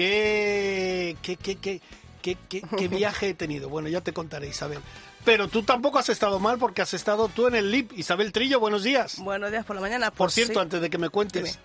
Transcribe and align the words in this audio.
¿Qué, 0.00 1.14
qué, 1.20 1.36
qué, 1.36 1.56
qué, 1.58 1.80
qué, 2.22 2.38
qué- 2.48 2.62
qué 2.78 2.88
viaje 2.88 3.28
he 3.28 3.34
tenido? 3.34 3.68
Bueno, 3.68 3.88
ya 3.90 4.00
te 4.00 4.14
contaré, 4.14 4.48
Isabel. 4.48 4.78
Pero 5.26 5.48
tú 5.48 5.62
tampoco 5.62 5.98
has 5.98 6.08
estado 6.08 6.40
mal 6.40 6.56
porque 6.58 6.80
has 6.80 6.94
estado 6.94 7.28
tú 7.28 7.46
en 7.48 7.54
el 7.54 7.70
LIP. 7.70 7.92
Isabel 7.98 8.32
Trillo, 8.32 8.58
buenos 8.60 8.82
días. 8.82 9.18
Buenos 9.18 9.50
días 9.50 9.66
por 9.66 9.76
la 9.76 9.82
mañana. 9.82 10.10
Por 10.10 10.30
cierto, 10.30 10.54
sí. 10.54 10.58
antes 10.58 10.80
de 10.80 10.88
que 10.88 10.96
me 10.96 11.10
cuentes. 11.10 11.44
Dime. 11.44 11.56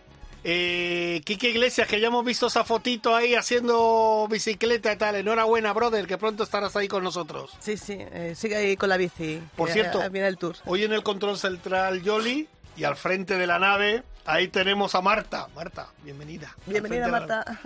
Eh, 0.44 1.22
Quique 1.24 1.50
Iglesias, 1.50 1.88
que 1.88 2.02
ya 2.02 2.08
hemos 2.08 2.26
visto 2.26 2.48
esa 2.48 2.66
fotito 2.66 3.16
ahí 3.16 3.36
haciendo 3.36 4.28
bicicleta 4.30 4.92
y 4.92 4.98
tal. 4.98 5.16
Enhorabuena, 5.16 5.72
brother, 5.72 6.06
que 6.06 6.18
pronto 6.18 6.44
estarás 6.44 6.76
ahí 6.76 6.90
con 6.90 7.06
nosotros. 7.06 7.52
Sí, 7.62 7.78
sí, 7.78 7.96
eh, 7.98 8.34
sigue 8.36 8.58
ahí 8.58 8.76
con 8.76 8.90
la 8.90 8.98
bici. 8.98 9.42
Por 9.56 9.72
cierto, 9.72 10.00
viene 10.10 10.28
el 10.28 10.38
tour. 10.38 10.58
Hoy 10.66 10.84
en 10.84 10.92
el 10.92 11.04
control 11.04 11.38
central 11.38 12.04
Yoli 12.04 12.50
y 12.76 12.84
al 12.84 12.98
frente 12.98 13.38
de 13.38 13.48
la 13.48 13.60
nave, 13.60 14.04
ahí 14.26 14.50
tenemos 14.50 14.94
a 14.94 15.00
Marta. 15.02 15.48
Marta, 15.56 15.88
bienvenida. 16.04 16.54
Bienvenida, 16.66 17.08
Marta. 17.08 17.62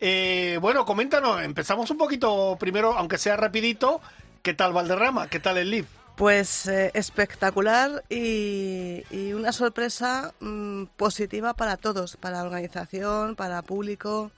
Eh, 0.00 0.58
bueno, 0.60 0.84
coméntanos, 0.84 1.42
empezamos 1.42 1.90
un 1.90 1.98
poquito 1.98 2.56
primero, 2.58 2.96
aunque 2.96 3.18
sea 3.18 3.36
rapidito, 3.36 4.00
¿qué 4.42 4.54
tal 4.54 4.72
Valderrama? 4.72 5.28
¿Qué 5.28 5.40
tal 5.40 5.58
el 5.58 5.70
LIV? 5.70 5.86
Pues 6.16 6.68
eh, 6.68 6.92
espectacular 6.94 8.04
y, 8.08 9.02
una 9.32 9.52
sorpresa 9.52 10.32
mm, 10.38 10.84
positiva 10.96 11.54
para 11.54 11.76
todos, 11.76 12.16
para 12.16 12.38
la 12.38 12.44
organización, 12.44 13.34
para 13.34 13.62
público, 13.62 14.30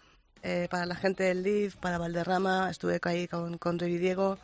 eh, 0.42 0.68
para 0.70 0.86
la 0.86 0.94
gente 0.94 1.24
del 1.24 1.42
LIV, 1.42 1.76
para 1.76 1.98
Valderrama. 1.98 2.70
Estuve 2.70 2.98
ahí 3.02 3.28
con, 3.28 3.58
con 3.58 3.76
Diego. 3.76 4.38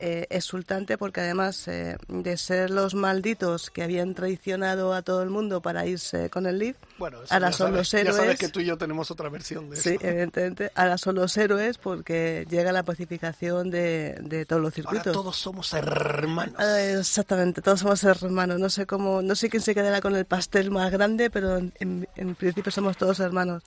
Eh, 0.00 0.26
exultante 0.30 0.96
porque 0.96 1.20
además 1.20 1.66
eh, 1.68 1.96
de 2.08 2.36
ser 2.36 2.70
los 2.70 2.94
malditos 2.94 3.70
que 3.70 3.82
habían 3.82 4.14
traicionado 4.14 4.94
a 4.94 5.02
todo 5.02 5.22
el 5.22 5.30
mundo 5.30 5.60
para 5.60 5.86
irse 5.86 6.30
con 6.30 6.46
el 6.46 6.58
LIV, 6.58 6.76
Bueno, 6.98 7.18
ahora 7.30 7.50
son 7.52 7.68
sabes- 7.72 7.78
los 7.78 7.90
Ya 7.90 7.98
sabes 8.12 8.18
héroes. 8.20 8.38
que 8.38 8.48
tú 8.48 8.60
y 8.60 8.64
yo 8.66 8.78
tenemos 8.78 9.10
otra 9.10 9.28
versión 9.28 9.68
de 9.70 9.76
Sí, 9.76 9.90
eso. 9.98 10.06
evidentemente. 10.06 10.70
Ahora 10.74 10.98
son 10.98 11.16
los 11.16 11.36
héroes 11.36 11.78
porque 11.78 12.46
llega 12.48 12.70
la 12.72 12.82
pacificación 12.84 13.70
de, 13.70 14.16
de 14.22 14.46
todos 14.46 14.62
los 14.62 14.72
Ahora 14.78 14.90
circuitos. 14.90 15.12
todos 15.12 15.36
somos 15.36 15.72
hermanos. 15.72 16.54
Ah, 16.58 16.80
Exactamente, 16.80 17.60
todos 17.62 17.80
somos 17.80 18.02
hermanos. 18.04 18.60
No 18.60 18.70
sé 18.70 18.86
cómo, 18.86 19.22
no 19.22 19.34
sé 19.34 19.48
quién 19.50 19.62
se 19.62 19.74
quedará 19.74 20.00
con 20.00 20.14
el 20.14 20.24
pastel 20.26 20.70
más 20.70 20.90
grande, 20.92 21.30
pero 21.30 21.56
en, 21.58 21.72
en- 21.80 22.08
en 22.16 22.34
principio 22.34 22.70
somos 22.72 22.96
todos 22.96 23.18
hermanos. 23.20 23.62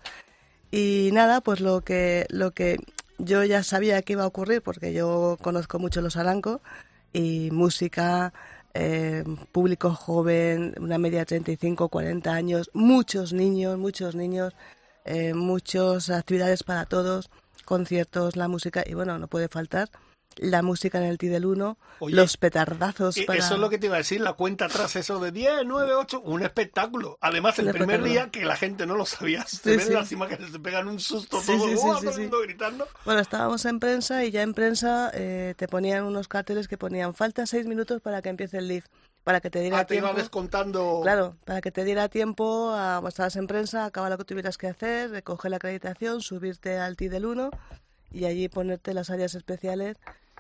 Y 0.72 1.10
nada, 1.12 1.42
pues 1.42 1.60
lo 1.60 1.82
que, 1.82 2.26
lo 2.30 2.52
que 2.52 2.78
yo 3.24 3.44
ya 3.44 3.64
sabía 3.64 4.02
que 4.02 4.14
iba 4.14 4.24
a 4.24 4.28
ocurrir, 4.28 4.62
porque 4.62 4.94
yo 4.94 5.38
conozco 5.42 5.80
mucho 5.80 6.02
los 6.02 6.18
Aranco 6.18 6.62
y 7.14 7.50
música, 7.52 8.34
eh, 8.74 9.24
público 9.52 9.92
joven, 9.94 10.76
una 10.80 10.98
media 10.98 11.20
de 11.20 11.26
35, 11.26 11.90
40 11.90 12.34
años, 12.34 12.70
muchos 12.74 13.34
niños, 13.34 13.78
muchos 13.78 14.16
niños, 14.16 14.54
eh, 15.06 15.34
muchas 15.34 16.10
actividades 16.10 16.64
para 16.64 16.86
todos, 16.86 17.30
conciertos, 17.66 18.36
la 18.36 18.48
música, 18.48 18.84
y 18.86 18.94
bueno, 18.94 19.20
no 19.20 19.28
puede 19.28 19.48
faltar 19.48 19.90
la 20.38 20.62
música 20.62 20.98
en 20.98 21.04
el 21.06 21.18
T 21.18 21.28
del 21.30 21.46
1, 21.46 21.78
Oye, 22.00 22.16
los 22.16 22.38
petardazos 22.38 23.18
Y 23.18 23.24
para... 23.26 23.40
Eso 23.40 23.56
es 23.56 23.60
lo 23.60 23.70
que 23.70 23.78
te 23.78 23.88
iba 23.88 23.96
a 23.96 24.00
decir, 24.00 24.22
la 24.22 24.34
cuenta 24.34 24.66
atrás, 24.66 24.96
eso 24.96 25.20
de 25.20 25.32
10, 25.32 25.64
9, 25.66 25.94
8, 25.94 26.22
un 26.22 26.44
espectáculo. 26.44 27.18
Además, 27.22 27.60
el 27.60 27.70
primer 27.72 28.04
día 28.04 28.30
que 28.30 28.46
la 28.46 28.56
gente 28.56 28.86
no 28.86 28.96
lo 28.96 29.06
sabía, 29.06 29.44
se 29.48 29.58
Sí, 29.58 29.70
ven 29.72 29.80
sí. 29.88 29.94
las 29.94 30.12
imágenes, 30.12 30.52
se 30.52 30.60
pegan 30.60 30.88
un 30.88 31.00
susto 31.00 31.40
Sí, 31.42 31.48
todo, 31.58 31.68
sí, 31.68 31.76
todo 31.76 32.12
el 32.12 32.20
mundo 32.22 32.40
gritando. 32.42 32.88
Bueno, 33.06 33.20
estábamos 33.20 33.66
en 33.66 33.80
prensa 33.80 34.24
y 34.26 34.32
ya 34.32 34.42
en 34.42 34.54
prensa 34.54 35.12
eh, 35.14 35.54
te 35.58 35.68
ponían 35.68 36.04
unos 36.06 36.28
carteles 36.28 36.68
que 36.68 36.78
ponían 36.78 37.14
falta 37.14 37.46
seis 37.46 37.66
minutos 37.68 38.02
para 38.02 38.22
que 38.22 38.30
empiece 38.30 38.58
el 38.58 38.68
live, 38.68 38.86
para 39.24 39.42
que 39.42 39.50
te 39.50 39.60
diera 39.60 39.80
Ah, 39.80 39.86
te 39.86 39.96
tiempo. 39.96 40.14
descontando. 40.14 41.02
Claro, 41.04 41.36
para 41.46 41.62
que 41.62 41.72
te 41.72 41.84
diera 41.84 42.08
tiempo 42.10 42.72
a 42.74 43.02
estabas 43.08 43.36
en 43.36 43.48
prensa, 43.48 43.86
acabar 43.86 44.10
lo 44.12 44.18
que 44.18 44.26
tuvieras 44.26 44.58
que 44.58 44.68
hacer, 44.68 45.12
recoger 45.12 45.52
la 45.52 45.58
acreditación, 45.58 46.22
subirte 46.22 46.78
al 46.80 46.96
TI 46.96 47.10
del 47.10 47.26
1 47.26 47.50
y 48.12 48.26
allí 48.26 48.50
ponerte 48.50 48.94
las 48.94 49.10
áreas 49.10 49.36
especiales 49.36 49.98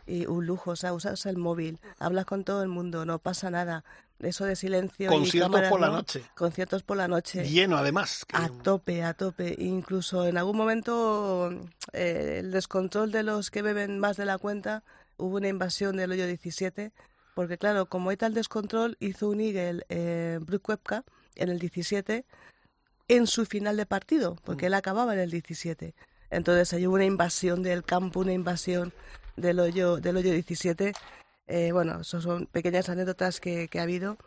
y 0.08 0.26
un 0.26 0.46
lujo, 0.46 0.72
o 0.72 0.76
sea, 0.76 0.94
usas 0.94 1.26
el 1.26 1.38
móvil, 1.38 1.80
hablas 2.00 2.26
con 2.26 2.44
todo 2.44 2.64
el 2.64 2.70
mundo, 2.70 3.06
no 3.06 3.20
pasa 3.20 3.50
nada. 3.50 3.84
Eso 4.20 4.46
de 4.46 4.56
silencio 4.56 5.08
y 5.08 5.10
Conciertos 5.10 5.50
cámaras, 5.52 5.70
por 5.72 5.80
la 5.82 5.88
¿no? 5.88 5.94
noche. 5.94 6.24
Conciertos 6.36 6.84
por 6.84 6.96
la 6.98 7.08
noche. 7.08 7.44
Lleno, 7.50 7.78
además. 7.78 8.24
que- 8.28 8.38
A 8.38 8.50
tope, 8.50 9.04
a 9.04 9.16
tope. 9.16 9.56
Incluso 9.58 10.28
en 10.28 10.38
algún 10.38 10.56
momento 10.58 11.50
eh, 11.94 12.38
el 12.40 12.52
descontrol 12.52 13.12
de 13.12 13.24
los 13.24 13.50
que 13.50 13.64
beben 13.64 13.98
más 13.98 14.18
de 14.18 14.26
la 14.26 14.38
cuenta, 14.38 14.84
hubo 15.18 15.38
una 15.38 15.48
invasión 15.48 15.98
del 15.98 16.12
hoyo 16.12 16.28
17, 16.28 16.92
porque 17.34 17.58
claro, 17.58 17.88
como 17.88 18.12
hay 18.12 18.18
tal 18.18 18.34
descontrol, 18.36 18.96
hizo 19.00 19.28
un 19.30 19.40
Eagle 19.42 19.86
eh, 19.90 20.38
Brook 20.42 20.62
Koepka 20.64 21.04
en 21.36 21.50
el 21.50 21.58
17 21.58 22.26
en 23.08 23.26
su 23.28 23.46
final 23.48 23.76
de 23.78 23.86
partido, 23.88 24.36
porque 24.44 24.68
él 24.68 24.74
acababa 24.76 25.14
en 25.14 25.20
el 25.22 25.32
17. 25.32 25.96
Entonces 26.32 26.74
hay 26.74 26.88
una 26.88 27.06
invasión 27.06 27.62
del 27.62 27.84
campo, 27.84 28.22
una 28.22 28.34
invasión 28.34 28.94
del 29.36 29.60
hoyo, 29.60 29.98
del 29.98 30.18
hoyo 30.18 30.32
17. 30.32 30.94
Eh, 31.48 31.72
bueno, 31.72 32.02
eso 32.02 32.22
son 32.22 32.48
pequeñas 32.48 32.90
anécdotas 32.90 33.40
que, 33.40 33.68
que 33.68 33.80
ha 33.80 33.84
habido. 33.84 34.18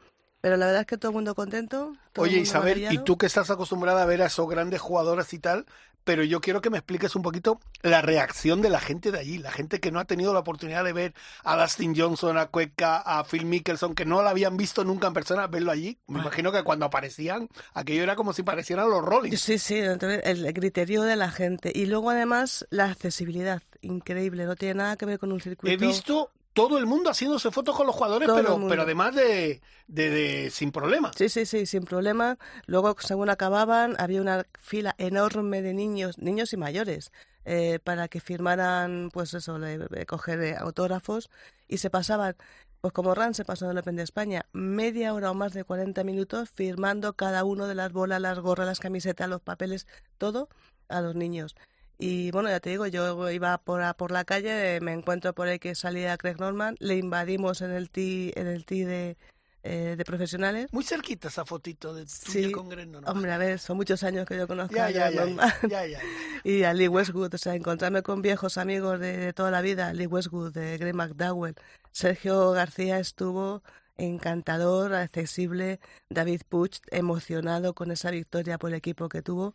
Pero 0.40 0.58
la 0.58 0.66
verdad 0.66 0.82
es 0.82 0.86
que 0.86 0.98
todo 0.98 1.10
el 1.10 1.14
mundo 1.14 1.34
contento. 1.34 1.94
todo 2.12 2.24
Oye, 2.24 2.32
mundo 2.32 2.42
Isabel, 2.42 2.92
y 2.92 2.98
tú 2.98 3.16
que 3.16 3.24
estás 3.24 3.50
acostumbrada 3.50 4.02
a 4.02 4.06
ver 4.06 4.20
a 4.20 4.26
esos 4.26 4.46
grandes 4.46 4.78
jugadores 4.78 5.32
y 5.32 5.38
tal, 5.38 5.64
pero 6.04 6.22
yo 6.22 6.40
quiero 6.40 6.60
que 6.60 6.70
me 6.70 6.78
expliques 6.78 7.16
un 7.16 7.22
poquito 7.22 7.60
la 7.82 8.02
reacción 8.02 8.62
de 8.62 8.70
la 8.70 8.80
gente 8.80 9.10
de 9.10 9.18
allí, 9.18 9.38
la 9.38 9.50
gente 9.50 9.80
que 9.80 9.90
no 9.90 9.98
ha 9.98 10.04
tenido 10.04 10.32
la 10.32 10.40
oportunidad 10.40 10.84
de 10.84 10.92
ver 10.92 11.14
a 11.42 11.60
Dustin 11.60 11.94
Johnson, 11.96 12.38
a 12.38 12.46
Cueca, 12.46 12.98
a 12.98 13.24
Phil 13.24 13.46
Mickelson, 13.46 13.94
que 13.94 14.04
no 14.04 14.22
la 14.22 14.30
habían 14.30 14.56
visto 14.56 14.84
nunca 14.84 15.06
en 15.08 15.14
persona, 15.14 15.46
verlo 15.46 15.72
allí. 15.72 15.98
Me 16.06 16.20
imagino 16.20 16.52
que 16.52 16.62
cuando 16.62 16.86
aparecían, 16.86 17.48
aquello 17.72 18.02
era 18.02 18.16
como 18.16 18.32
si 18.32 18.42
parecieran 18.42 18.90
los 18.90 19.02
Rollins. 19.02 19.40
Sí, 19.40 19.58
sí, 19.58 19.76
entonces, 19.78 20.20
el 20.24 20.52
criterio 20.54 21.02
de 21.02 21.16
la 21.16 21.30
gente. 21.30 21.72
Y 21.74 21.86
luego 21.86 22.10
además 22.10 22.66
la 22.70 22.84
accesibilidad, 22.84 23.62
increíble, 23.80 24.44
no 24.44 24.56
tiene 24.56 24.74
nada 24.74 24.96
que 24.96 25.06
ver 25.06 25.18
con 25.18 25.32
un 25.32 25.40
circuito. 25.40 25.72
He 25.72 25.76
visto 25.76 26.30
todo 26.54 26.78
el 26.78 26.86
mundo 26.86 27.10
haciéndose 27.10 27.50
fotos 27.50 27.76
con 27.76 27.86
los 27.86 27.94
jugadores, 27.94 28.26
Todo 28.28 28.36
pero, 28.36 28.68
pero 28.68 28.82
además 28.82 29.14
de, 29.14 29.60
de, 29.88 30.10
de- 30.10 30.50
sin 30.50 30.72
problema. 30.72 31.10
Sí, 31.16 31.28
sí, 31.28 31.44
sí, 31.44 31.66
sin 31.66 31.82
problema. 31.84 32.38
Luego, 32.66 32.96
según 33.00 33.28
acababan, 33.28 33.96
había 33.98 34.20
una 34.22 34.46
fila 34.58 34.94
enorme 34.98 35.60
de 35.62 35.74
niños, 35.74 36.18
niños 36.18 36.52
y 36.52 36.56
mayores, 36.56 37.12
eh, 37.44 37.80
para 37.82 38.08
que 38.08 38.20
firmaran, 38.20 39.10
pues 39.12 39.34
eso, 39.34 39.58
le- 39.58 39.78
le- 39.78 40.06
coger 40.06 40.40
eh, 40.40 40.56
autógrafos 40.56 41.28
y 41.68 41.78
se 41.78 41.90
pasaban, 41.90 42.36
pues 42.80 42.92
como 42.94 43.14
Ran 43.14 43.34
se 43.34 43.44
pasó 43.44 43.64
en 43.64 43.72
el 43.72 43.78
Open 43.78 43.96
de 43.96 44.02
España, 44.04 44.46
media 44.52 45.12
hora 45.12 45.30
o 45.32 45.34
más 45.34 45.52
de 45.54 45.64
40 45.64 46.04
minutos 46.04 46.50
firmando 46.50 47.14
cada 47.14 47.42
uno 47.44 47.66
de 47.66 47.74
las 47.74 47.92
bolas, 47.92 48.20
las 48.20 48.38
gorras, 48.38 48.66
las 48.66 48.78
camisetas, 48.80 49.28
los 49.28 49.40
papeles, 49.42 49.86
todo 50.18 50.48
a 50.88 51.00
los 51.00 51.14
niños. 51.16 51.56
Y 51.98 52.30
bueno, 52.32 52.48
ya 52.48 52.60
te 52.60 52.70
digo, 52.70 52.86
yo 52.86 53.30
iba 53.30 53.58
por, 53.58 53.82
a- 53.82 53.94
por 53.94 54.10
la 54.10 54.24
calle, 54.24 54.80
me 54.80 54.92
encuentro 54.92 55.32
por 55.34 55.48
ahí 55.48 55.58
que 55.58 55.74
salía 55.74 56.16
Craig 56.16 56.38
Norman, 56.38 56.76
le 56.80 56.96
invadimos 56.96 57.60
en 57.62 57.70
el 57.70 57.88
tee, 57.90 58.32
en 58.34 58.46
el 58.48 58.64
tee 58.66 58.84
de, 58.84 59.16
eh, 59.62 59.94
de 59.96 60.04
profesionales. 60.04 60.66
Muy 60.72 60.82
cerquita 60.84 61.28
esa 61.28 61.44
fotito 61.44 61.94
de 61.94 62.02
tuya 62.04 62.48
Sí, 62.48 62.52
con 62.52 62.68
Grendo, 62.68 63.00
¿no? 63.00 63.08
Hombre, 63.08 63.30
a 63.32 63.38
ver, 63.38 63.58
son 63.60 63.76
muchos 63.76 64.02
años 64.02 64.26
que 64.26 64.36
yo 64.36 64.46
conozco 64.48 64.74
ya, 64.74 64.86
a 64.86 64.90
ya, 64.90 65.10
Norman 65.10 65.48
y 66.44 66.64
a 66.64 66.74
Lee 66.74 66.88
Westwood, 66.88 67.32
o 67.34 67.38
sea, 67.38 67.54
encontrarme 67.54 68.02
con 68.02 68.22
viejos 68.22 68.58
amigos 68.58 68.98
de, 68.98 69.16
de 69.16 69.32
toda 69.32 69.50
la 69.52 69.60
vida, 69.60 69.92
Lee 69.92 70.06
Westwood, 70.06 70.52
de 70.52 70.76
Greg 70.78 70.94
McDowell, 70.94 71.54
Sergio 71.92 72.50
García 72.50 72.98
estuvo 72.98 73.62
encantador, 73.96 74.92
accesible, 74.94 75.78
David 76.10 76.42
Puch 76.48 76.80
emocionado 76.90 77.74
con 77.74 77.92
esa 77.92 78.10
victoria 78.10 78.58
por 78.58 78.70
el 78.70 78.76
equipo 78.76 79.08
que 79.08 79.22
tuvo, 79.22 79.54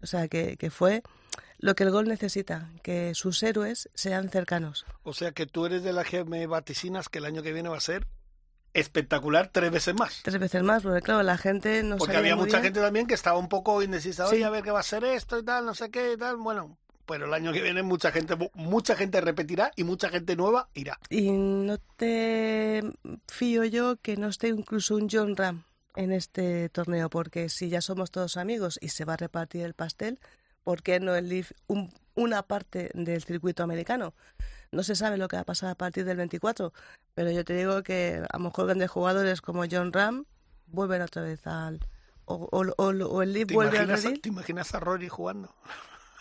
o 0.00 0.06
sea, 0.06 0.28
que, 0.28 0.56
que 0.56 0.70
fue 0.70 1.02
lo 1.62 1.74
que 1.74 1.84
el 1.84 1.90
gol 1.90 2.06
necesita, 2.08 2.68
que 2.82 3.14
sus 3.14 3.42
héroes 3.42 3.88
sean 3.94 4.28
cercanos. 4.28 4.84
O 5.04 5.14
sea 5.14 5.32
que 5.32 5.46
tú 5.46 5.64
eres 5.64 5.82
de 5.82 5.92
las 5.94 6.06
que 6.06 6.24
me 6.24 6.46
vaticinas 6.46 7.08
que 7.08 7.18
el 7.18 7.24
año 7.24 7.42
que 7.42 7.52
viene 7.54 7.70
va 7.70 7.78
a 7.78 7.80
ser 7.80 8.06
espectacular 8.74 9.50
tres 9.52 9.70
veces 9.70 9.94
más. 9.94 10.20
Tres 10.22 10.38
veces 10.38 10.62
más, 10.62 10.82
porque 10.82 11.02
claro, 11.02 11.22
la 11.22 11.36
gente 11.38 11.82
no 11.82 11.96
Porque 11.98 12.16
había 12.16 12.36
mucha 12.36 12.58
bien. 12.58 12.64
gente 12.64 12.80
también 12.80 13.06
que 13.06 13.14
estaba 13.14 13.38
un 13.38 13.48
poco 13.48 13.82
indecisa, 13.82 14.26
Sí. 14.26 14.36
oye, 14.36 14.44
a 14.44 14.50
ver 14.50 14.62
qué 14.64 14.70
va 14.70 14.80
a 14.80 14.84
ser 14.84 15.04
esto 15.04 15.38
y 15.38 15.44
tal, 15.44 15.64
no 15.66 15.74
sé 15.74 15.90
qué 15.90 16.12
y 16.14 16.16
tal. 16.16 16.36
Bueno, 16.38 16.78
pero 17.06 17.26
el 17.26 17.34
año 17.34 17.52
que 17.52 17.60
viene 17.60 17.82
mucha 17.82 18.10
gente, 18.12 18.34
mucha 18.54 18.96
gente 18.96 19.20
repetirá 19.20 19.70
y 19.76 19.84
mucha 19.84 20.08
gente 20.08 20.36
nueva 20.36 20.68
irá. 20.74 20.98
Y 21.10 21.30
no 21.30 21.78
te 21.96 22.82
fío 23.28 23.64
yo 23.64 23.96
que 23.96 24.16
no 24.16 24.28
esté 24.28 24.48
incluso 24.48 24.96
un 24.96 25.08
John 25.10 25.36
Ram 25.36 25.64
en 25.94 26.10
este 26.12 26.68
torneo, 26.70 27.10
porque 27.10 27.48
si 27.50 27.68
ya 27.68 27.82
somos 27.82 28.10
todos 28.10 28.36
amigos 28.38 28.78
y 28.80 28.88
se 28.88 29.04
va 29.04 29.14
a 29.14 29.18
repartir 29.18 29.62
el 29.64 29.74
pastel, 29.74 30.18
¿por 30.64 30.82
qué 30.82 31.00
no 31.00 31.14
el 31.14 31.28
Leaf 31.28 31.52
una 32.14 32.42
parte 32.42 32.90
del 32.94 33.22
circuito 33.22 33.62
americano? 33.62 34.14
No 34.70 34.82
se 34.82 34.96
sabe 34.96 35.18
lo 35.18 35.28
que 35.28 35.36
va 35.36 35.42
a 35.42 35.46
pasar 35.46 35.70
a 35.70 35.74
partir 35.74 36.04
del 36.04 36.16
24, 36.16 36.72
pero 37.14 37.30
yo 37.30 37.44
te 37.44 37.54
digo 37.54 37.82
que 37.82 38.22
a 38.28 38.38
lo 38.38 38.44
mejor 38.44 38.66
grandes 38.66 38.90
jugadores 38.90 39.40
como 39.40 39.64
John 39.70 39.92
Ram 39.92 40.24
vuelven 40.66 41.02
otra 41.02 41.22
vez 41.22 41.46
al... 41.46 41.80
O, 42.24 42.48
o, 42.52 43.22
el 43.22 43.32
Leaf 43.32 43.52
vuelve 43.52 43.78
al 43.78 44.20
¿Te 44.20 44.28
imaginas 44.28 44.74
a 44.74 44.80
Rory 44.80 45.08
jugando? 45.08 45.54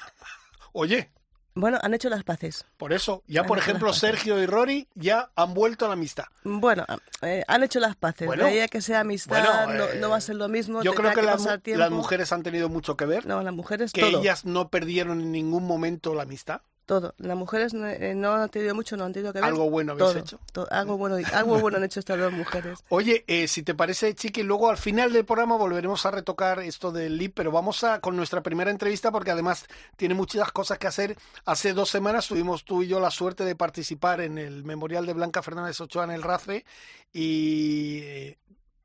Oye, 0.74 1.12
bueno, 1.54 1.80
han 1.82 1.94
hecho 1.94 2.10
las 2.10 2.24
paces. 2.24 2.66
Por 2.78 2.94
eso, 2.94 3.24
ya 3.28 3.44
por 3.44 3.58
ejemplo 3.58 3.94
Sergio 3.94 4.42
y 4.42 4.46
Rory 4.46 4.88
ya 4.96 5.32
han 5.36 5.54
vuelto 5.54 5.86
a 5.86 5.90
la 5.90 5.94
amistad. 5.94 6.26
Bueno, 6.44 6.86
eh, 7.22 7.44
han 7.48 7.64
hecho 7.64 7.80
las 7.80 7.96
paces. 7.96 8.28
Bueno, 8.28 8.46
que 8.70 8.82
sea 8.82 9.02
amistad 9.02 9.68
no, 10.00 10.10
va 10.10 10.18
a 10.18 10.22
ser 10.22 10.36
lo 10.36 10.48
mismo. 10.48 10.82
Yo 10.82 10.94
creo 10.94 11.12
que, 11.14 11.22
las 11.22 11.92
mujeres 11.92 12.32
han 12.32 12.44
tenido 12.44 12.70
mucho 12.70 12.96
que 12.96 13.06
ver. 13.06 13.26
No, 13.26 13.42
las 13.44 13.54
mujeres 13.54 13.92
Que 13.92 14.08
ellas 14.08 14.46
no 14.46 14.70
perdieron 14.70 15.22
en 15.22 15.32
ningún 15.32 15.66
momento 15.66 16.14
la 16.14 16.24
amistad. 16.24 16.62
Todo. 16.92 17.16
Las 17.20 17.38
mujeres 17.38 17.74
eh, 17.74 18.14
no 18.18 18.34
han 18.34 18.50
tenido 18.50 18.76
mucho, 18.76 18.98
no 18.98 19.06
han 19.06 19.14
tenido 19.14 19.32
que 19.32 19.40
ver. 19.40 19.48
Algo 19.48 19.70
bueno 19.70 19.94
habéis 19.94 20.14
hecho. 20.14 20.42
algo, 20.72 20.98
bueno, 20.98 21.16
algo 21.32 21.58
bueno 21.58 21.78
han 21.78 21.86
hecho 21.86 22.02
estas 22.02 22.20
dos 22.20 22.34
mujeres. 22.34 22.80
Oye, 22.90 23.24
eh, 23.28 23.48
si 23.48 23.64
te 23.64 23.74
parece, 23.74 24.14
Chiqui, 24.14 24.44
luego 24.44 24.70
al 24.70 24.76
final 24.76 25.14
del 25.14 25.24
programa 25.24 25.56
volveremos 25.56 26.06
a 26.06 26.12
retocar 26.12 26.60
esto 26.60 26.92
del 26.92 27.18
LIP, 27.18 27.34
pero 27.34 27.50
vamos 27.50 27.86
a 27.86 28.02
con 28.02 28.18
nuestra 28.18 28.44
primera 28.44 28.72
entrevista 28.72 29.10
porque 29.10 29.32
además 29.32 29.68
tiene 29.96 30.16
muchas 30.16 30.52
cosas 30.52 30.80
que 30.80 30.88
hacer. 30.88 31.18
Hace 31.46 31.72
dos 31.72 31.90
semanas 31.90 32.28
tuvimos 32.28 32.66
tú 32.66 32.84
y 32.84 32.90
yo 32.90 33.00
la 33.00 33.10
suerte 33.10 33.46
de 33.46 33.56
participar 33.56 34.20
en 34.20 34.38
el 34.38 34.66
Memorial 34.66 35.06
de 35.06 35.14
Blanca 35.14 35.42
Fernández 35.42 35.80
Ochoa 35.80 36.04
en 36.04 36.12
el 36.12 36.24
RACE 36.24 36.66
y 37.14 38.00
eh, 38.02 38.38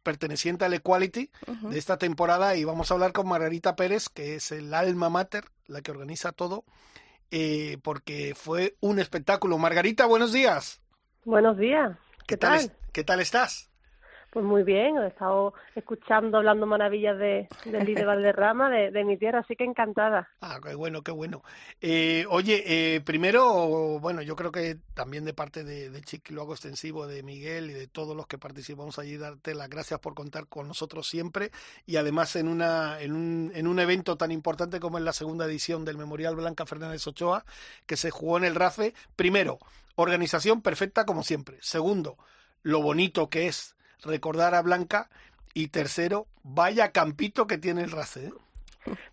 perteneciente 0.05 0.65
al 0.65 0.75
Equality 0.75 1.29
de 1.63 1.77
esta 1.77 1.99
temporada 1.99 2.55
y 2.55 2.63
vamos 2.63 2.89
a 2.89 2.95
hablar 2.95 3.11
con 3.11 3.27
Margarita 3.27 3.75
Pérez, 3.75 4.09
que 4.09 4.37
es 4.37 4.53
el 4.53 4.73
alma 4.75 5.11
mater, 5.11 5.47
la 5.67 5.83
que 5.83 5.91
organiza 5.91 6.31
todo 6.31 6.65
eh, 7.31 7.79
porque 7.83 8.35
fue 8.35 8.77
un 8.81 8.99
espectáculo. 8.99 9.59
Margarita, 9.59 10.07
buenos 10.07 10.33
días. 10.33 10.81
Buenos 11.25 11.59
días. 11.59 11.97
¿Qué, 12.27 12.37
tal? 12.37 12.73
¿Qué 12.93 13.05
tal 13.05 13.21
estás? 13.21 13.71
Pues 14.37 14.45
muy 14.45 14.65
bien, 14.65 14.99
he 14.99 15.07
estado 15.07 15.55
escuchando, 15.75 16.37
hablando 16.37 16.67
maravillas 16.67 17.17
de, 17.17 17.49
del 17.65 17.87
de 17.87 18.05
Valderrama, 18.05 18.69
de, 18.69 18.91
de, 18.91 19.03
mi 19.03 19.17
tierra, 19.17 19.39
así 19.39 19.57
que 19.57 19.65
encantada. 19.65 20.29
Ah, 20.43 20.61
qué 20.63 20.75
bueno, 20.75 21.01
qué 21.01 21.11
bueno. 21.11 21.43
Eh, 21.81 22.27
oye, 22.29 22.63
eh, 22.67 23.01
primero, 23.01 23.99
bueno, 23.99 24.21
yo 24.21 24.37
creo 24.37 24.53
que 24.53 24.77
también 24.93 25.25
de 25.25 25.33
parte 25.33 25.65
de, 25.65 25.89
de 25.89 26.03
Chiqui 26.03 26.35
lo 26.35 26.43
hago 26.43 26.53
extensivo, 26.53 27.07
de 27.07 27.23
Miguel 27.23 27.71
y 27.71 27.73
de 27.73 27.87
todos 27.87 28.15
los 28.15 28.27
que 28.27 28.37
participamos 28.37 28.99
allí, 28.99 29.17
darte 29.17 29.55
las 29.55 29.71
gracias 29.71 30.01
por 30.01 30.13
contar 30.13 30.49
con 30.49 30.69
nosotros 30.69 31.09
siempre 31.09 31.51
y 31.87 31.97
además 31.97 32.37
en, 32.37 32.49
una, 32.49 33.01
en, 33.01 33.15
un, 33.15 33.53
en 33.55 33.67
un 33.67 33.79
evento 33.79 34.19
tan 34.19 34.33
importante 34.33 34.81
como 34.81 34.99
es 34.99 35.05
la 35.05 35.15
segunda 35.15 35.47
edición 35.47 35.87
del 35.87 35.97
Memorial 35.97 36.37
Blanca 36.37 36.67
Fernández 36.67 37.07
Ochoa, 37.07 37.47
que 37.87 37.97
se 37.97 38.11
jugó 38.11 38.37
en 38.37 38.45
el 38.45 38.55
RACE. 38.55 38.93
Primero, 39.17 39.61
organización 39.95 40.61
perfecta 40.61 41.07
como 41.07 41.23
siempre. 41.23 41.57
Segundo, 41.63 42.19
lo 42.63 42.83
bonito 42.83 43.31
que 43.31 43.47
es 43.47 43.76
recordar 44.05 44.55
a 44.55 44.63
Blanca. 44.63 45.09
Y 45.55 45.69
tercero, 45.69 46.27
vaya 46.43 46.93
campito 46.93 47.47
que 47.47 47.57
tiene 47.57 47.83
el 47.83 47.91
RACE. 47.91 48.27
¿eh? 48.27 48.33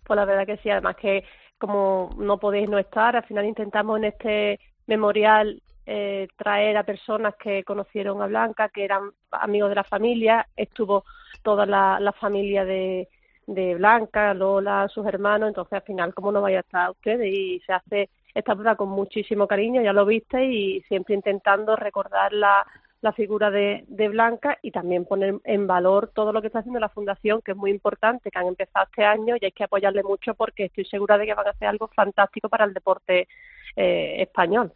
Pues 0.04 0.16
la 0.16 0.24
verdad 0.24 0.46
que 0.46 0.58
sí, 0.58 0.70
además 0.70 0.96
que 0.96 1.24
como 1.58 2.10
no 2.18 2.38
podéis 2.38 2.68
no 2.68 2.78
estar, 2.78 3.16
al 3.16 3.24
final 3.24 3.46
intentamos 3.46 3.98
en 3.98 4.04
este 4.04 4.60
memorial 4.86 5.62
eh, 5.86 6.28
traer 6.36 6.76
a 6.76 6.82
personas 6.82 7.34
que 7.36 7.64
conocieron 7.64 8.20
a 8.20 8.26
Blanca, 8.26 8.68
que 8.68 8.84
eran 8.84 9.10
amigos 9.30 9.70
de 9.70 9.76
la 9.76 9.84
familia, 9.84 10.46
estuvo 10.56 11.04
toda 11.42 11.64
la, 11.66 12.14
familia 12.20 12.64
de, 12.64 13.08
de 13.46 13.74
Blanca, 13.76 14.34
Lola, 14.34 14.88
sus 14.88 15.06
hermanos, 15.06 15.48
entonces 15.48 15.74
al 15.74 15.82
final, 15.82 16.14
¿cómo 16.14 16.32
no 16.32 16.42
vaya 16.42 16.58
a 16.58 16.60
estar 16.60 16.90
ustedes? 16.90 17.32
Y 17.32 17.60
se 17.66 17.72
hace 17.72 18.10
esta 18.34 18.54
prueba 18.54 18.76
con 18.76 18.88
muchísimo 18.88 19.46
cariño, 19.46 19.82
ya 19.82 19.92
lo 19.92 20.04
viste, 20.04 20.44
y 20.44 20.80
siempre 20.82 21.14
intentando 21.14 21.76
recordar 21.76 22.32
la, 22.32 22.66
la 23.04 23.12
figura 23.12 23.50
de, 23.50 23.84
Blanca 24.08 24.58
y 24.62 24.70
también 24.70 25.04
poner 25.04 25.34
en 25.44 25.66
valor 25.66 26.10
todo 26.14 26.32
lo 26.32 26.40
que 26.40 26.46
está 26.46 26.60
haciendo 26.60 26.80
la 26.80 26.88
Fundación, 26.88 27.42
que 27.42 27.52
es 27.52 27.56
muy 27.56 27.70
importante, 27.70 28.30
que 28.30 28.38
han 28.38 28.46
empezado 28.46 28.86
este 28.86 29.04
año 29.04 29.36
y 29.38 29.44
hay 29.44 29.52
que 29.52 29.64
apoyarle 29.64 30.02
mucho 30.02 30.32
porque 30.34 30.64
estoy 30.64 30.86
segura 30.86 31.18
de 31.18 31.26
que 31.26 31.34
van 31.34 31.46
a 31.46 31.50
hacer 31.50 31.68
algo 31.68 31.88
fantástico 31.88 32.48
para 32.48 32.64
el 32.64 32.72
deporte 32.72 33.28
eh, 33.76 34.22
español. 34.22 34.72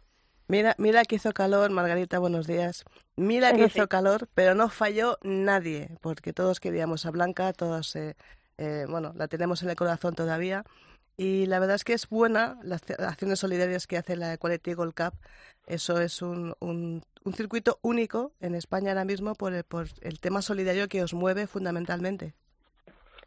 Mira, 0.47 0.75
mira 0.77 1.03
que 1.05 1.15
hizo 1.15 1.31
calor, 1.31 1.71
Margarita, 1.71 2.19
buenos 2.19 2.45
días. 2.45 2.85
Mira 3.15 3.51
que 3.53 3.65
hizo 3.65 3.87
calor, 3.87 4.27
pero 4.35 4.53
no 4.53 4.69
falló 4.69 5.17
nadie, 5.23 5.89
porque 6.01 6.31
todos 6.31 6.59
queríamos 6.59 7.07
a 7.07 7.11
Blanca, 7.11 7.51
todos, 7.53 7.95
eh, 7.95 8.15
eh, 8.59 8.85
bueno, 8.87 9.11
la 9.15 9.27
tenemos 9.27 9.63
en 9.63 9.71
el 9.71 9.75
corazón 9.75 10.13
todavía. 10.13 10.65
Y 11.19 11.47
la 11.47 11.59
verdad 11.59 11.75
es 11.75 11.83
que 11.83 11.91
es 11.91 12.07
buena 12.07 12.57
las 12.63 12.81
acciones 12.97 13.39
solidarias 13.39 13.87
que 13.87 13.97
hace 13.97 14.15
la 14.15 14.35
Equality 14.35 14.71
Gold 14.73 14.93
Cup. 14.93 15.19
Eso 15.67 15.99
es 15.99 16.21
un, 16.21 16.53
un, 16.61 17.03
circuito 17.33 17.77
único 17.81 18.31
en 18.39 18.55
España 18.55 18.91
ahora 18.91 19.03
mismo 19.03 19.35
por 19.35 19.53
el, 19.53 19.65
por 19.65 19.87
el 19.99 20.21
tema 20.21 20.41
solidario 20.41 20.87
que 20.87 21.03
os 21.03 21.13
mueve 21.13 21.45
fundamentalmente. 21.45 22.35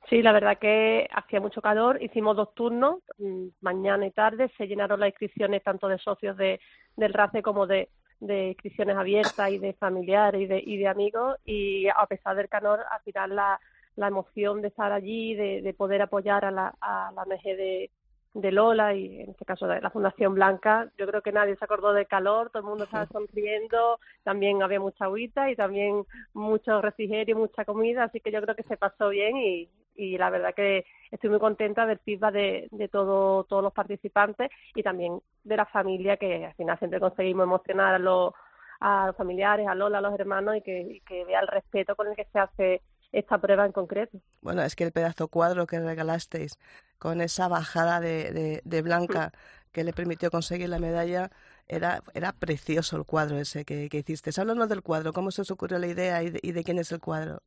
Sí, 0.08 0.22
la 0.22 0.32
verdad 0.32 0.56
que 0.58 1.06
hacía 1.12 1.42
mucho 1.42 1.60
calor, 1.60 2.02
hicimos 2.02 2.34
dos 2.34 2.54
turnos, 2.54 3.00
mm, 3.18 3.48
mañana 3.60 4.06
y 4.06 4.10
tarde, 4.10 4.50
se 4.56 4.66
llenaron 4.66 4.98
las 4.98 5.10
inscripciones 5.10 5.62
tanto 5.62 5.86
de 5.86 5.98
socios 5.98 6.34
de, 6.38 6.60
del 6.96 7.12
RACE 7.12 7.42
como 7.42 7.66
de, 7.66 7.90
de 8.20 8.48
inscripciones 8.48 8.96
abiertas 8.96 9.50
y 9.50 9.58
de 9.58 9.74
familiares 9.74 10.40
y 10.40 10.46
de, 10.46 10.62
y 10.64 10.78
de 10.78 10.88
amigos 10.88 11.36
y 11.44 11.88
a 11.88 12.06
pesar 12.06 12.36
del 12.36 12.48
calor, 12.48 12.80
al 12.90 13.02
final 13.02 13.36
la, 13.36 13.60
la 13.96 14.08
emoción 14.08 14.62
de 14.62 14.68
estar 14.68 14.92
allí, 14.92 15.34
de, 15.34 15.62
de 15.62 15.74
poder 15.74 16.02
apoyar 16.02 16.44
a 16.44 16.50
la, 16.50 16.74
a 16.80 17.12
la 17.14 17.24
MG 17.24 17.42
de, 17.56 17.90
de 18.34 18.52
Lola 18.52 18.94
y 18.94 19.20
en 19.20 19.30
este 19.30 19.44
caso 19.44 19.66
de 19.66 19.80
la 19.80 19.90
Fundación 19.90 20.34
Blanca. 20.34 20.90
Yo 20.96 21.06
creo 21.06 21.22
que 21.22 21.32
nadie 21.32 21.56
se 21.56 21.64
acordó 21.64 21.92
del 21.92 22.06
calor, 22.06 22.50
todo 22.50 22.62
el 22.62 22.68
mundo 22.68 22.84
estaba 22.84 23.06
sonriendo, 23.06 23.98
también 24.22 24.62
había 24.62 24.80
mucha 24.80 25.04
agüita 25.04 25.50
y 25.50 25.56
también 25.56 26.04
mucho 26.32 26.80
refrigerio, 26.80 27.36
mucha 27.36 27.64
comida, 27.64 28.04
así 28.04 28.20
que 28.20 28.32
yo 28.32 28.40
creo 28.42 28.56
que 28.56 28.62
se 28.62 28.76
pasó 28.76 29.10
bien 29.10 29.36
y, 29.36 29.68
y 29.94 30.16
la 30.16 30.30
verdad 30.30 30.54
que 30.54 30.84
estoy 31.10 31.28
muy 31.30 31.38
contenta 31.38 31.84
del 31.86 31.98
feedback 31.98 32.32
de, 32.32 32.68
de 32.70 32.88
todo, 32.88 33.44
todos 33.44 33.62
los 33.62 33.72
participantes 33.72 34.50
y 34.74 34.82
también 34.82 35.20
de 35.44 35.56
la 35.56 35.66
familia 35.66 36.16
que 36.16 36.46
al 36.46 36.54
final 36.54 36.78
siempre 36.78 37.00
conseguimos 37.00 37.44
emocionar 37.44 37.94
a 37.94 37.98
los, 37.98 38.32
a 38.80 39.08
los 39.08 39.16
familiares, 39.16 39.66
a 39.68 39.74
Lola, 39.74 39.98
a 39.98 40.00
los 40.00 40.18
hermanos 40.18 40.56
y 40.56 40.62
que, 40.62 40.80
y 40.80 41.00
que 41.00 41.24
vea 41.26 41.40
el 41.40 41.48
respeto 41.48 41.94
con 41.94 42.08
el 42.08 42.17
que 42.17 42.24
se 42.32 42.38
hace 42.38 42.82
esta 43.12 43.38
prueba 43.38 43.66
en 43.66 43.72
concreto. 43.72 44.19
Bueno, 44.40 44.62
es 44.62 44.74
que 44.74 44.84
el 44.84 44.92
pedazo 44.92 45.28
cuadro 45.28 45.66
que 45.66 45.78
regalasteis 45.78 46.58
con 46.98 47.20
esa 47.20 47.48
bajada 47.48 48.00
de, 48.00 48.62
de, 48.64 48.82
Blanca 48.82 49.32
que 49.70 49.84
le 49.84 49.92
permitió 49.92 50.31
conseguir 50.31 50.69
la 50.69 50.78
medalla, 50.78 51.31
era, 51.69 52.02
era 52.14 52.32
precioso 52.32 52.96
el 52.96 53.04
cuadro 53.04 53.38
ese 53.38 53.64
que, 53.64 53.88
que 53.88 53.98
hiciste. 53.98 54.31
Háblanos 54.38 54.69
del 54.69 54.82
cuadro, 54.82 55.12
¿cómo 55.12 55.31
se 55.31 55.42
os 55.42 55.50
ocurrió 55.50 55.78
la 55.78 55.86
idea 55.86 56.22
y 56.22 56.31
de, 56.31 56.64
quién 56.64 56.78
es 56.78 56.92
el 56.92 57.00
cuadro? 57.00 57.40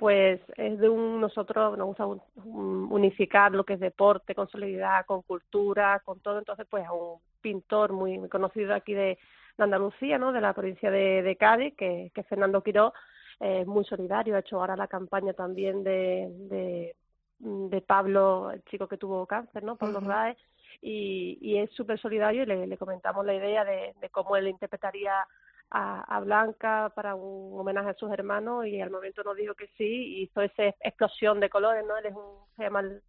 pues 0.00 0.40
es 0.56 0.80
de 0.80 0.88
un 0.88 1.20
nosotros 1.20 1.78
nos 1.78 1.86
gusta 1.86 2.06
unificar 2.44 3.52
lo 3.52 3.62
que 3.62 3.74
es 3.74 3.80
deporte 3.80 4.34
con 4.34 4.48
solidaridad 4.48 5.06
con 5.06 5.22
cultura 5.22 6.02
con 6.04 6.18
todo 6.18 6.40
entonces 6.40 6.66
pues 6.68 6.84
a 6.84 6.92
un 6.92 7.20
pintor 7.40 7.92
muy, 7.92 8.28
conocido 8.28 8.74
aquí 8.74 8.94
de, 8.94 9.16
Andalucía 9.58 10.18
no 10.18 10.32
de 10.32 10.40
la 10.40 10.54
provincia 10.54 10.90
de, 10.90 11.22
de 11.22 11.36
Cádiz 11.36 11.76
que, 11.76 12.10
que 12.12 12.22
es 12.22 12.26
Fernando 12.26 12.64
Quiró 12.64 12.92
es 13.40 13.66
muy 13.66 13.84
solidario, 13.84 14.36
ha 14.36 14.40
hecho 14.40 14.60
ahora 14.60 14.76
la 14.76 14.88
campaña 14.88 15.32
también 15.32 15.84
de, 15.84 16.28
de, 16.48 16.96
de 17.38 17.80
Pablo, 17.82 18.50
el 18.50 18.62
chico 18.64 18.88
que 18.88 18.96
tuvo 18.96 19.26
cáncer, 19.26 19.62
¿no? 19.62 19.76
Pablo 19.76 19.98
uh 19.98 20.34
y, 20.82 21.38
y 21.40 21.58
es 21.58 21.70
súper 21.70 21.98
solidario 21.98 22.42
y 22.42 22.46
le, 22.46 22.66
le, 22.66 22.76
comentamos 22.76 23.24
la 23.24 23.34
idea 23.34 23.64
de, 23.64 23.94
de 23.98 24.10
cómo 24.10 24.36
él 24.36 24.46
interpretaría 24.46 25.26
a, 25.70 26.16
a, 26.16 26.20
Blanca 26.20 26.92
para 26.94 27.14
un 27.14 27.58
homenaje 27.58 27.90
a 27.90 27.94
sus 27.94 28.12
hermanos 28.12 28.66
y 28.66 28.80
al 28.80 28.90
momento 28.90 29.22
nos 29.24 29.36
dijo 29.36 29.54
que 29.54 29.68
sí 29.78 29.84
y 29.84 30.22
hizo 30.24 30.42
esa 30.42 30.64
explosión 30.64 31.40
de 31.40 31.48
colores, 31.48 31.84
¿no? 31.86 31.96
Él 31.96 32.06
es 32.06 32.14
un, 32.14 32.44
se 32.56 32.64
llama 32.64 32.80
el, 32.80 33.02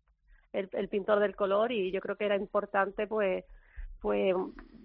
el 0.71 0.87
pintor 0.87 1.19
del 1.19 1.35
color 1.35 1.73
y 1.73 1.91
yo 1.91 1.99
creo 1.99 2.15
que 2.15 2.25
era 2.25 2.37
importante 2.37 3.05
pues 3.05 3.43
pues 4.01 4.35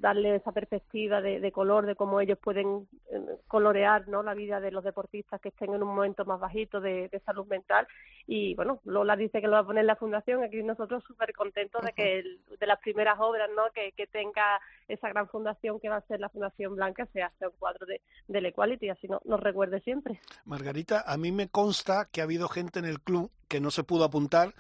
darle 0.03 0.35
esa 0.35 0.51
perspectiva 0.51 1.21
de, 1.21 1.53
color, 1.53 1.87
de 1.87 1.95
cómo 1.95 2.21
ellos 2.21 2.37
pueden 2.37 2.89
eh, 3.13 3.21
colorear 3.47 4.09
¿no? 4.09 4.25
la 4.25 4.35
vida 4.35 4.59
de 4.61 4.73
los 4.73 4.83
deportistas 4.83 5.41
que 5.41 5.51
estén 5.51 5.73
en 5.75 5.83
un 5.83 5.95
momento 5.95 6.25
más 6.25 6.41
bajito 6.41 6.81
de, 6.81 7.09
salud 7.25 7.47
mental. 7.47 7.87
Y 8.27 8.57
bueno, 8.57 8.81
Lola 8.85 9.15
dice 9.15 9.41
que 9.41 9.47
lo 9.47 9.53
va 9.53 9.61
a 9.61 9.67
poner 9.67 9.83
en 9.83 9.87
la 9.87 9.97
fundación, 9.97 10.43
aquí 10.43 10.61
nosotros 10.65 11.05
súper 11.07 11.33
contentos 11.33 11.83
de 11.83 11.93
que 11.93 12.25
de 12.59 12.67
las 12.67 12.81
primeras 12.81 13.19
obras 13.21 13.49
¿no? 13.55 13.63
que, 13.73 13.93
que 13.93 14.09
tenga 14.09 14.61
esa 14.89 15.09
gran 15.09 15.29
fundación 15.29 15.79
que 15.79 15.89
va 15.89 15.97
a 15.97 16.07
ser 16.07 16.19
la 16.19 16.29
Fundación 16.29 16.75
Blanca 16.75 17.07
sea, 17.13 17.31
sea 17.39 17.49
un 17.49 17.55
cuadro 17.59 17.87
de, 17.87 18.01
del 18.27 18.47
Equality, 18.47 18.89
así 18.89 19.07
no, 19.07 19.21
nos 19.25 19.39
recuerde 19.39 19.81
siempre. 19.81 20.21
Margarita, 20.45 21.05
a 21.07 21.17
mí 21.17 21.31
me 21.31 21.49
consta 21.49 22.09
que 22.11 22.21
ha 22.21 22.25
habido 22.25 22.49
gente 22.49 22.81
en 22.81 22.87
el 22.87 23.01
club 23.01 23.31
que 23.49 23.61
no 23.61 23.71
se 23.71 23.85
pudo 23.85 24.05
apuntar 24.05 24.53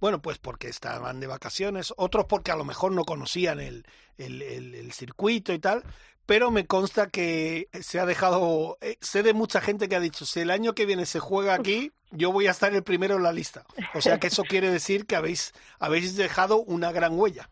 bueno, 0.00 0.20
pues 0.20 0.38
porque 0.38 0.68
estaban 0.68 1.20
de 1.20 1.26
vacaciones, 1.26 1.92
otros 1.96 2.26
porque 2.26 2.52
a 2.52 2.56
lo 2.56 2.64
mejor 2.64 2.92
no 2.92 3.04
conocían 3.04 3.60
el, 3.60 3.84
el, 4.16 4.42
el, 4.42 4.92
circuito 4.92 5.52
y 5.52 5.58
tal, 5.58 5.82
pero 6.26 6.50
me 6.50 6.66
consta 6.66 7.08
que 7.08 7.68
se 7.72 7.98
ha 7.98 8.06
dejado, 8.06 8.78
eh, 8.80 8.96
sé 9.00 9.22
de 9.22 9.32
mucha 9.32 9.60
gente 9.60 9.88
que 9.88 9.96
ha 9.96 10.00
dicho, 10.00 10.24
si 10.24 10.40
el 10.40 10.50
año 10.50 10.74
que 10.74 10.86
viene 10.86 11.06
se 11.06 11.20
juega 11.20 11.54
aquí, 11.54 11.90
yo 12.10 12.32
voy 12.32 12.46
a 12.46 12.52
estar 12.52 12.72
el 12.74 12.82
primero 12.82 13.16
en 13.16 13.22
la 13.22 13.32
lista. 13.32 13.64
O 13.94 14.00
sea 14.00 14.18
que 14.18 14.28
eso 14.28 14.42
quiere 14.48 14.70
decir 14.70 15.06
que 15.06 15.16
habéis, 15.16 15.52
habéis 15.80 16.16
dejado 16.16 16.58
una 16.58 16.92
gran 16.92 17.18
huella. 17.18 17.48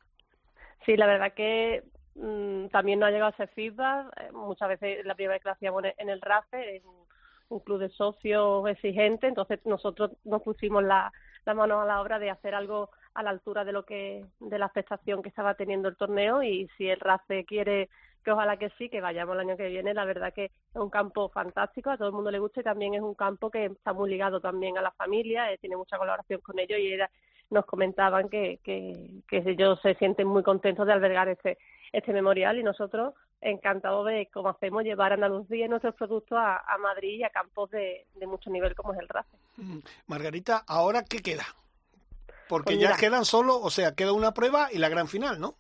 Sí, 0.85 0.97
la 0.97 1.07
verdad 1.07 1.33
que 1.35 1.83
mm, 2.15 2.69
también 2.69 3.01
no 3.01 3.07
ha 3.07 3.11
llegado 3.11 3.33
ese 3.33 3.49
feedback. 3.49 4.09
Eh, 4.21 4.33
muchas 4.33 4.69
veces 4.69 5.05
la 5.05 5.15
primera 5.15 5.35
vez 5.35 5.43
que 5.43 5.49
lo 5.49 5.55
hacíamos 5.55 5.83
en 5.97 6.09
el 6.09 6.21
RAFE, 6.21 6.77
en 6.77 6.83
un 7.49 7.61
club 7.61 7.81
de 7.81 7.89
socios 7.91 8.69
exigente, 8.69 9.27
entonces 9.27 9.61
nosotros 9.65 10.13
nos 10.25 10.43
pusimos 10.43 10.83
la, 10.83 11.13
la 11.47 11.55
mano 11.55 11.81
a 11.81 11.87
la 11.87 12.01
obra 12.01 12.19
de 12.19 12.31
hacer 12.31 12.55
algo 12.55 12.91
a 13.15 13.23
la 13.23 13.31
altura 13.31 13.65
de 13.65 13.73
lo 13.73 13.85
que 13.85 14.27
de 14.41 14.59
la 14.59 14.67
expectación 14.67 15.23
que 15.23 15.29
estaba 15.29 15.55
teniendo 15.55 15.89
el 15.89 15.97
torneo 15.97 16.43
y 16.43 16.69
si 16.77 16.89
el 16.89 17.01
RACE 17.01 17.45
quiere 17.45 17.89
que 18.25 18.33
ojalá 18.33 18.57
que 18.57 18.71
sí, 18.71 18.89
que 18.89 19.01
vayamos 19.01 19.35
el 19.35 19.43
año 19.43 19.57
que 19.57 19.69
viene, 19.69 19.95
la 19.95 20.05
verdad 20.05 20.35
que 20.35 20.47
es 20.47 20.51
un 20.75 20.91
campo 20.91 21.29
fantástico, 21.29 21.91
a 21.91 21.97
todo 21.97 22.09
el 22.09 22.15
mundo 22.15 22.33
le 22.33 22.41
gusta 22.41 22.61
y 22.61 22.65
también 22.65 22.95
es 22.95 23.01
un 23.01 23.15
campo 23.15 23.53
que 23.53 23.67
está 23.67 23.93
muy 23.93 24.11
ligado 24.11 24.41
también 24.41 24.77
a 24.77 24.83
la 24.83 24.91
familia, 24.91 25.53
eh, 25.53 25.59
tiene 25.59 25.77
mucha 25.77 25.97
colaboración 25.97 26.41
con 26.41 26.59
ellos 26.59 26.81
y 26.81 26.99
nos 27.55 27.65
comentaban 27.65 28.29
que, 28.29 28.59
que, 28.65 29.23
que 29.29 29.45
ellos 29.47 29.79
se 29.81 29.95
sienten 29.95 30.27
muy 30.27 30.43
contentos 30.43 30.85
de 30.89 30.93
albergar 30.93 31.29
este, 31.29 31.57
este 31.93 32.13
memorial 32.13 32.59
y 32.59 32.65
nosotros 32.65 33.15
encantados 33.41 34.07
de 34.07 34.29
cómo 34.33 34.49
hacemos 34.49 34.83
llevar 34.83 35.13
a 35.13 35.15
Andalucía 35.15 35.67
y 35.67 35.69
nuestros 35.69 35.95
productos 35.95 36.39
a, 36.41 36.79
Madrid 36.79 37.19
y 37.19 37.25
a 37.25 37.31
campos 37.31 37.71
de, 37.71 38.07
mucho 38.27 38.51
nivel 38.51 38.75
como 38.75 38.93
es 38.93 39.01
el 39.01 39.09
RACE. 39.09 39.37
Mm, 39.57 39.79
Margarita, 40.07 40.65
¿ahora 40.67 41.05
qué 41.05 41.19
queda? 41.19 41.45
Porque 42.49 42.75
pues 42.75 42.81
ya 42.81 42.97
quedan 42.97 43.25
solo, 43.25 43.59
o 43.59 43.71
sea, 43.71 43.95
queda 43.95 44.13
una 44.13 44.33
prueba 44.33 44.69
y 44.73 44.79
la 44.79 44.89
gran 44.89 45.09
final, 45.09 45.41
¿no? 45.41 45.57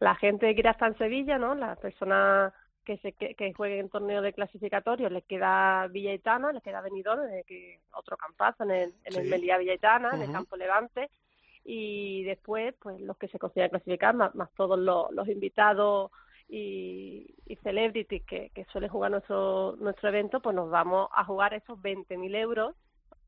la 0.00 0.16
gente 0.16 0.48
que 0.48 0.54
quiera 0.54 0.72
estar 0.72 0.90
en 0.90 0.98
Sevilla, 0.98 1.38
¿no? 1.38 1.54
Las 1.54 1.78
personas 1.78 2.52
que 2.84 2.98
se 2.98 3.12
que, 3.12 3.52
jueguen 3.54 3.78
en 3.78 3.88
torneo 3.88 4.20
de 4.20 4.32
clasificatorio 4.32 5.08
les 5.08 5.24
queda 5.24 5.86
Villaitana, 5.86 6.50
les 6.50 6.62
queda 6.62 6.80
Benidorm, 6.80 7.22
eh, 7.30 7.44
que 7.46 7.78
otro 7.94 8.16
campazo 8.16 8.64
en 8.64 8.72
el, 8.72 8.94
en 9.04 9.20
el 9.20 9.28
Melía 9.28 9.58
Villaitana, 9.58 10.10
en 10.14 10.22
el 10.22 10.32
campo 10.32 10.56
Levante, 10.56 11.08
y 11.64 12.24
después, 12.24 12.74
pues 12.80 13.00
los 13.00 13.16
que 13.16 13.28
se 13.28 13.38
consideran 13.38 13.70
clasificar, 13.70 14.14
más, 14.14 14.34
más 14.34 14.50
todos 14.56 14.76
los, 14.76 15.12
los 15.12 15.28
invitados 15.28 16.10
y, 16.48 17.34
y 17.46 17.56
celebrities 17.56 18.24
que, 18.24 18.50
que 18.54 18.64
suelen 18.66 18.90
jugar 18.90 19.10
nuestro, 19.10 19.76
nuestro 19.78 20.08
evento, 20.08 20.40
pues 20.40 20.54
nos 20.54 20.70
vamos 20.70 21.08
a 21.12 21.24
jugar 21.24 21.54
esos 21.54 21.78
20.000 21.78 22.36
euros 22.36 22.74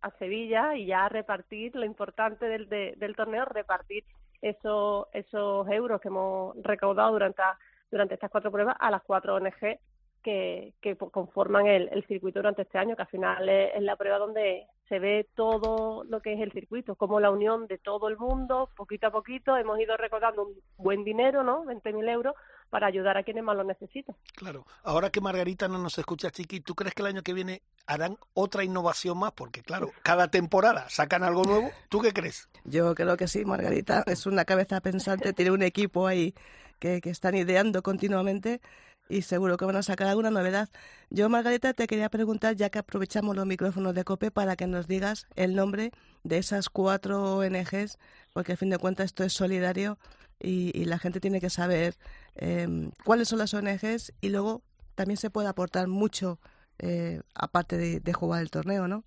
a 0.00 0.11
Sevilla 0.18 0.76
y 0.76 0.87
ya 0.87 1.06
a 1.06 1.09
repartir, 1.09 1.75
lo 1.75 1.85
importante 1.85 2.47
del, 2.47 2.68
del 2.68 3.16
torneo, 3.16 3.47
repartir 3.47 4.04
esos, 4.42 5.06
esos 5.12 5.66
euros 5.68 6.00
que 6.00 6.09
hemos 6.09 6.54
recaudado 6.62 7.12
durante, 7.12 7.42
durante 7.90 8.14
estas 8.14 8.30
cuatro 8.30 8.52
pruebas 8.52 8.76
a 8.78 8.90
las 8.90 9.02
cuatro 9.02 9.35
ONG 9.37 9.78
que, 10.23 10.75
que 10.80 10.97
conforman 10.97 11.66
el, 11.66 12.04
circuito 12.06 12.40
durante 12.40 12.62
este 12.62 12.78
año, 12.78 12.97
que 12.97 13.02
al 13.02 13.09
final 13.09 13.49
es, 13.49 13.80
la 13.83 13.97
prueba 13.97 14.18
donde 14.18 14.66
se 14.88 14.99
ve 14.99 15.28
todo 15.35 16.04
lo 16.04 16.21
que 16.21 16.33
es 16.33 16.40
el 16.40 16.52
circuito, 16.52 16.97
como 16.97 17.21
la 17.21 17.30
unión 17.30 17.66
de 17.66 17.78
todo 17.78 18.09
el 18.09 18.16
mundo, 18.16 18.71
poquito 18.76 19.06
a 19.06 19.11
poquito, 19.11 19.56
hemos 19.56 19.78
ido 19.78 19.97
recaudando 19.97 20.42
un 20.42 20.54
buen 20.76 21.04
dinero, 21.04 21.42
¿no? 21.42 21.64
20.000 21.64 22.11
euros, 22.11 22.35
para 22.75 22.88
ayudar 22.88 23.16
a 23.16 23.23
quienes 23.23 23.45
más 23.45 23.57
lo 23.57 23.62
necesitan. 23.62 24.16
Claro. 24.35 24.66
Ahora 24.83 25.09
que 25.11 25.21
Margarita 25.21 25.69
no 25.69 25.78
nos 25.78 25.97
escucha, 25.97 26.33
Chiqui, 26.33 26.59
¿tú 26.59 26.75
crees 26.75 26.93
que 26.93 27.02
el 27.02 27.07
año 27.07 27.23
que 27.23 27.33
viene 27.33 27.62
harán 27.87 28.19
otra 28.33 28.64
innovación 28.64 29.16
más? 29.16 29.31
Porque, 29.31 29.62
claro, 29.62 29.93
cada 30.02 30.26
temporada 30.26 30.90
sacan 30.90 31.23
algo 31.23 31.45
nuevo. 31.45 31.71
¿Tú 31.88 32.00
qué 32.00 32.12
crees? 32.12 32.49
Yo 32.64 32.93
creo 32.97 33.16
que 33.16 33.28
sí, 33.28 33.45
Margarita. 33.45 34.02
Es 34.09 34.26
una 34.26 34.45
cabeza 34.45 34.81
pensante, 34.81 35.33
tiene 35.33 35.52
un 35.52 35.62
equipo 35.62 36.09
ahí 36.09 36.35
que, 36.81 37.00
que 37.00 37.11
están 37.11 37.37
ideando 37.37 37.81
continuamente 37.85 38.61
y 39.09 39.23
seguro 39.23 39.57
que 39.57 39.66
van 39.66 39.76
a 39.76 39.85
sacar 39.85 40.09
alguna 40.09 40.33
novedad. 40.33 40.69
Yo, 41.11 41.28
Margarita, 41.28 41.75
te 41.75 41.87
quería 41.87 42.09
preguntar, 42.09 42.57
ya 42.57 42.71
que 42.71 42.81
aprovechamos 42.81 43.37
los 43.37 43.47
micrófonos 43.47 43.95
de 43.95 44.02
COPE, 44.02 44.33
para 44.33 44.57
que 44.57 44.66
nos 44.66 44.88
digas 44.88 45.28
el 45.37 45.54
nombre 45.54 45.93
de 46.25 46.38
esas 46.38 46.71
cuatro 46.71 47.37
ONGs, 47.37 47.99
porque 48.33 48.54
a 48.54 48.57
fin 48.57 48.71
de 48.71 48.78
cuentas 48.78 49.07
esto 49.07 49.23
es 49.23 49.33
solidario 49.33 49.97
y, 50.40 50.85
la 50.85 50.99
gente 50.99 51.21
tiene 51.21 51.40
que 51.40 51.50
saber 51.50 51.97
em, 52.36 52.90
cuáles 53.04 53.28
son 53.28 53.38
las 53.38 53.54
ONGs 53.54 54.12
y 54.20 54.30
luego 54.30 54.62
también 54.94 55.16
se 55.16 55.30
puede 55.30 55.48
aportar 55.48 55.88
mucho 55.88 56.38
eh, 56.78 57.20
aparte 57.34 57.76
de, 57.76 58.12
jugar 58.12 58.42
el 58.42 58.50
torneo, 58.50 58.88
¿no? 58.88 59.04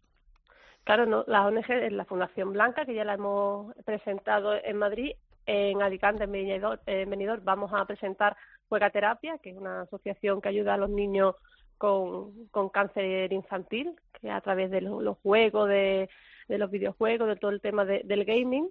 Claro, 0.84 1.06
no, 1.06 1.26
la 1.28 1.46
ONG 1.46 1.70
es 1.70 1.92
la 1.92 2.06
Fundación 2.06 2.54
Blanca, 2.54 2.86
que 2.86 2.94
ya 2.94 3.04
la 3.04 3.16
hemos 3.16 3.76
presentado 3.84 4.54
en 4.54 4.78
Madrid, 4.78 5.12
en 5.46 5.82
Alicante, 5.82 6.24
en 6.24 7.10
Benidorm, 7.10 7.44
vamos 7.44 7.72
a 7.74 7.86
presentar 7.86 8.38
Juega 8.70 8.90
Terapia, 8.90 9.38
que 9.40 9.52
es 9.52 9.58
una 9.58 9.82
asociación 9.82 10.42
que 10.42 10.50
ayuda 10.50 10.74
a 10.74 10.78
los 10.78 10.90
niños 10.90 11.36
con, 11.78 12.48
con 12.48 12.70
cáncer 12.70 13.32
infantil, 13.34 13.96
que 14.20 14.30
a 14.30 14.42
través 14.42 14.72
de 14.72 14.82
los, 14.82 15.18
juegos, 15.20 15.70
de, 15.70 16.10
de, 16.48 16.58
los 16.58 16.72
videojuegos, 16.72 17.28
de 17.28 17.36
todo 17.36 17.52
el 17.52 17.62
tema 17.62 17.86
del 17.86 18.26
gaming, 18.26 18.70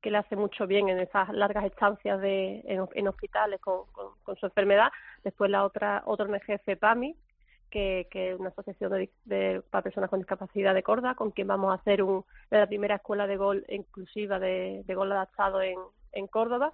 que 0.00 0.10
le 0.10 0.18
hace 0.18 0.36
mucho 0.36 0.66
bien 0.66 0.88
en 0.88 0.98
esas 0.98 1.28
largas 1.30 1.64
estancias 1.64 2.20
de, 2.20 2.62
en, 2.66 3.08
hospitales 3.08 3.60
con, 3.60 3.84
con, 4.22 4.36
su 4.36 4.46
enfermedad. 4.46 4.90
Después 5.24 5.50
la 5.50 5.64
otra, 5.64 6.02
otro 6.06 6.26
ONG 6.26 6.60
FEPAMI, 6.64 7.14
que, 7.70 8.08
que 8.10 8.30
es 8.30 8.40
una 8.40 8.48
asociación 8.48 9.08
de, 9.24 9.62
para 9.70 9.82
personas 9.82 10.10
con 10.10 10.18
discapacidad 10.18 10.74
de 10.74 10.82
Córdoba, 10.82 11.14
con 11.14 11.30
quien 11.30 11.46
vamos 11.46 11.70
a 11.70 11.80
hacer 11.80 12.02
un, 12.02 12.24
la 12.50 12.66
primera 12.66 12.96
escuela 12.96 13.26
de 13.26 13.36
gol 13.36 13.64
inclusiva 13.68 14.38
de, 14.38 14.82
de 14.86 14.94
gol 14.94 15.12
adaptado 15.12 15.62
en, 15.62 15.78
en 16.12 16.26
Córdoba. 16.26 16.72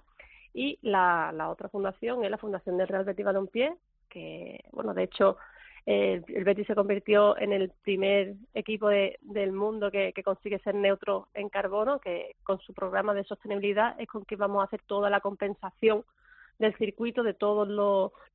Y 0.53 0.79
la, 0.81 1.31
la 1.33 1.49
otra 1.49 1.69
fundación 1.69 2.23
es 2.23 2.31
la 2.31 2.37
Fundación 2.37 2.77
del 2.77 2.87
Real 2.87 3.03
Betis 3.03 3.25
Balompié, 3.25 3.75
que, 4.09 4.63
bueno, 4.71 4.93
de 4.93 5.03
hecho, 5.03 5.37
el, 5.87 6.43
Betis 6.43 6.67
se 6.67 6.75
convirtió 6.75 7.37
en 7.39 7.53
el 7.53 7.71
primer 7.81 8.33
equipo 8.53 8.89
del 8.89 9.53
mundo 9.53 9.89
que, 9.89 10.13
consigue 10.23 10.59
ser 10.59 10.75
neutro 10.75 11.29
en 11.33 11.47
carbono, 11.47 11.99
que 11.99 12.35
con 12.43 12.59
su 12.59 12.73
programa 12.73 13.13
de 13.13 13.23
sostenibilidad 13.23 13.95
es 13.97 14.07
con 14.09 14.25
que 14.25 14.35
vamos 14.35 14.61
a 14.61 14.65
hacer 14.65 14.81
toda 14.85 15.09
la 15.09 15.21
compensación 15.21 16.03
del 16.59 16.75
circuito 16.75 17.23
de 17.23 17.33
todas 17.33 17.69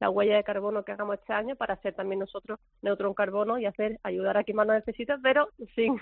la 0.01 0.09
huella 0.09 0.37
de 0.37 0.45
carbono 0.45 0.83
que 0.83 0.93
hagamos 0.93 1.19
este 1.19 1.35
año 1.35 1.55
para 1.55 1.77
ser 1.83 1.93
también 1.93 2.21
nosotros 2.21 2.59
neutro 2.81 3.09
en 3.09 3.15
carbono 3.15 3.59
y 3.59 3.67
hacer 3.67 4.01
ayudar 4.03 4.39
a 4.39 4.45
quien 4.45 4.57
más 4.57 4.67
nos 4.67 4.77
necesita, 4.77 5.19
pero 5.23 5.51
sin 5.75 6.01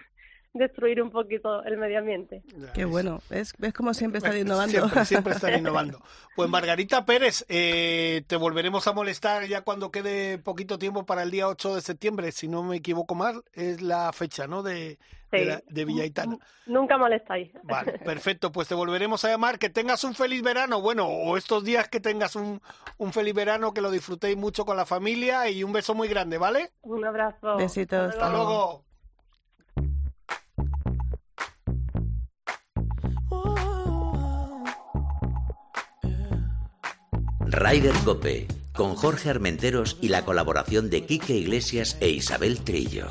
destruir 0.52 1.00
un 1.00 1.11
poquito 1.11 1.62
el 1.64 1.76
medio 1.76 1.99
ambiente. 1.99 2.42
Qué 2.75 2.85
bueno, 2.85 3.21
¿ves, 3.30 3.54
¿Ves 3.59 3.73
cómo 3.73 3.95
siempre 3.95 4.19
están 4.19 4.37
innovando? 4.37 4.88
Siempre, 5.04 5.35
están 5.35 5.54
innovando. 5.59 6.02
Pues 6.35 6.49
Margarita 6.49 7.04
Pérez, 7.04 7.45
eh, 7.49 8.23
te 8.26 8.37
volveremos 8.37 8.87
a 8.87 8.92
molestar 8.92 9.47
ya 9.47 9.62
cuando 9.62 9.90
quede 9.90 10.38
poquito 10.38 10.78
tiempo 10.78 11.07
para 11.07 11.23
el 11.23 11.30
día 11.30 11.49
8 11.49 11.76
de 11.76 11.80
septiembre, 11.80 12.33
si 12.33 12.49
no 12.49 12.62
me 12.62 12.76
equivoco 12.76 13.14
mal, 13.14 13.45
es 13.52 13.80
la 13.80 14.12
fecha, 14.12 14.47
¿no? 14.47 14.62
De, 14.62 14.99
de, 15.30 15.85
Villaitana. 15.85 16.37
Nunca 16.66 16.99
molestáis. 16.99 17.52
Vale, 17.62 17.99
perfecto, 18.04 18.50
pues 18.50 18.66
te 18.66 18.75
volveremos 18.75 19.25
a 19.25 19.28
llamar. 19.28 19.59
Que 19.59 19.71
tengas 19.71 20.02
un 20.02 20.14
feliz 20.14 20.42
verano, 20.42 20.80
bueno, 20.80 21.07
o 21.07 21.37
estos 21.37 21.64
días 21.64 21.88
que 21.88 22.00
tengas 22.00 22.35
un, 22.35 22.61
un 22.99 23.12
feliz 23.12 23.35
verano, 23.35 23.73
que 23.73 23.80
lo 23.80 23.90
disfrutéis 23.90 24.37
mucho 24.37 24.64
con 24.64 24.76
la 24.76 24.87
familia 24.87 25.49
y 25.49 25.62
un 25.62 25.73
beso 25.73 25.95
muy 25.95 26.09
grande, 26.09 26.38
¿vale? 26.38 26.73
Un 26.83 27.04
abrazo. 27.04 27.57
Besitos. 27.57 28.14
Hasta 28.14 28.30
luego. 28.30 28.89
Rider 37.52 37.95
Cope, 38.04 38.47
con 38.73 38.95
Jorge 38.95 39.28
Armenteros 39.28 39.99
y 40.00 40.09
la 40.09 40.25
colaboración 40.25 40.88
de 40.88 41.04
Quique 41.04 41.35
Iglesias 41.35 41.97
e 42.00 42.09
Isabel 42.09 42.61
Trillo. 42.61 43.09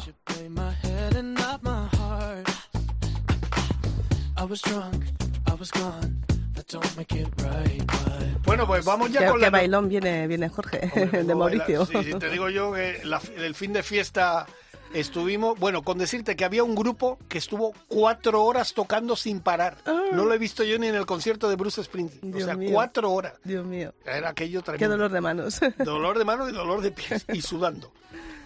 Bueno, 8.45 8.65
pues 8.65 8.85
vamos 8.85 9.11
ya 9.11 9.29
con 9.29 9.41
la... 9.41 9.49
bailón 9.49 9.89
viene, 9.89 10.25
viene 10.27 10.47
Jorge, 10.47 10.89
de 11.11 11.35
Mauricio. 11.35 11.85
Sí, 11.85 12.13
te 12.17 12.29
digo 12.29 12.49
yo 12.49 12.71
que 12.71 13.01
el 13.35 13.55
fin 13.55 13.73
de 13.73 13.83
fiesta 13.83 14.47
Estuvimos, 14.93 15.59
bueno, 15.59 15.83
con 15.83 15.97
decirte 15.97 16.35
que 16.35 16.45
había 16.45 16.63
un 16.63 16.73
grupo 16.73 17.19
que 17.27 17.37
estuvo 17.37 17.73
cuatro 17.87 18.43
horas 18.43 18.73
tocando 18.73 19.15
sin 19.15 19.39
parar. 19.39 19.77
Ah. 19.85 20.05
No 20.11 20.25
lo 20.25 20.33
he 20.33 20.37
visto 20.37 20.63
yo 20.63 20.79
ni 20.79 20.87
en 20.87 20.95
el 20.95 21.05
concierto 21.05 21.49
de 21.49 21.55
Bruce 21.55 21.83
Springsteen. 21.83 22.33
o 22.35 22.39
sea, 22.39 22.57
cuatro 22.71 23.11
horas. 23.11 23.33
Dios 23.43 23.65
mío. 23.65 23.93
Era 24.05 24.29
aquello 24.29 24.61
tremendo. 24.61 24.85
Qué 24.85 24.89
dolor 24.89 25.11
de 25.11 25.21
manos. 25.21 25.59
Dolor 25.77 26.17
de 26.17 26.25
manos 26.25 26.49
y 26.49 26.53
dolor 26.53 26.81
de 26.81 26.91
pies 26.91 27.25
y 27.31 27.41
sudando. 27.41 27.91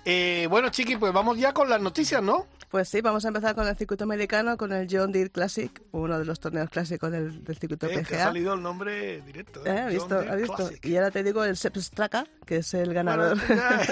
Eh, 0.06 0.48
bueno, 0.50 0.70
Chiqui, 0.70 0.98
pues 0.98 1.14
vamos 1.14 1.38
ya 1.38 1.54
con 1.54 1.70
las 1.70 1.82
noticias, 1.82 2.22
¿no? 2.22 2.46
Pues 2.70 2.90
sí, 2.90 3.02
vamos 3.02 3.24
a 3.24 3.30
empezar 3.30 3.56
con 3.56 3.68
el 3.68 3.78
circuito 3.78 4.04
americano, 4.04 4.58
con 4.58 4.74
el 4.74 4.88
John 4.90 5.12
Deere 5.12 5.30
Classic, 5.30 5.72
uno 5.92 6.20
de 6.20 6.26
los 6.26 6.40
torneos 6.40 6.70
clásicos 6.70 7.12
del, 7.12 7.42
circuito 7.58 7.88
eh, 7.88 8.00
PGA. 8.00 8.16
ha 8.16 8.24
salido 8.26 8.54
el 8.56 8.62
nombre 8.62 9.22
directo. 9.22 9.66
¿eh? 9.66 9.70
¿Ha 9.70 9.88
visto? 9.88 10.18
¿Ha 10.18 10.36
visto? 10.36 10.72
Y 10.82 10.96
ahora 10.98 11.12
te 11.12 11.24
digo 11.24 11.44
el 11.46 11.56
Sepp 11.56 11.78
Straka, 11.78 12.26
que 12.46 12.58
es 12.58 12.74
el 12.74 12.94
ganador. 12.94 13.38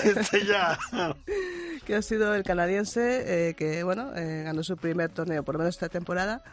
este 0.04 0.46
ya. 0.46 0.78
que 1.86 1.96
ha 1.96 2.02
sido 2.02 2.34
el 2.36 2.44
canadiense 2.44 3.50
eh, 3.50 3.54
que, 3.56 3.84
bueno, 3.84 4.12
ganó 4.14 4.64
su 4.64 4.78
primer 4.78 5.12
torneo, 5.12 5.44
por 5.44 5.56
lo 5.56 5.60
menos 5.60 5.76
esta 5.76 5.90
temporada. 5.90 6.44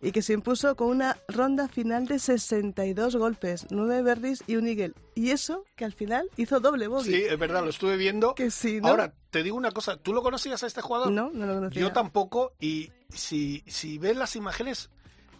y 0.00 0.12
que 0.12 0.20
se 0.20 0.34
impuso 0.34 0.76
con 0.76 0.88
una 0.88 1.16
ronda 1.26 1.68
final 1.68 2.06
de 2.06 2.18
62 2.18 3.16
golpes, 3.16 3.66
9 3.70 4.02
birdies 4.02 4.44
y 4.46 4.56
un 4.56 4.66
eagle. 4.68 4.92
Y 5.14 5.30
eso 5.30 5.64
que 5.74 5.84
al 5.86 5.92
final 5.94 6.28
hizo 6.36 6.60
doble 6.60 6.86
bogey. 6.86 7.14
Sí, 7.14 7.22
es 7.22 7.38
verdad, 7.38 7.62
lo 7.62 7.70
estuve 7.70 7.96
viendo. 7.96 8.34
Que 8.34 8.50
sí, 8.50 8.80
¿no? 8.80 8.88
Ahora, 8.88 9.14
te 9.30 9.42
digo 9.42 9.56
una 9.56 9.70
cosa, 9.70 9.96
¿tú 9.96 10.12
lo 10.12 10.22
conocías 10.22 10.62
a 10.62 10.66
este 10.66 10.82
jugador? 10.82 11.10
No, 11.10 11.30
no 11.32 11.46
lo 11.46 11.54
conocía. 11.54 11.80
Yo 11.80 11.92
tampoco, 11.92 12.52
y 12.60 12.92
si, 13.08 13.64
si 13.66 13.96
ves 13.96 14.16
las 14.16 14.36
imágenes, 14.36 14.90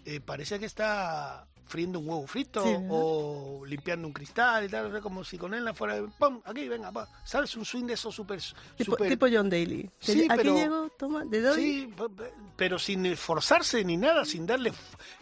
eh, 0.06 0.20
parece 0.20 0.58
que 0.58 0.66
está 0.66 1.46
friendo 1.66 1.98
un 1.98 2.08
huevo 2.08 2.26
frito 2.26 2.62
o 2.88 3.64
limpiando 3.66 4.06
un 4.06 4.12
cristal 4.14 4.64
y 4.64 4.68
tal, 4.68 5.00
como 5.00 5.24
si 5.24 5.36
con 5.36 5.52
él 5.54 5.68
fuera, 5.74 5.96
¡pum! 6.18 6.40
Aquí, 6.44 6.68
venga, 6.68 6.92
pa. 6.92 7.08
¿sabes? 7.24 7.56
Un 7.56 7.64
swing 7.64 7.84
de 7.86 7.94
esos 7.94 8.14
súper... 8.14 8.40
Tipo, 8.76 8.92
súper- 8.92 9.08
tipo 9.08 9.26
John 9.30 9.50
Daly. 9.50 9.90
Sí, 9.98 10.26
Aquí 10.30 10.36
pero- 10.36 10.54
llego, 10.54 10.88
toma, 10.98 11.24
de 11.24 11.40
doy. 11.40 11.54
Sí, 11.62 11.94
pero 12.56 12.78
sin 12.78 13.04
esforzarse 13.06 13.84
ni 13.84 13.96
nada, 13.96 14.24
sin 14.24 14.46
darle 14.46 14.72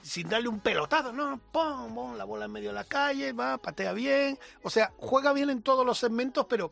sin 0.03 0.29
darle 0.29 0.49
un 0.49 0.61
pelotazo, 0.61 1.13
no, 1.13 1.41
pum, 1.51 1.95
pum, 1.95 2.15
la 2.17 2.25
bola 2.25 2.45
en 2.45 2.53
medio 2.53 2.69
de 2.69 2.75
la 2.75 2.85
calle, 2.85 3.33
va, 3.33 3.59
patea 3.59 3.93
bien, 3.93 4.39
o 4.63 4.71
sea, 4.71 4.93
juega 4.99 5.33
bien 5.33 5.51
en 5.51 5.63
todos 5.63 5.85
los 5.87 5.99
segmentos, 5.99 6.47
pero 6.49 6.71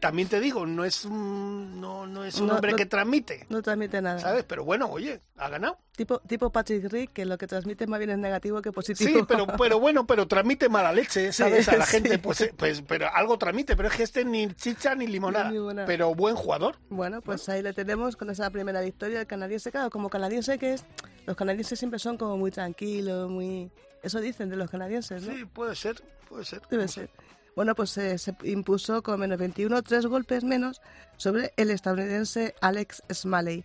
también 0.00 0.28
te 0.28 0.40
digo, 0.40 0.66
no 0.66 0.84
es 0.84 1.04
un, 1.04 1.80
no, 1.80 2.06
no 2.06 2.24
es 2.24 2.38
un 2.38 2.48
No, 2.48 2.54
hombre 2.54 2.72
no- 2.72 2.76
que 2.76 2.86
transmite, 2.86 3.46
No 3.48 3.62
transmite 3.62 4.00
nada. 4.02 4.18
¿sabes? 4.18 4.44
Pero 4.44 4.64
bueno, 4.64 4.86
oye, 4.90 5.20
ha 5.36 5.48
ganado. 5.48 5.78
Tipo, 5.96 6.18
tipo 6.20 6.50
Patrick 6.50 6.84
Rick, 6.92 7.12
que 7.14 7.24
lo 7.24 7.38
que 7.38 7.46
transmite 7.46 7.86
más 7.86 7.98
bien 7.98 8.10
es 8.10 8.18
negativo 8.18 8.60
que 8.60 8.70
positivo. 8.72 9.20
Sí, 9.20 9.24
pero, 9.26 9.46
pero 9.58 9.80
bueno, 9.80 10.06
pero 10.06 10.28
transmite 10.28 10.68
mala 10.68 10.92
leche, 10.92 11.32
¿sabes? 11.32 11.68
A 11.68 11.76
la 11.76 11.86
sí. 11.86 11.92
gente, 11.92 12.18
pues, 12.18 12.42
eh, 12.42 12.54
pues, 12.56 12.82
pero 12.82 13.08
algo 13.12 13.38
transmite, 13.38 13.74
pero 13.76 13.88
es 13.88 13.94
que 13.96 14.02
este 14.02 14.24
ni 14.24 14.48
chicha 14.54 14.94
ni 14.94 15.06
limonada, 15.06 15.50
Ni 15.50 15.58
pero 15.86 16.14
buen 16.14 16.36
jugador. 16.36 16.76
Bueno, 16.90 17.22
pues 17.22 17.48
ahí 17.48 17.62
le 17.62 17.72
tenemos 17.72 18.16
con 18.16 18.28
esa 18.30 18.50
primera 18.50 18.80
victoria 18.82 19.18
del 19.18 19.26
canadiense. 19.26 19.70
Claro, 19.70 19.88
como 19.90 20.10
canadiense 20.10 20.58
que 20.58 20.74
es, 20.74 20.84
los 21.26 21.36
canadienses 21.36 21.78
siempre 21.78 21.98
son 21.98 22.18
como 22.18 22.36
muy 22.36 22.50
tranquilos, 22.50 23.30
muy... 23.30 23.70
Eso 24.02 24.20
dicen 24.20 24.50
de 24.50 24.56
los 24.56 24.70
canadienses, 24.70 25.22
¿no? 25.22 25.32
Sí, 25.34 25.44
puede 25.46 25.74
ser, 25.74 26.00
puede 26.28 26.44
ser. 26.44 26.60
Debe 26.70 26.86
ser. 26.86 27.10
Bueno, 27.56 27.74
pues 27.74 27.96
eh, 27.96 28.18
se 28.18 28.36
impuso 28.44 29.02
con 29.02 29.18
menos 29.18 29.38
21, 29.38 29.82
tres 29.82 30.04
golpes 30.04 30.44
menos 30.44 30.82
sobre 31.16 31.54
el 31.56 31.70
estadounidense 31.70 32.54
Alex 32.60 33.02
Smalley. 33.10 33.64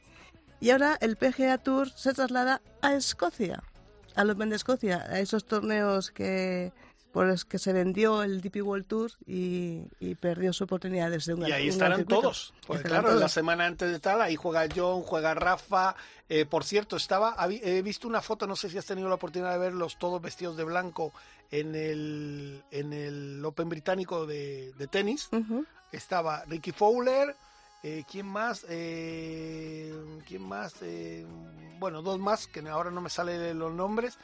Y 0.62 0.70
ahora 0.70 0.98
el 1.02 1.18
PGA 1.18 1.58
Tour 1.58 1.90
se 1.90 2.14
traslada 2.14 2.62
a 2.82 2.94
Escocia, 2.94 3.62
al 4.16 4.30
Open 4.30 4.50
de 4.50 4.56
Escocia, 4.56 5.02
a 5.10 5.20
esos 5.20 5.44
torneos 5.44 6.10
que 6.10 6.72
por 7.12 7.28
los 7.28 7.46
que 7.46 7.60
se 7.60 7.74
vendió 7.74 8.24
el 8.24 8.42
DP 8.42 8.64
World 8.64 8.86
Tour 8.88 9.12
y, 9.26 9.84
y 10.00 10.16
perdió 10.16 10.54
su 10.54 10.64
oportunidad 10.64 11.12
de 11.12 11.20
ser 11.20 11.36
un 11.36 11.48
Y 11.48 11.52
ahí 11.52 11.64
un 11.64 11.70
estarán 11.70 12.06
todos. 12.06 12.54
Porque 12.66 12.84
Estarán 12.84 13.04
claro, 13.04 13.20
la 13.20 13.30
semana 13.30 13.66
antes 13.66 13.92
de 13.92 14.00
tal, 14.00 14.22
ahí 14.22 14.36
juega 14.36 14.68
John, 14.74 15.02
juega 15.02 15.34
Rafa. 15.34 15.96
Eh, 16.30 16.46
por 16.46 16.64
cierto, 16.64 16.96
estaba 16.96 17.36
he 17.50 17.82
visto 17.82 18.08
una 18.08 18.22
foto, 18.22 18.48
no 18.48 18.56
sé 18.56 18.70
si 18.70 18.78
has 18.78 18.86
tenido 18.86 19.10
la 19.10 19.16
oportunidad 19.16 19.52
de 19.52 19.60
verlos 19.60 19.98
todos 20.00 20.22
vestidos 20.22 20.56
de 20.56 20.64
blanco 20.64 21.14
en 21.52 21.76
el, 21.76 22.64
en 22.72 22.94
el 22.94 23.44
Open 23.44 23.70
británico 23.70 24.26
de, 24.26 24.74
de 24.78 24.88
tenis. 24.88 25.30
Estaba 25.92 26.46
Ricky 26.46 26.72
Fowler, 26.72 27.36
eh, 27.84 28.04
¿quién 28.10 28.28
más? 28.28 28.66
Eh, 28.70 29.94
¿Quién 30.28 30.44
más? 30.44 30.76
Eh, 30.82 31.26
bueno, 31.80 32.02
dos 32.02 32.20
más, 32.20 32.48
que 32.48 32.68
ahora 32.70 32.92
no 32.92 33.02
me 33.02 33.10
salen 33.10 33.58
los 33.58 33.74
nombres. 33.74 34.18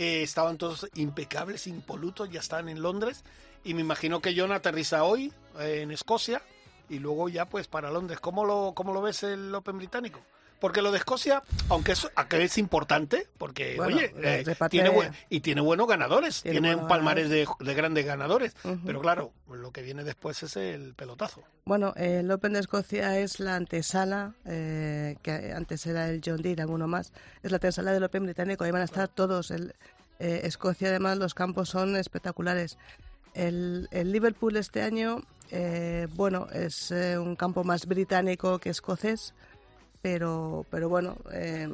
Eh, 0.00 0.22
estaban 0.22 0.58
todos 0.58 0.86
impecables, 0.94 1.66
impolutos, 1.66 2.30
ya 2.30 2.38
están 2.38 2.68
en 2.68 2.82
Londres. 2.82 3.24
Y 3.64 3.74
me 3.74 3.80
imagino 3.80 4.20
que 4.20 4.32
John 4.38 4.52
aterriza 4.52 5.02
hoy 5.02 5.32
eh, 5.58 5.80
en 5.82 5.90
Escocia 5.90 6.40
y 6.88 7.00
luego 7.00 7.28
ya 7.28 7.48
pues 7.48 7.66
para 7.66 7.90
Londres. 7.90 8.20
¿Cómo 8.20 8.44
lo, 8.44 8.74
cómo 8.76 8.92
lo 8.92 9.02
ves 9.02 9.24
el 9.24 9.52
Open 9.52 9.76
británico? 9.76 10.20
Porque 10.60 10.82
lo 10.82 10.90
de 10.90 10.98
Escocia, 10.98 11.42
aunque 11.68 11.92
es, 11.92 12.08
aunque 12.16 12.42
es 12.42 12.58
importante, 12.58 13.28
porque 13.38 13.76
Bueno, 13.76 13.96
oye, 13.96 14.12
eh, 14.22 14.44
tiene 14.68 14.88
buen- 14.90 15.12
y 15.30 15.40
tiene 15.40 15.60
buenos 15.60 15.86
ganadores, 15.86 16.42
Tiene 16.42 16.54
tiene, 16.56 16.68
buenos 16.70 16.82
un 16.82 16.88
palmarés 16.88 17.28
de, 17.30 17.46
de 17.60 17.74
grandes 17.74 18.04
ganadores, 18.06 18.54
pero 18.84 19.00
claro, 19.00 19.32
lo 19.52 19.70
que 19.70 19.82
viene 19.82 20.02
después 20.04 20.42
es 20.42 20.56
el 20.56 20.94
pelotazo. 20.94 21.42
Bueno, 21.64 21.92
el 21.96 22.30
Open 22.30 22.54
de 22.54 22.60
Escocia 22.60 23.18
es 23.18 23.38
la 23.40 23.54
antesala, 23.56 24.34
eh, 24.46 25.16
que 25.22 25.52
antes 25.54 25.86
era 25.86 26.08
el 26.08 26.20
John 26.24 26.42
Deere, 26.42 26.62
alguno 26.62 26.88
más, 26.88 27.12
es 27.42 27.50
la 27.52 27.56
antesala 27.58 27.92
del 27.92 28.02
Open 28.04 28.24
británico, 28.24 28.64
ahí 28.64 28.70
van 28.72 28.82
a 28.82 28.86
estar 28.86 29.06
todos. 29.08 29.50
El, 29.52 29.74
eh, 30.18 30.40
Escocia, 30.44 30.88
además, 30.88 31.18
los 31.18 31.34
campos 31.34 31.68
son 31.68 31.94
espectaculares. 31.94 32.78
El, 33.34 33.88
el 33.92 34.10
Liverpool 34.10 34.56
este 34.56 34.82
año, 34.82 35.22
eh, 35.50 36.08
bueno, 36.14 36.48
es 36.52 36.90
eh, 36.90 37.16
un 37.18 37.36
campo 37.36 37.62
más 37.62 37.86
británico 37.86 38.58
que 38.58 38.70
escocés, 38.70 39.34
pero, 40.02 40.66
pero 40.70 40.88
bueno, 40.88 41.16
eh, 41.32 41.68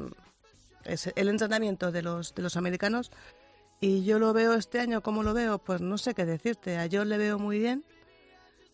es 0.83 1.11
el 1.15 1.29
entrenamiento 1.29 1.91
de 1.91 2.01
los, 2.01 2.33
de 2.35 2.41
los 2.41 2.57
americanos. 2.57 3.11
Y 3.81 4.03
yo 4.05 4.19
lo 4.19 4.33
veo 4.33 4.53
este 4.53 4.79
año, 4.79 5.01
¿cómo 5.01 5.21
lo 5.21 5.33
veo? 5.33 5.57
Pues 5.59 5.81
no 5.81 5.97
sé 5.97 6.13
qué 6.13 6.25
decirte. 6.25 6.77
A 6.77 6.87
John 6.91 7.09
le 7.09 7.17
veo 7.17 7.37
muy 7.37 7.59
bien. 7.59 7.83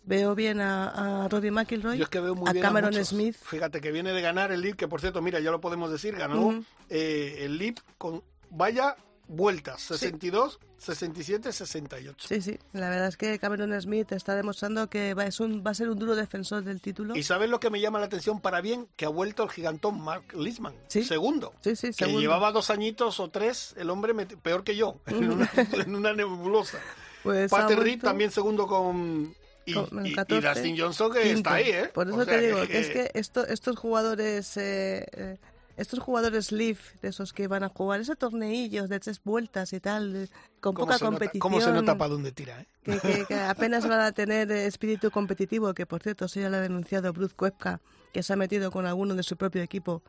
Veo 0.04 0.34
bien 0.34 0.62
a, 0.62 1.26
a 1.26 1.28
Robbie 1.28 1.52
McIlroy, 1.52 1.98
Yo 1.98 2.06
es 2.06 2.10
que 2.10 2.20
veo 2.20 2.34
muy 2.34 2.50
a 2.50 2.54
bien 2.54 2.64
Cameron. 2.64 2.94
Smith. 3.06 3.36
Fíjate 3.36 3.82
que 3.82 3.92
viene 3.92 4.14
de 4.14 4.22
ganar 4.22 4.52
el 4.52 4.62
LIP, 4.62 4.76
que 4.76 4.88
por 4.88 5.00
cierto, 5.00 5.22
mira, 5.22 5.40
ya 5.40 5.52
lo 5.52 5.62
podemos 5.62 5.92
decir, 5.92 6.16
ganó 6.16 6.64
eh, 6.90 7.38
el 7.42 7.60
LIP 7.60 7.80
con 8.00 8.24
vaya 8.50 8.96
vueltas, 9.32 9.82
62, 9.84 10.60
67, 10.78 11.52
68. 11.54 12.28
Sí, 12.28 12.42
sí. 12.42 12.60
La 12.74 12.90
verdad 12.90 13.08
es 13.08 13.16
que 13.18 13.40
Cameron 13.40 13.80
Smith 13.82 14.12
está 14.12 14.36
demostrando 14.36 14.90
que 14.90 15.14
va, 15.14 15.26
es 15.26 15.40
un, 15.40 15.64
va 15.66 15.72
a 15.72 15.74
ser 15.74 15.90
un 15.90 15.98
duro 15.98 16.16
defensor 16.16 16.64
del 16.64 16.82
título. 16.82 17.16
Y 17.16 17.24
sabes 17.24 17.50
lo 17.50 17.60
que 17.60 17.70
me 17.70 17.80
llama 17.80 18.00
la 18.00 18.08
atención 18.08 18.42
para 18.42 18.62
bien, 18.62 18.88
que 18.98 19.06
ha 19.06 19.10
vuelto 19.10 19.44
el 19.44 19.50
gigantón 19.50 20.02
Mark 20.02 20.24
Lisman, 20.38 20.74
Sí. 20.88 21.04
segundo. 21.04 21.54
Sí, 21.62 21.76
sí, 21.76 21.88
Que 21.88 21.94
segundo. 21.94 22.20
llevaba 22.22 22.52
dos 22.52 22.70
añitos 22.70 23.20
o 23.20 23.30
tres, 23.30 23.74
el 23.78 23.90
hombre 23.90 24.14
peor 24.14 24.64
que 24.64 24.76
yo, 24.76 25.00
en 25.08 25.32
una, 25.32 25.50
en 25.56 25.96
una 25.96 26.14
nebulosa. 26.14 26.80
Pues 27.24 27.50
Pater 27.50 27.80
Reed 27.80 28.02
también 28.02 28.32
segundo 28.32 28.68
con... 28.68 29.34
Y, 29.64 29.74
y- 29.78 30.10
y 30.10 30.14
14, 30.16 30.48
Dustin 30.50 30.78
Johnson 30.80 31.14
que 31.14 31.22
quinto. 31.22 31.38
está 31.38 31.54
ahí, 31.54 31.70
¿eh? 31.70 31.90
Por 31.94 32.08
eso 32.10 32.18
O 32.18 32.26
sea, 32.26 32.34
te 32.40 32.48
digo, 32.48 32.68
que 32.68 32.80
es 32.80 32.90
que 32.90 33.12
esto, 33.14 33.46
estos 33.46 33.78
jugadores... 33.78 34.58
eh, 34.58 35.06
eh, 35.14 35.38
estos 35.78 36.00
jugadores 36.00 36.52
Leaf, 36.52 36.80
de 37.02 37.10
esos 37.10 37.34
que 37.34 37.48
van 37.48 37.64
a 37.64 37.70
jugar 37.70 38.00
ese 38.02 38.16
torneillos 38.16 38.90
de 38.90 39.00
tres 39.00 39.22
vueltas 39.24 39.74
y 39.74 39.80
tal, 39.80 40.30
con 40.60 40.74
¿cómo 40.74 40.86
poca 40.88 40.98
se 40.98 41.04
nota- 41.06 41.12
competición. 41.18 41.40
¿Cómo 41.40 41.62
se 41.62 41.72
nota 41.72 41.98
para 41.98 42.10
dónde 42.10 42.32
tira, 42.32 42.62
eh? 42.62 42.68
que, 42.84 43.00
que- 43.00 43.26
que 43.26 43.36
apenas 43.40 43.88
van 43.88 44.02
a 44.02 44.12
tener 44.12 44.52
espíritu 44.52 45.12
competitivo, 45.12 45.74
que 45.74 45.86
por 45.86 46.02
cierto, 46.04 46.26
eso 46.26 46.40
ya 46.40 46.50
lo 46.50 46.58
ha 46.58 46.62
denunciado 46.62 47.12
Bruce 47.14 47.36
Koepka, 47.36 47.80
que 48.14 48.24
se 48.24 48.34
ha 48.34 48.36
metido 48.36 48.72
con 48.72 48.86
alguno 48.86 49.16
de 49.16 49.24
su 49.24 49.38
propio 49.38 49.62
equipo, 49.62 50.02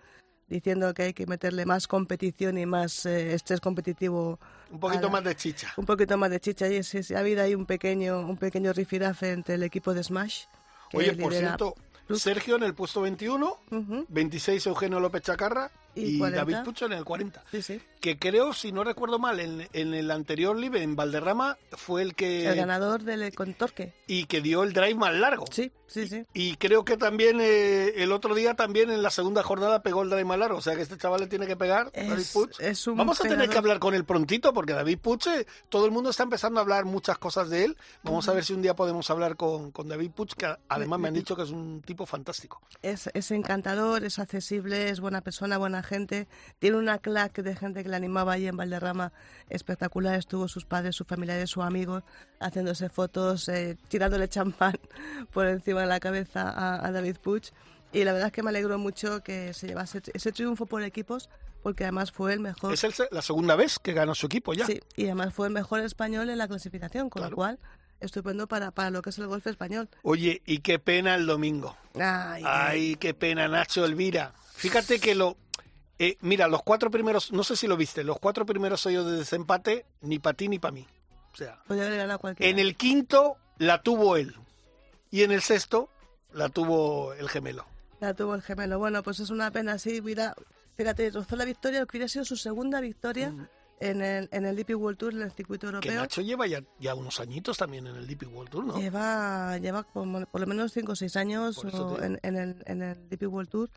diciendo 0.49 0.93
que 0.93 1.03
hay 1.05 1.13
que 1.15 1.27
meterle 1.27 1.65
más 1.65 1.87
competición 1.89 2.59
y 2.59 2.67
más 2.67 3.07
eh, 3.07 3.33
estrés 3.33 3.61
competitivo. 3.61 4.39
Un 4.71 4.81
poquito 4.81 5.03
la- 5.05 5.09
más 5.11 5.25
de 5.25 5.35
chicha. 5.37 5.73
Un 5.77 5.87
poquito 5.87 6.19
más 6.19 6.31
de 6.31 6.41
chicha. 6.41 6.69
Y 6.69 6.83
sí, 6.83 7.03
sí, 7.03 7.15
ha 7.15 7.21
habido 7.21 7.43
ahí 7.43 7.55
un 7.55 7.65
pequeño, 7.65 8.21
un 8.21 8.37
pequeño 8.37 8.73
rifirafe 8.73 9.31
entre 9.33 9.55
el 9.55 9.63
equipo 9.63 9.95
de 9.95 10.03
Smash. 10.05 10.45
Oye, 10.93 11.15
por 11.15 11.33
cierto. 11.33 11.75
Sergio 12.11 12.57
en 12.57 12.63
el 12.65 12.75
puesto 12.75 13.01
21, 13.03 13.59
Ujú, 13.71 14.07
26 14.09 14.67
Eugenio 14.67 15.01
López 15.01 15.23
Chacarra 15.23 15.71
¿Y 15.95 16.17
y, 16.17 16.19
40? 16.19 16.39
David 16.45 16.65
Pucho 16.65 16.87
en 16.87 16.93
el 16.93 17.05
40. 17.05 17.43
Sí, 17.51 17.63
sí. 17.63 17.81
Que 18.03 18.19
creo, 18.19 18.53
si 18.53 18.73
no 18.73 18.83
recuerdo 18.83 19.21
mal, 19.21 19.39
en, 19.39 19.69
en 19.73 19.95
el 19.95 20.11
anterior 20.11 20.57
live 20.59 20.83
en 20.83 20.97
Valderrama 20.97 21.57
fue 21.71 22.03
el 22.03 22.17
que... 22.17 22.49
El 22.49 22.57
ganador 22.57 23.05
del 23.05 23.33
con 23.33 23.55
Torque. 23.55 23.95
Y 24.09 24.25
que 24.25 24.41
dio 24.41 24.65
el 24.65 24.73
drive 24.73 24.97
más 24.97 25.15
largo. 25.15 25.45
Sí, 25.53 25.71
sí, 25.87 26.09
sí. 26.09 26.27
Y 26.35 26.57
creo 26.57 26.85
que 26.85 26.97
también 26.97 27.39
eh, 27.41 27.93
el 28.03 28.11
otro 28.11 28.35
día 28.35 28.55
también 28.55 28.91
en 28.91 29.05
la 29.05 29.11
segunda 29.11 29.45
jornada 29.45 29.85
pegó 29.85 30.03
el 30.03 30.11
drive 30.11 30.25
más 30.25 30.37
largo. 30.37 30.59
O 30.59 30.61
sea 30.61 30.75
que 30.75 30.83
este 30.83 30.99
chaval 30.99 31.21
le 31.21 31.27
tiene 31.29 31.47
que 31.47 31.57
pegar, 31.57 31.93
David 31.93 32.13
Es, 32.19 32.33
Puig. 32.33 32.51
es 32.59 32.85
un 32.89 32.97
Vamos 32.97 33.21
a 33.21 33.23
tener 33.23 33.49
que 33.49 33.57
hablar 33.57 33.79
con 33.79 33.95
él 33.95 34.05
prontito 34.05 34.53
porque 34.53 34.73
David 34.73 34.99
Puig, 34.99 35.21
eh, 35.29 35.47
todo 35.69 35.85
el 35.87 35.93
mundo 35.93 36.11
está 36.11 36.25
empezando 36.25 36.59
a 36.59 36.65
hablar 36.65 36.85
muchas 36.85 37.19
cosas 37.19 37.51
de 37.51 37.67
él. 37.67 37.77
Vamos 38.03 38.29
a 38.29 38.33
ver 38.33 38.45
si 38.45 38.53
un 38.53 38.63
día 38.63 38.75
podemos 38.75 39.09
hablar 39.11 39.37
con, 39.37 39.71
con 39.71 39.87
David 39.87 40.11
Puig, 40.11 40.35
que 40.35 40.53
además 40.69 40.99
me 40.99 41.07
han 41.07 41.15
dicho 41.15 41.37
que 41.37 41.43
es 41.45 41.51
un 41.51 41.81
tipo 41.83 42.05
fantástico. 42.05 42.61
Es, 42.83 43.09
es 43.15 43.31
encantador, 43.31 44.03
es 44.03 44.19
accesible, 44.19 44.89
es 44.91 44.99
buena 44.99 45.21
persona, 45.21 45.57
buena 45.57 45.85
gente. 45.85 46.27
Tiene 46.59 46.79
una 46.79 46.99
claque 46.99 47.45
de 47.45 47.55
gente 47.55 47.85
que 47.85 47.92
animaba 47.97 48.33
ahí 48.35 48.47
en 48.47 48.57
Valderrama 48.57 49.13
espectacular. 49.49 50.15
Estuvo 50.19 50.49
sus 50.49 50.65
padres, 50.65 50.97
sus 50.97 51.07
familiares, 51.07 51.51
sus 51.51 51.63
amigos 51.65 52.03
haciéndose 52.41 52.89
fotos, 52.89 53.49
eh, 53.49 53.77
tirándole 53.89 54.29
champán 54.29 54.75
por 55.33 55.47
encima 55.47 55.81
de 55.83 55.87
la 55.87 56.01
cabeza 56.01 56.51
a, 56.51 56.87
a 56.87 56.93
David 56.93 57.17
Puig. 57.23 57.43
Y 57.93 58.05
la 58.05 58.13
verdad 58.13 58.29
es 58.29 58.33
que 58.33 58.43
me 58.43 58.51
alegro 58.51 58.79
mucho 58.79 59.23
que 59.23 59.53
se 59.53 59.67
llevase 59.67 60.01
ese 60.15 60.33
triunfo 60.33 60.65
por 60.67 60.83
equipos, 60.83 61.29
porque 61.63 61.85
además 61.85 62.11
fue 62.11 62.33
el 62.33 62.41
mejor. 62.41 62.73
Es 62.73 62.85
el 62.85 62.95
la 63.11 63.21
segunda 63.21 63.55
vez 63.55 63.79
que 63.79 63.93
gana 63.93 64.15
su 64.15 64.27
equipo 64.27 64.55
ya. 64.55 64.65
Sí, 64.67 64.81
y 64.97 65.05
además 65.05 65.35
fue 65.35 65.47
el 65.49 65.53
mejor 65.53 65.81
español 65.81 66.31
en 66.31 66.39
la 66.39 66.49
clasificación, 66.49 67.11
con 67.11 67.21
Claro. 67.21 67.31
lo 67.31 67.37
cual 67.37 67.59
estupendo 68.01 68.49
para, 68.49 68.71
para 68.73 68.91
lo 68.91 69.01
que 69.03 69.11
es 69.11 69.19
el 69.19 69.27
golf 69.29 69.47
español. 69.47 69.89
Oye, 70.03 70.43
y 70.45 70.59
qué 70.59 70.79
pena 70.81 71.15
el 71.15 71.27
domingo. 71.27 71.77
Ay, 71.95 72.43
Ay, 72.45 72.97
qué 72.97 73.15
pena, 73.15 73.47
Nacho 73.47 73.85
Elvira. 73.85 74.33
Fíjate 74.55 74.99
que 74.99 75.15
lo... 75.15 75.37
eh, 75.99 76.17
mira, 76.21 76.49
los 76.49 76.63
cuatro 76.63 76.91
primeros, 76.91 77.33
no 77.33 77.45
sé 77.45 77.57
si 77.57 77.67
lo 77.67 77.77
viste, 77.77 78.05
los 78.05 78.19
cuatro 78.19 78.45
primeros 78.47 78.85
hoyos 78.87 79.07
de 79.07 79.13
desempate, 79.19 79.85
ni 80.01 80.19
para 80.19 80.37
ti 80.37 80.49
ni 80.49 80.59
para 80.59 80.73
mí. 80.73 80.87
O 81.33 81.37
sea, 81.37 81.63
en 82.39 82.59
el 82.59 82.77
quinto 82.77 83.37
la 83.59 83.83
tuvo 83.83 84.17
él. 84.17 84.35
Y 85.11 85.23
en 85.23 85.31
el 85.33 85.43
sexto 85.43 85.89
la 86.33 86.49
tuvo 86.49 87.13
el 87.15 87.29
gemelo. 87.29 87.65
La 88.01 88.15
tuvo 88.15 88.35
el 88.35 88.43
gemelo. 88.43 88.79
Bueno, 88.79 89.03
pues 89.03 89.21
es 89.21 89.31
una 89.31 89.51
pena, 89.51 89.79
sí. 89.79 90.01
Mira, 90.03 90.35
fíjate, 90.77 91.11
rozó 91.11 91.37
la 91.37 91.45
victoria, 91.45 91.81
lo 91.81 91.87
que 91.87 91.97
hubiera 91.97 92.09
sido 92.09 92.25
su 92.25 92.37
segunda 92.37 92.81
victoria 92.81 93.31
Mm. 93.31 93.47
en 93.81 94.03
el, 94.03 94.29
en 94.33 94.47
el 94.47 94.57
DP 94.57 94.75
World 94.77 94.99
Tour, 94.99 95.13
en 95.15 95.23
el 95.23 95.33
circuito 95.33 95.67
Que 95.67 95.75
europeo. 95.75 96.01
Nacho 96.01 96.21
lleva 96.23 96.47
ya, 96.47 96.63
ya 96.79 96.95
unos 96.95 97.19
añitos 97.21 97.57
también 97.59 97.87
en 97.87 97.97
el 97.97 98.07
DP 98.07 98.25
World 98.27 98.51
Tour, 98.51 98.65
¿no? 98.65 98.79
Lleva, 98.79 99.59
lleva 99.59 99.83
como 99.85 100.25
por 100.27 100.41
lo 100.41 100.47
menos 100.47 100.73
5 100.73 100.93
o 100.93 100.97
6 100.97 101.17
años 101.17 101.59
o 101.65 101.99
en 102.03 102.19
el, 102.37 102.63
en 102.67 102.83
el 102.83 103.09
DP 103.09 103.23
World 103.27 103.51
Tour. 103.51 103.71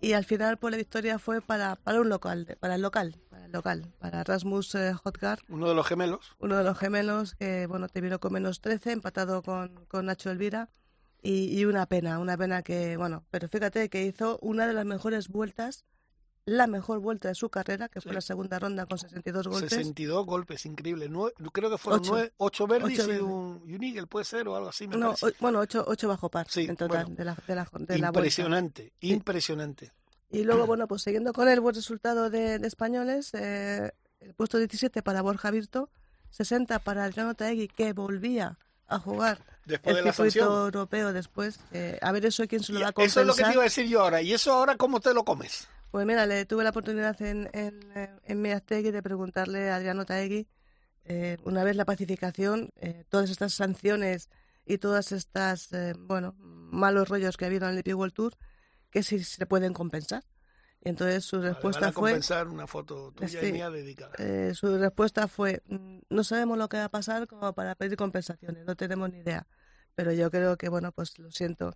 Y 0.00 0.12
al 0.12 0.24
final, 0.24 0.58
pues 0.58 0.70
la 0.70 0.76
victoria 0.78 1.18
fue 1.18 1.40
para, 1.40 1.76
para 1.76 2.00
un 2.00 2.08
local, 2.08 2.56
para 2.60 2.76
el 2.76 2.82
local, 2.82 3.16
para 3.30 3.46
el 3.46 3.52
local, 3.52 3.92
para 3.98 4.22
Rasmus 4.22 4.74
eh, 4.76 4.94
Hotgar, 5.02 5.40
Uno 5.48 5.68
de 5.68 5.74
los 5.74 5.86
gemelos. 5.86 6.36
uno 6.38 6.56
de 6.56 6.62
los 6.64 6.78
gemelos 6.78 7.34
que, 7.34 7.66
bueno, 7.66 7.88
te 7.88 8.00
vino 8.00 8.20
con 8.20 8.32
menos 8.32 8.60
13, 8.60 8.92
empatado 8.92 9.42
con, 9.42 9.86
con 9.86 10.06
Nacho 10.06 10.30
Elvira. 10.30 10.68
Y, 11.20 11.58
y 11.58 11.64
una 11.64 11.86
pena, 11.86 12.20
una 12.20 12.36
pena 12.36 12.62
que, 12.62 12.96
bueno, 12.96 13.24
pero 13.30 13.48
fíjate 13.48 13.88
que 13.88 14.04
hizo 14.04 14.38
una 14.40 14.68
de 14.68 14.72
las 14.72 14.86
mejores 14.86 15.26
vueltas, 15.28 15.84
la 16.48 16.66
mejor 16.66 16.98
vuelta 17.00 17.28
de 17.28 17.34
su 17.34 17.50
carrera, 17.50 17.88
que 17.88 18.00
Sí. 18.00 18.04
fue 18.04 18.14
la 18.14 18.20
segunda 18.20 18.58
ronda 18.58 18.86
con 18.86 18.98
62 18.98 19.48
golpes. 19.48 19.70
62 19.70 20.24
golpes, 20.26 20.64
increíble. 20.66 21.10
Nue- 21.10 21.32
creo 21.52 21.68
que 21.70 21.78
fueron 21.78 22.00
Ocho. 22.00 22.12
nueve, 22.12 22.32
ocho 22.38 22.66
verdes 22.66 22.98
Ocho 23.00 23.12
y 23.12 23.16
un, 23.18 23.62
y 23.66 23.74
un 23.74 23.82
eagle, 23.84 24.06
puede 24.06 24.24
ser, 24.24 24.48
o 24.48 24.56
algo 24.56 24.68
así, 24.70 24.88
me 24.88 24.96
No, 24.96 25.08
parece. 25.08 25.26
o- 25.26 25.30
bueno, 25.40 25.58
ocho, 25.60 25.84
ocho 25.86 26.08
bajo 26.08 26.30
par 26.30 26.46
Sí, 26.48 26.62
en 26.68 26.76
total 26.76 27.04
bueno. 27.04 27.16
de 27.16 27.24
la, 27.24 27.36
de 27.46 27.54
la, 27.54 27.64
de 27.72 27.98
la 27.98 28.10
vuelta. 28.10 28.18
Impresionante, 28.18 28.92
impresionante. 29.00 29.92
Y 30.30 30.42
luego, 30.44 30.66
bueno, 30.66 30.86
pues 30.88 31.02
siguiendo 31.02 31.32
con 31.32 31.48
el 31.48 31.60
buen 31.60 31.74
resultado 31.74 32.30
de, 32.30 32.58
de 32.58 32.66
españoles, 32.66 33.30
eh, 33.34 33.92
el 34.20 34.34
puesto 34.34 34.58
17 34.58 35.02
para 35.02 35.22
Borja 35.22 35.50
Virto, 35.50 35.90
60 36.30 36.78
para 36.80 37.04
Adriano 37.04 37.34
Taegui, 37.34 37.68
que 37.68 37.92
volvía 37.92 38.58
a 38.86 38.98
jugar 38.98 39.38
Después 39.64 39.94
de 39.96 40.00
el 40.00 40.06
la 40.06 40.12
circuito 40.12 40.40
sanción. 40.40 40.64
europeo 40.64 41.12
después. 41.12 41.60
Eh, 41.72 41.98
a 42.00 42.12
ver 42.12 42.24
eso 42.26 42.46
quién 42.46 42.62
se 42.62 42.72
lo 42.72 42.80
va 42.80 42.86
a 42.88 42.90
Eso 43.02 43.20
es 43.20 43.26
lo 43.26 43.32
que 43.34 43.38
te 43.38 43.42
compensar. 43.44 43.52
iba 43.54 43.62
a 43.62 43.64
decir 43.64 43.86
yo 43.86 44.00
ahora. 44.02 44.22
¿Y 44.22 44.32
eso 44.32 44.52
ahora 44.52 44.76
cómo 44.76 45.00
te 45.00 45.12
lo 45.14 45.24
comes? 45.24 45.68
Pues 45.90 46.06
mira, 46.06 46.26
le 46.26 46.44
tuve 46.44 46.64
la 46.64 46.70
oportunidad 46.70 47.20
en, 47.22 47.48
en, 47.52 47.80
eh, 47.96 48.10
en 48.24 48.42
Meaztegui 48.42 48.90
de 48.90 49.02
preguntarle 49.02 49.70
a 49.70 49.76
Adriano 49.76 50.04
Taegui, 50.04 50.46
eh, 51.04 51.38
una 51.44 51.64
vez 51.64 51.76
la 51.76 51.86
pacificación, 51.86 52.70
eh, 52.76 53.04
todas 53.08 53.30
estas 53.30 53.54
sanciones 53.54 54.28
y 54.66 54.78
todas 54.78 55.12
estas, 55.12 55.72
eh, 55.72 55.94
bueno, 55.98 56.34
malos 56.38 57.08
rollos 57.08 57.36
que 57.36 57.46
ha 57.46 57.48
habido 57.48 57.64
en 57.66 57.70
el 57.70 57.76
DP 57.76 57.94
World 57.94 58.12
Tour, 58.14 58.34
que 58.90 59.02
si 59.02 59.22
se 59.24 59.46
pueden 59.46 59.72
compensar. 59.72 60.24
Y 60.84 60.90
entonces 60.90 61.24
su 61.24 61.36
Vale, 61.38 61.48
respuesta 61.50 61.86
van 61.86 61.90
a 61.90 61.92
fue, 61.92 62.10
compensar 62.10 62.48
una 62.48 62.66
foto 62.66 63.12
tuya 63.12 63.44
y 63.44 63.52
mía 63.52 63.70
dedicada. 63.70 64.12
eh, 64.18 64.52
su 64.54 64.76
respuesta 64.78 65.26
fue, 65.28 65.62
"Mm, 65.66 66.00
no 66.10 66.24
sabemos 66.24 66.58
lo 66.58 66.68
que 66.68 66.76
va 66.76 66.84
a 66.84 66.88
pasar 66.90 67.26
como 67.26 67.52
para 67.54 67.74
pedir 67.74 67.96
compensaciones, 67.96 68.64
no 68.66 68.76
tenemos 68.76 69.10
ni 69.10 69.18
idea. 69.20 69.46
Pero 69.94 70.12
yo 70.12 70.30
creo 70.30 70.56
que, 70.56 70.68
bueno, 70.68 70.92
pues 70.92 71.18
lo 71.18 71.30
siento. 71.32 71.74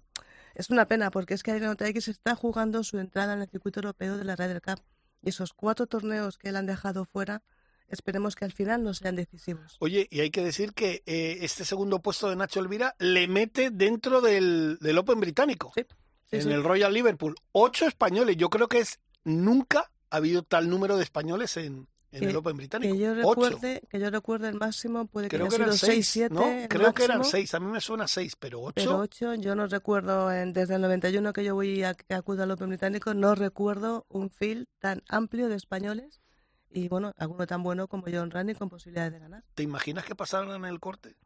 Es 0.54 0.70
una 0.70 0.86
pena 0.86 1.10
porque 1.10 1.34
es 1.34 1.42
que 1.42 1.50
Adriano 1.50 1.76
se 1.78 2.10
está 2.10 2.34
jugando 2.34 2.84
su 2.84 2.98
entrada 2.98 3.34
en 3.34 3.42
el 3.42 3.48
circuito 3.48 3.80
europeo 3.80 4.16
de 4.16 4.24
la 4.24 4.36
Ryder 4.36 4.62
Cup. 4.62 4.80
Y 5.22 5.28
esos 5.30 5.52
cuatro 5.52 5.86
torneos 5.86 6.36
que 6.38 6.48
él 6.48 6.56
han 6.56 6.66
dejado 6.66 7.04
fuera, 7.04 7.42
esperemos 7.88 8.34
que 8.34 8.44
al 8.44 8.52
final 8.52 8.82
no 8.82 8.92
sean 8.94 9.16
decisivos. 9.16 9.76
Oye, 9.80 10.08
y 10.10 10.20
hay 10.20 10.30
que 10.30 10.42
decir 10.42 10.72
que 10.72 11.02
eh, 11.06 11.38
este 11.42 11.64
segundo 11.64 12.00
puesto 12.00 12.28
de 12.28 12.36
Nacho 12.36 12.60
Elvira 12.60 12.94
le 12.98 13.28
mete 13.28 13.70
dentro 13.70 14.20
del, 14.20 14.78
del 14.80 14.98
Open 14.98 15.20
británico, 15.20 15.72
Sí, 15.74 15.86
Sí, 16.30 16.36
en 16.36 16.42
sí. 16.44 16.50
el 16.50 16.64
Royal 16.64 16.92
Liverpool. 16.92 17.34
Ocho 17.52 17.86
españoles. 17.86 18.36
Yo 18.38 18.48
creo 18.48 18.66
que 18.66 18.78
es 18.78 19.00
nunca 19.22 19.90
ha 20.10 20.16
habido 20.16 20.42
tal 20.42 20.70
número 20.70 20.96
de 20.96 21.02
españoles 21.04 21.56
en, 21.58 21.86
en 22.12 22.20
Que- 22.20 22.26
el 22.30 22.36
Open 22.36 22.56
británico. 22.56 22.92
Que 22.94 22.98
yo 23.00 23.12
Ocho. 23.12 23.48
recuerde, 23.48 23.82
que 23.90 23.98
yo 23.98 24.10
recuerde 24.10 24.48
el 24.50 24.54
máximo 24.56 25.06
puede 25.06 25.28
que 25.28 25.36
Creo 25.36 25.48
que 25.48 25.56
eran 25.56 25.72
sido 25.72 25.78
6, 25.78 25.92
seis, 25.94 26.08
7, 26.30 26.34
¿no? 26.34 26.68
Creo 26.68 26.92
que 26.94 27.04
eran 27.04 27.24
seis. 27.24 27.54
A 27.54 27.60
mí 27.60 27.66
me 27.66 27.80
suena 27.80 28.06
seis, 28.06 28.36
pero 28.36 28.60
ocho. 28.60 28.72
Pero 28.76 28.98
8, 28.98 29.34
yo 29.34 29.54
no 29.54 29.66
recuerdo, 29.66 30.30
en- 30.30 30.52
desde 30.52 30.74
el 30.76 30.82
91 30.82 31.32
que 31.32 31.42
yo 31.42 31.54
voy 31.54 31.82
a 31.84 31.94
que 31.94 32.14
acudo 32.14 32.42
al 32.44 32.50
Open 32.50 32.68
británico, 32.68 33.14
no 33.14 33.34
recuerdo 33.34 34.06
un 34.08 34.30
field 34.30 34.66
tan 34.78 35.02
amplio 35.08 35.48
de 35.48 35.56
españoles 35.56 36.20
y 36.70 36.88
bueno, 36.88 37.12
alguno 37.18 37.46
tan 37.46 37.62
bueno 37.62 37.88
como 37.88 38.04
John 38.12 38.30
Rani 38.30 38.54
con 38.54 38.68
posibilidades 38.68 39.12
de 39.12 39.18
ganar. 39.18 39.42
¿Te 39.54 39.62
imaginas 39.62 40.04
que 40.04 40.14
pasaran 40.14 40.50
en 40.52 40.64
el 40.64 40.80
corte? 40.80 41.16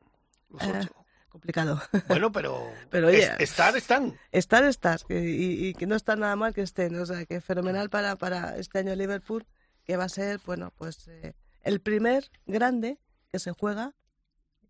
Los 0.48 0.62
ocho. 0.62 0.90
Complicado. 1.28 1.82
Bueno, 2.08 2.32
pero, 2.32 2.62
Pero, 2.90 3.08
oye, 3.08 3.24
es- 3.24 3.40
estar 3.50 3.76
están. 3.76 4.16
Estar, 4.32 4.64
y, 5.10 5.14
y- 5.14 5.66
y 5.68 5.74
que 5.74 5.86
no 5.86 5.94
está 5.94 6.16
nada 6.16 6.34
mal 6.34 6.54
que 6.54 6.62
estén, 6.62 6.98
o 6.98 7.04
sea, 7.04 7.26
que 7.26 7.40
fenomenal 7.42 7.90
para, 7.90 8.16
para 8.16 8.56
este 8.56 8.78
año 8.78 8.94
Liverpool, 8.94 9.44
que 9.86 9.96
va 9.96 10.04
a 10.04 10.08
ser, 10.08 10.40
bueno, 10.44 10.72
pues 10.76 11.06
eh, 11.08 11.34
el 11.62 11.80
primer 11.80 12.30
grande 12.46 12.98
que 13.30 13.38
se 13.38 13.52
juega 13.52 13.94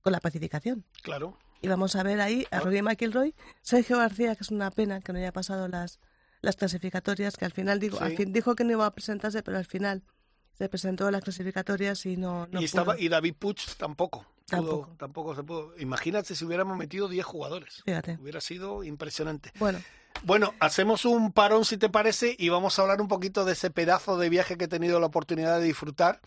con 0.03 0.13
la 0.13 0.21
pacificación. 0.21 0.85
Claro. 1.03 1.39
Y 1.63 1.69
vamos 1.69 1.97
a 1.97 2.03
ver 2.03 2.21
ahí 2.21 2.47
a. 2.51 2.61
Rory 2.61 2.83
McIlroy, 2.83 3.35
Sergio 3.63 3.99
García, 3.99 4.37
que 4.37 4.43
es 4.45 4.51
una 4.51 4.71
pena 4.71 5.01
que 5.01 5.13
no 5.13 5.19
haya 5.19 5.33
pasado 5.33 5.69
las, 5.69 5.99
las 6.43 6.57
clasificatorias, 6.57 7.37
que 7.37 7.45
al 7.45 7.53
final 7.53 7.81
digo, 7.81 7.99
al 8.01 8.17
fin 8.17 8.33
dijo 8.33 8.55
que 8.55 8.65
no 8.65 8.73
iba 8.73 8.87
a 8.87 8.95
presentarse, 8.95 9.43
pero 9.43 9.57
al 9.59 9.65
final 9.65 10.05
se 10.53 10.69
presentó 10.69 11.07
a 11.07 11.11
las 11.11 11.23
clasificatorias 11.25 12.05
y 12.07 12.17
no, 12.17 12.47
no 12.51 12.61
y 12.61 12.65
estaba 12.65 12.95
pudo. 12.95 13.03
y 13.05 13.09
David 13.09 13.35
Puch 13.39 13.75
tampoco. 13.77 14.21
Pudo- 14.21 14.27
Tampoco. 14.47 14.95
tampoco 14.97 15.35
se 15.35 15.43
pudo. 15.43 15.75
Imagínate 15.79 16.37
si 16.37 16.45
hubiéramos 16.45 16.77
metido 16.79 17.09
10 17.09 17.25
jugadores. 17.27 17.83
Fíjate. 17.85 18.17
Hubiera 18.23 18.41
sido 18.41 18.85
impresionante. 18.85 19.51
Bueno, 19.59 19.81
Bueno, 20.23 20.55
hacemos 20.61 21.05
un 21.05 21.33
parón 21.33 21.65
si 21.65 21.77
te 21.77 21.89
parece 21.89 22.35
y 22.39 22.49
vamos 22.49 22.79
a 22.79 22.83
hablar 22.83 23.01
un 23.01 23.09
poquito 23.09 23.45
de 23.45 23.53
ese 23.53 23.71
pedazo 23.71 24.19
de 24.19 24.29
viaje 24.29 24.57
que 24.57 24.65
he 24.65 24.69
tenido 24.69 24.99
la 24.99 25.07
oportunidad 25.07 25.61
de 25.61 25.67
disfrutar 25.67 26.21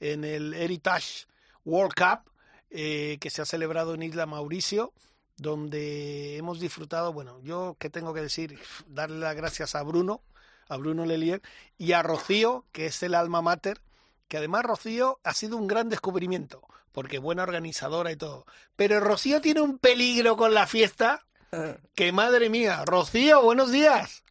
en 0.00 0.24
el 0.24 0.54
Heritage 0.54 1.26
World 1.64 1.94
Cup 1.94 2.30
eh, 2.70 3.18
que 3.20 3.30
se 3.30 3.42
ha 3.42 3.44
celebrado 3.44 3.94
en 3.94 4.02
Isla 4.02 4.26
Mauricio, 4.26 4.92
donde 5.36 6.36
hemos 6.36 6.58
disfrutado, 6.58 7.12
bueno, 7.12 7.40
yo 7.42 7.76
qué 7.78 7.90
tengo 7.90 8.12
que 8.12 8.22
decir, 8.22 8.58
darle 8.88 9.18
las 9.18 9.36
gracias 9.36 9.74
a 9.76 9.82
Bruno, 9.82 10.22
a 10.68 10.76
Bruno 10.76 11.06
Lelier 11.06 11.40
y 11.78 11.92
a 11.92 12.02
Rocío, 12.02 12.64
que 12.72 12.86
es 12.86 13.02
el 13.02 13.14
alma 13.14 13.42
mater, 13.42 13.80
que 14.26 14.38
además 14.38 14.64
Rocío 14.64 15.20
ha 15.22 15.34
sido 15.34 15.56
un 15.56 15.68
gran 15.68 15.88
descubrimiento, 15.88 16.62
porque 16.90 17.18
buena 17.18 17.44
organizadora 17.44 18.10
y 18.10 18.16
todo. 18.16 18.46
Pero 18.74 18.98
Rocío 19.00 19.40
tiene 19.40 19.60
un 19.60 19.78
peligro 19.78 20.36
con 20.36 20.54
la 20.54 20.66
fiesta 20.66 21.24
que 21.94 22.12
madre 22.12 22.48
mía. 22.50 22.84
Rocío, 22.84 23.42
buenos 23.42 23.70
días. 23.70 24.22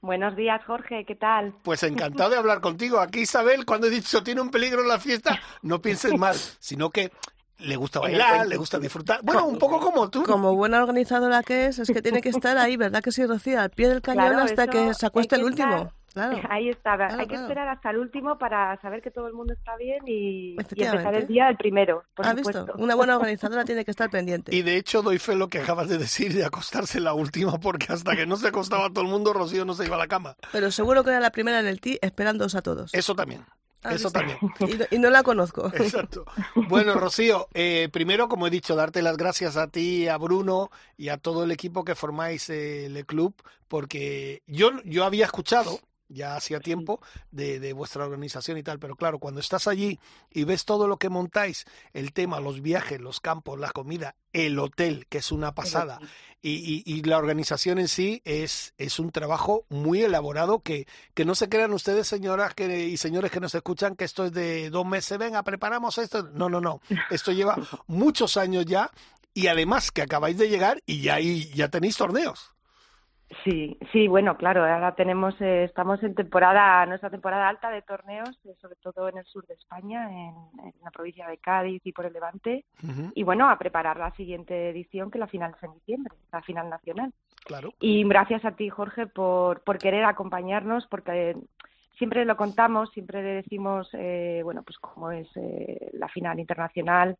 Buenos 0.00 0.36
días, 0.36 0.62
Jorge, 0.66 1.04
¿qué 1.06 1.14
tal? 1.14 1.54
Pues 1.62 1.82
encantado 1.82 2.30
de 2.30 2.36
hablar 2.38 2.60
contigo. 2.60 2.98
Aquí 3.00 3.20
Isabel, 3.20 3.64
cuando 3.64 3.86
he 3.86 3.90
dicho 3.90 4.22
tiene 4.22 4.40
un 4.40 4.50
peligro 4.50 4.82
en 4.82 4.88
la 4.88 4.98
fiesta, 4.98 5.40
no 5.62 5.80
pienses 5.80 6.12
mal, 6.18 6.36
sino 6.58 6.90
que 6.90 7.10
le 7.58 7.76
gusta 7.76 8.00
bailar, 8.00 8.46
le 8.46 8.56
gusta 8.56 8.78
disfrutar. 8.78 9.20
Bueno, 9.22 9.46
un 9.46 9.58
poco 9.58 9.80
como 9.80 10.10
tú. 10.10 10.22
como 10.24 10.54
buena 10.54 10.82
organizadora 10.82 11.42
que 11.42 11.66
es, 11.66 11.78
es 11.78 11.88
que 11.90 12.02
tiene 12.02 12.20
que 12.20 12.28
estar 12.30 12.58
ahí, 12.58 12.76
¿verdad 12.76 13.02
que 13.02 13.12
sí, 13.12 13.24
Rocío? 13.24 13.60
Al 13.60 13.70
pie 13.70 13.88
del 13.88 14.02
cañón 14.02 14.26
Claro, 14.30 14.42
hasta 14.44 14.66
que 14.66 14.92
se 14.92 15.06
acueste 15.06 15.36
el 15.36 15.44
último. 15.44 15.74
estar- 15.76 15.92
Claro. 16.14 16.40
Ahí 16.50 16.68
está, 16.70 16.96
Claro, 16.96 17.14
hay 17.14 17.26
que 17.26 17.26
claro. 17.26 17.42
esperar 17.42 17.68
hasta 17.68 17.90
el 17.90 17.98
último 17.98 18.38
para 18.38 18.80
saber 18.80 19.02
que 19.02 19.10
todo 19.10 19.26
el 19.26 19.34
mundo 19.34 19.52
está 19.52 19.76
bien 19.76 20.02
y, 20.06 20.52
y 20.52 20.82
empezar 20.84 21.14
el 21.14 21.26
día 21.26 21.48
el 21.50 21.56
primero, 21.56 22.04
por 22.14 22.24
¿Has 22.24 22.36
supuesto. 22.36 22.64
visto? 22.66 22.82
Una 22.82 22.94
buena 22.94 23.16
organizadora 23.18 23.64
tiene 23.64 23.84
que 23.84 23.90
estar 23.90 24.08
pendiente. 24.08 24.54
Y 24.54 24.62
de 24.62 24.76
hecho 24.76 25.02
doy 25.02 25.18
fe 25.18 25.34
lo 25.34 25.48
que 25.48 25.58
acabas 25.58 25.88
de 25.88 25.98
decir 25.98 26.32
de 26.32 26.44
acostarse 26.44 27.00
la 27.00 27.12
última, 27.14 27.58
porque 27.58 27.92
hasta 27.92 28.16
que 28.16 28.26
no 28.26 28.36
se 28.36 28.48
acostaba 28.48 28.88
todo 28.88 29.02
el 29.02 29.10
mundo, 29.10 29.32
Rocío 29.32 29.64
no 29.64 29.74
se 29.74 29.84
iba 29.84 29.96
a 29.96 29.98
la 29.98 30.06
cama. 30.08 30.36
Pero 30.52 30.70
seguro 30.70 31.04
que 31.04 31.10
era 31.10 31.20
la 31.20 31.30
primera 31.30 31.58
en 31.60 31.66
el 31.66 31.80
tee 31.80 31.98
esperándoos 32.00 32.54
a 32.54 32.62
todos. 32.62 32.94
Eso 32.94 33.14
también. 33.14 33.44
¿Has 33.82 33.96
Eso 33.96 34.10
también. 34.10 34.38
Y 34.60 34.74
no, 34.78 34.84
y 34.92 34.98
no 34.98 35.10
la 35.10 35.22
conozco. 35.22 35.66
Exacto. 35.74 36.24
Bueno, 36.68 36.94
Rocío, 36.94 37.48
eh, 37.52 37.90
primero, 37.92 38.28
como 38.28 38.46
he 38.46 38.50
dicho, 38.50 38.74
darte 38.76 39.02
las 39.02 39.18
gracias 39.18 39.58
a 39.58 39.66
ti, 39.66 40.08
a 40.08 40.16
Bruno 40.16 40.70
y 40.96 41.10
a 41.10 41.18
todo 41.18 41.44
el 41.44 41.50
equipo 41.50 41.84
que 41.84 41.94
formáis 41.94 42.48
eh, 42.48 42.86
el 42.86 43.04
club, 43.04 43.34
porque 43.68 44.42
yo, 44.46 44.70
yo 44.84 45.04
había 45.04 45.26
escuchado 45.26 45.80
ya 46.08 46.36
hacía 46.36 46.60
tiempo 46.60 47.00
de, 47.30 47.60
de 47.60 47.72
vuestra 47.72 48.04
organización 48.04 48.58
y 48.58 48.62
tal, 48.62 48.78
pero 48.78 48.96
claro, 48.96 49.18
cuando 49.18 49.40
estás 49.40 49.66
allí 49.66 49.98
y 50.30 50.44
ves 50.44 50.64
todo 50.64 50.86
lo 50.88 50.96
que 50.98 51.08
montáis, 51.08 51.64
el 51.92 52.12
tema, 52.12 52.40
los 52.40 52.60
viajes, 52.60 53.00
los 53.00 53.20
campos, 53.20 53.58
la 53.58 53.70
comida, 53.72 54.14
el 54.32 54.58
hotel, 54.58 55.06
que 55.08 55.18
es 55.18 55.32
una 55.32 55.54
pasada, 55.54 55.98
y, 56.42 56.50
y- 56.52 56.82
y 56.84 57.02
la 57.04 57.16
organización 57.18 57.78
en 57.78 57.88
sí 57.88 58.20
es, 58.24 58.74
es 58.78 58.98
un 58.98 59.10
trabajo 59.10 59.64
muy 59.70 60.02
elaborado 60.02 60.60
que, 60.60 60.86
que 61.14 61.24
no 61.24 61.34
se 61.34 61.48
crean 61.48 61.72
ustedes, 61.72 62.06
señoras 62.06 62.54
que, 62.54 62.86
y 62.86 62.96
señores 62.96 63.30
que 63.30 63.40
nos 63.40 63.54
escuchan, 63.54 63.96
que 63.96 64.04
esto 64.04 64.26
es 64.26 64.32
de 64.32 64.70
dos 64.70 64.84
meses, 64.86 65.16
venga, 65.18 65.42
preparamos 65.42 65.96
esto. 65.98 66.22
No, 66.34 66.48
no, 66.48 66.60
no. 66.60 66.80
Esto 67.10 67.32
lleva 67.32 67.56
muchos 67.86 68.36
años 68.36 68.66
ya 68.66 68.90
y 69.32 69.46
además 69.48 69.90
que 69.90 70.02
acabáis 70.02 70.36
de 70.36 70.48
llegar 70.48 70.82
y 70.86 71.00
ya, 71.00 71.18
y 71.20 71.50
ya 71.54 71.68
tenéis 71.68 71.96
torneos. 71.96 72.53
Sí, 73.42 73.78
sí, 73.90 74.06
bueno, 74.06 74.36
claro, 74.36 74.64
ahora 74.64 74.94
tenemos, 74.94 75.34
eh, 75.40 75.64
estamos 75.64 76.02
en 76.02 76.14
temporada, 76.14 76.84
nuestra 76.86 77.10
temporada 77.10 77.48
alta 77.48 77.70
de 77.70 77.82
torneos, 77.82 78.38
eh, 78.44 78.54
sobre 78.60 78.76
todo 78.76 79.08
en 79.08 79.18
el 79.18 79.24
sur 79.24 79.46
de 79.46 79.54
España, 79.54 80.08
en, 80.10 80.34
en 80.62 80.72
la 80.82 80.90
provincia 80.90 81.26
de 81.28 81.38
Cádiz 81.38 81.80
y 81.84 81.92
por 81.92 82.04
el 82.04 82.12
Levante, 82.12 82.64
y 83.14 83.22
bueno, 83.22 83.48
a 83.48 83.58
preparar 83.58 83.96
la 83.96 84.12
siguiente 84.12 84.70
edición, 84.70 85.10
que 85.10 85.18
la 85.18 85.26
final 85.26 85.54
es 85.56 85.62
en 85.62 85.74
diciembre, 85.74 86.14
la 86.32 86.42
final 86.42 86.68
nacional. 86.68 87.12
Claro. 87.44 87.72
Y 87.80 88.06
gracias 88.06 88.44
a 88.44 88.52
ti, 88.52 88.68
Jorge, 88.68 89.06
por, 89.06 89.62
por 89.62 89.78
querer 89.78 90.04
acompañarnos, 90.04 90.86
porque 90.86 91.34
siempre 91.98 92.24
lo 92.24 92.36
contamos, 92.36 92.90
siempre 92.90 93.22
le 93.22 93.34
decimos, 93.36 93.88
eh, 93.94 94.42
bueno, 94.44 94.62
pues 94.62 94.78
cómo 94.78 95.10
es 95.10 95.28
eh, 95.36 95.90
la 95.94 96.08
final 96.08 96.38
internacional, 96.38 97.16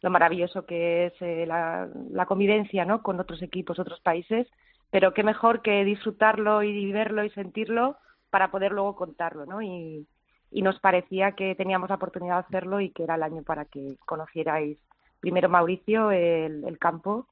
lo 0.00 0.10
maravilloso 0.10 0.64
que 0.64 1.06
es 1.06 1.48
la, 1.48 1.88
la 2.10 2.26
convivencia, 2.26 2.84
¿no? 2.84 3.02
Con 3.02 3.18
otros 3.18 3.42
equipos, 3.42 3.80
otros 3.80 4.00
países, 4.00 4.46
pero 4.90 5.12
qué 5.14 5.22
mejor 5.22 5.62
que 5.62 5.84
disfrutarlo 5.84 6.62
y 6.62 6.90
verlo 6.92 7.24
y 7.24 7.30
sentirlo 7.30 7.96
para 8.30 8.50
poder 8.50 8.72
luego 8.72 8.96
contarlo, 8.96 9.46
¿no? 9.46 9.62
Y, 9.62 10.06
y 10.50 10.62
nos 10.62 10.78
parecía 10.80 11.32
que 11.32 11.54
teníamos 11.54 11.88
la 11.90 11.96
oportunidad 11.96 12.36
de 12.36 12.46
hacerlo 12.46 12.80
y 12.80 12.90
que 12.90 13.04
era 13.04 13.16
el 13.16 13.22
año 13.22 13.42
para 13.42 13.64
que 13.66 13.96
conocierais 14.06 14.78
primero 15.20 15.48
Mauricio, 15.48 16.10
el, 16.10 16.64
el 16.64 16.78
campo 16.78 17.26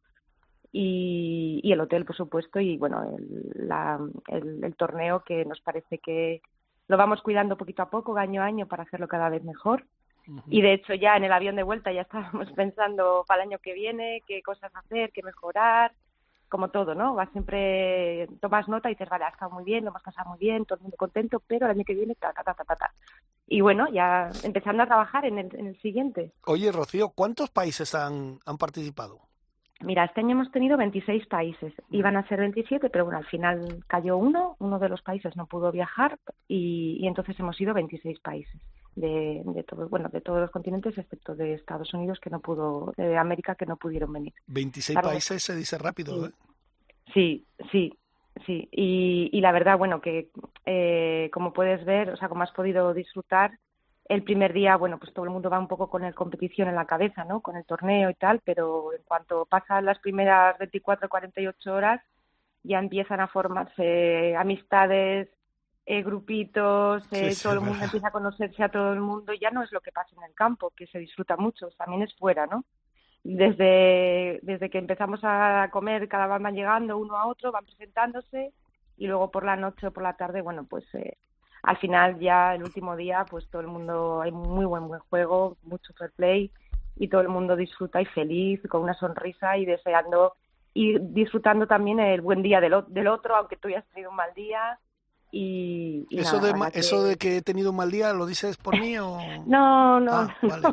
y, 0.73 1.61
y, 1.63 1.73
el 1.73 1.81
hotel, 1.81 2.05
por 2.05 2.17
supuesto, 2.17 2.61
y 2.61 2.77
bueno, 2.77 3.03
el, 3.17 3.69
la, 3.69 3.99
el, 4.29 4.63
el, 4.63 4.77
torneo 4.77 5.21
que 5.21 5.45
nos 5.45 5.61
parece 5.61 5.99
que 5.99 6.43
lo 6.89 6.97
vamos 6.97 7.23
cuidando 7.23 7.57
poquito 7.57 7.83
a 7.83 7.91
poco, 7.91 8.17
año 8.17 8.43
a 8.43 8.47
año, 8.47 8.67
para 8.67 8.83
hacerlo 8.83 9.09
cada 9.09 9.31
vez 9.31 9.43
mejor. 9.45 9.85
Uh 10.27 10.33
-huh. 10.33 10.43
Y 10.49 10.61
de 10.63 10.75
hecho 10.75 10.93
ya 10.95 11.17
en 11.17 11.25
el 11.25 11.33
avión 11.33 11.57
de 11.57 11.63
vuelta 11.63 11.93
ya 11.93 12.03
estábamos 12.03 12.51
pensando 12.57 13.25
para 13.27 13.43
el 13.43 13.49
año 13.49 13.59
que 13.59 13.73
viene, 13.73 14.23
qué 14.27 14.43
cosas 14.43 14.75
hacer, 14.75 15.13
qué 15.13 15.23
mejorar, 15.23 15.93
como 16.57 16.71
todo, 16.71 16.95
¿no? 16.95 17.15
Vas 17.15 17.29
siempre, 17.33 18.27
tomas 18.41 18.67
nota 18.67 18.89
y 18.89 18.95
dices, 18.95 19.11
vale, 19.11 19.27
ha 19.27 19.29
estado 19.29 19.51
muy 19.51 19.63
bien, 19.63 19.85
lo 19.85 19.91
hemos 19.91 20.03
pasado 20.03 20.31
muy 20.31 20.39
bien, 20.39 20.65
todo 20.65 20.77
el 20.77 20.85
mundo 20.85 20.97
contento, 20.97 21.43
pero 21.47 21.67
el 21.67 21.73
año 21.73 21.85
que 21.85 21.93
viene, 21.93 22.15
ta, 22.15 22.33
ta, 22.33 22.43
ta, 22.43 22.55
ta, 22.55 22.75
ta. 22.75 22.91
Y 23.47 23.61
bueno, 23.61 23.87
ya 23.93 24.31
empezando 24.43 24.83
a 24.83 24.87
trabajar 24.87 25.27
en 25.27 25.39
el, 25.39 25.55
en 25.55 25.67
el 25.67 25.81
siguiente. 25.83 26.33
Oye, 26.47 26.73
Rocío, 26.73 27.11
¿cuántos 27.11 27.51
países 27.51 27.95
han, 27.95 28.39
han 28.47 28.57
participado? 28.57 29.21
Mira, 29.83 30.07
este 30.07 30.21
año 30.21 30.31
hemos 30.31 30.51
tenido 30.51 30.79
26 30.79 31.27
países. 31.27 31.75
Iban 31.91 32.17
a 32.17 32.27
ser 32.27 32.41
27, 32.41 32.89
pero 32.89 33.05
bueno, 33.05 33.19
al 33.19 33.27
final 33.27 33.85
cayó 33.87 34.17
uno. 34.17 34.57
Uno 34.59 34.79
de 34.79 34.89
los 34.89 35.03
países 35.03 35.37
no 35.37 35.45
pudo 35.45 35.71
viajar 35.71 36.19
y, 36.49 36.97
y 37.03 37.07
entonces 37.07 37.39
hemos 37.39 37.61
ido 37.61 37.75
26 37.75 38.19
países 38.21 38.63
de, 38.97 39.43
de 39.45 39.63
todos, 39.63 39.89
bueno, 39.89 40.09
de 40.09 40.21
todos 40.21 40.41
los 40.41 40.51
continentes, 40.51 40.97
excepto 40.99 41.35
de 41.35 41.55
Estados 41.55 41.93
Unidos 41.95 42.19
que 42.19 42.31
no 42.31 42.41
pudo, 42.41 42.93
de 42.97 43.17
América 43.17 43.55
que 43.55 43.67
no 43.67 43.77
pudieron 43.77 44.13
venir. 44.13 44.33
26 44.49 44.95
claro, 44.95 45.11
países 45.11 45.43
se 45.43 45.55
dice 45.55 45.79
rápido, 45.79 46.15
sí, 46.15 46.27
¿eh? 46.27 46.33
Sí, 47.15 47.47
sí, 47.71 47.99
sí. 48.47 48.69
Y, 48.73 49.31
y 49.33 49.41
la 49.41 49.53
verdad, 49.53 49.79
bueno, 49.79 50.01
que 50.01 50.31
eh, 50.65 51.31
como 51.33 51.53
puedes 51.53 51.85
ver, 51.85 52.11
o 52.11 52.17
sea, 52.17 52.29
como 52.29 52.43
has 52.43 52.53
podido 52.53 52.93
disfrutar, 52.95 53.59
el 54.09 54.23
primer 54.23 54.53
día, 54.53 54.77
bueno, 54.77 54.99
pues 54.99 55.13
todo 55.13 55.25
el 55.25 55.31
mundo 55.31 55.51
va 55.51 55.59
un 55.59 55.69
poco 55.69 55.91
con 55.91 56.05
el 56.05 56.15
competición 56.15 56.69
en 56.69 56.77
la 56.77 56.87
cabeza, 56.87 57.25
¿no? 57.25 57.41
Con 57.41 57.57
el 57.57 57.65
torneo 57.65 58.09
y 58.09 58.15
tal, 58.15 58.41
pero 58.45 58.93
en 58.93 59.03
cuanto 59.05 59.47
pasan 59.47 59.85
las 59.85 59.99
primeras 59.99 60.57
24, 60.59 61.09
48 61.09 61.75
horas, 61.75 62.01
ya 62.63 62.79
empiezan 62.79 63.21
a 63.21 63.29
formarse 63.29 64.37
amistades, 64.37 65.29
eh, 65.87 66.03
grupitos, 66.03 67.05
eh, 67.13 67.33
sí, 67.33 67.43
todo 67.43 67.53
sí, 67.53 67.59
el 67.59 67.61
mundo 67.61 67.81
verdad. 67.81 67.85
empieza 67.85 68.09
a 68.09 68.13
conocerse 68.13 68.63
a 68.65 68.69
todo 68.69 68.93
el 68.93 69.01
mundo, 69.01 69.33
ya 69.35 69.51
no 69.51 69.63
es 69.63 69.73
lo 69.73 69.81
que 69.81 69.93
pasa 69.93 70.15
en 70.17 70.25
el 70.25 70.35
campo, 70.35 70.73
que 70.77 70.87
se 70.89 70.99
disfruta 70.99 71.37
mucho, 71.37 71.69
también 71.79 72.03
es 72.03 72.15
fuera, 72.17 72.47
¿no? 72.47 72.65
Desde, 73.25 74.41
desde 74.43 74.71
que 74.71 74.79
empezamos 74.79 75.21
a 75.23 75.69
comer, 75.73 76.09
cada 76.09 76.27
vez 76.27 76.43
van 76.43 76.55
llegando 76.55 76.99
uno 76.99 77.17
a 77.17 77.27
otro, 77.27 77.53
van 77.53 77.65
presentándose 77.65 78.53
y 78.97 79.07
luego 79.07 79.31
por 79.31 79.45
la 79.45 79.57
noche 79.57 79.87
o 79.89 79.93
por 79.93 80.03
la 80.03 80.17
tarde, 80.17 80.43
bueno, 80.43 80.65
pues 80.69 80.85
eh, 80.95 81.17
al 81.63 81.77
final 81.79 82.19
ya 82.19 82.55
el 82.55 82.63
último 82.63 82.97
día 82.97 83.25
pues 83.29 83.49
todo 83.51 83.61
el 83.61 83.69
mundo 83.69 84.23
hay 84.23 84.31
muy 84.33 84.65
buen 84.65 84.87
buen 84.87 85.01
juego 85.01 85.57
mucho 85.63 85.93
fair 85.95 86.13
play 86.13 86.51
y 86.97 87.09
todo 87.09 87.21
el 87.21 87.29
mundo 87.29 87.57
disfruta 87.57 88.01
y 88.01 88.07
feliz 88.07 88.61
con 88.69 88.83
una 88.83 88.95
sonrisa 88.95 89.57
y 89.59 89.67
deseando 89.67 90.35
y 90.73 90.99
disfrutando 90.99 91.67
también 91.67 91.99
el 91.99 92.21
buen 92.21 92.43
día 92.43 92.61
del, 92.61 92.85
del 92.89 93.09
otro 93.09 93.35
aunque 93.35 93.57
tú 93.57 93.69
hayas 93.69 93.85
tenido 93.89 94.11
un 94.11 94.17
mal 94.17 94.33
día 94.35 94.79
y, 95.39 96.07
y 96.09 96.21
eso 96.21 96.41
nada, 96.41 96.71
de 96.71 96.81
eso 96.81 97.03
de 97.03 97.17
que 97.17 97.37
he 97.37 97.43
tenido 97.43 97.71
un 97.71 97.77
mal 97.77 97.91
día 97.91 98.13
lo 98.15 98.25
dices 98.25 98.57
por 98.57 98.79
mí 98.79 98.97
o 98.99 99.19
no 99.47 100.01
no, 100.01 100.13
ah, 100.13 100.37
vale. 100.41 100.69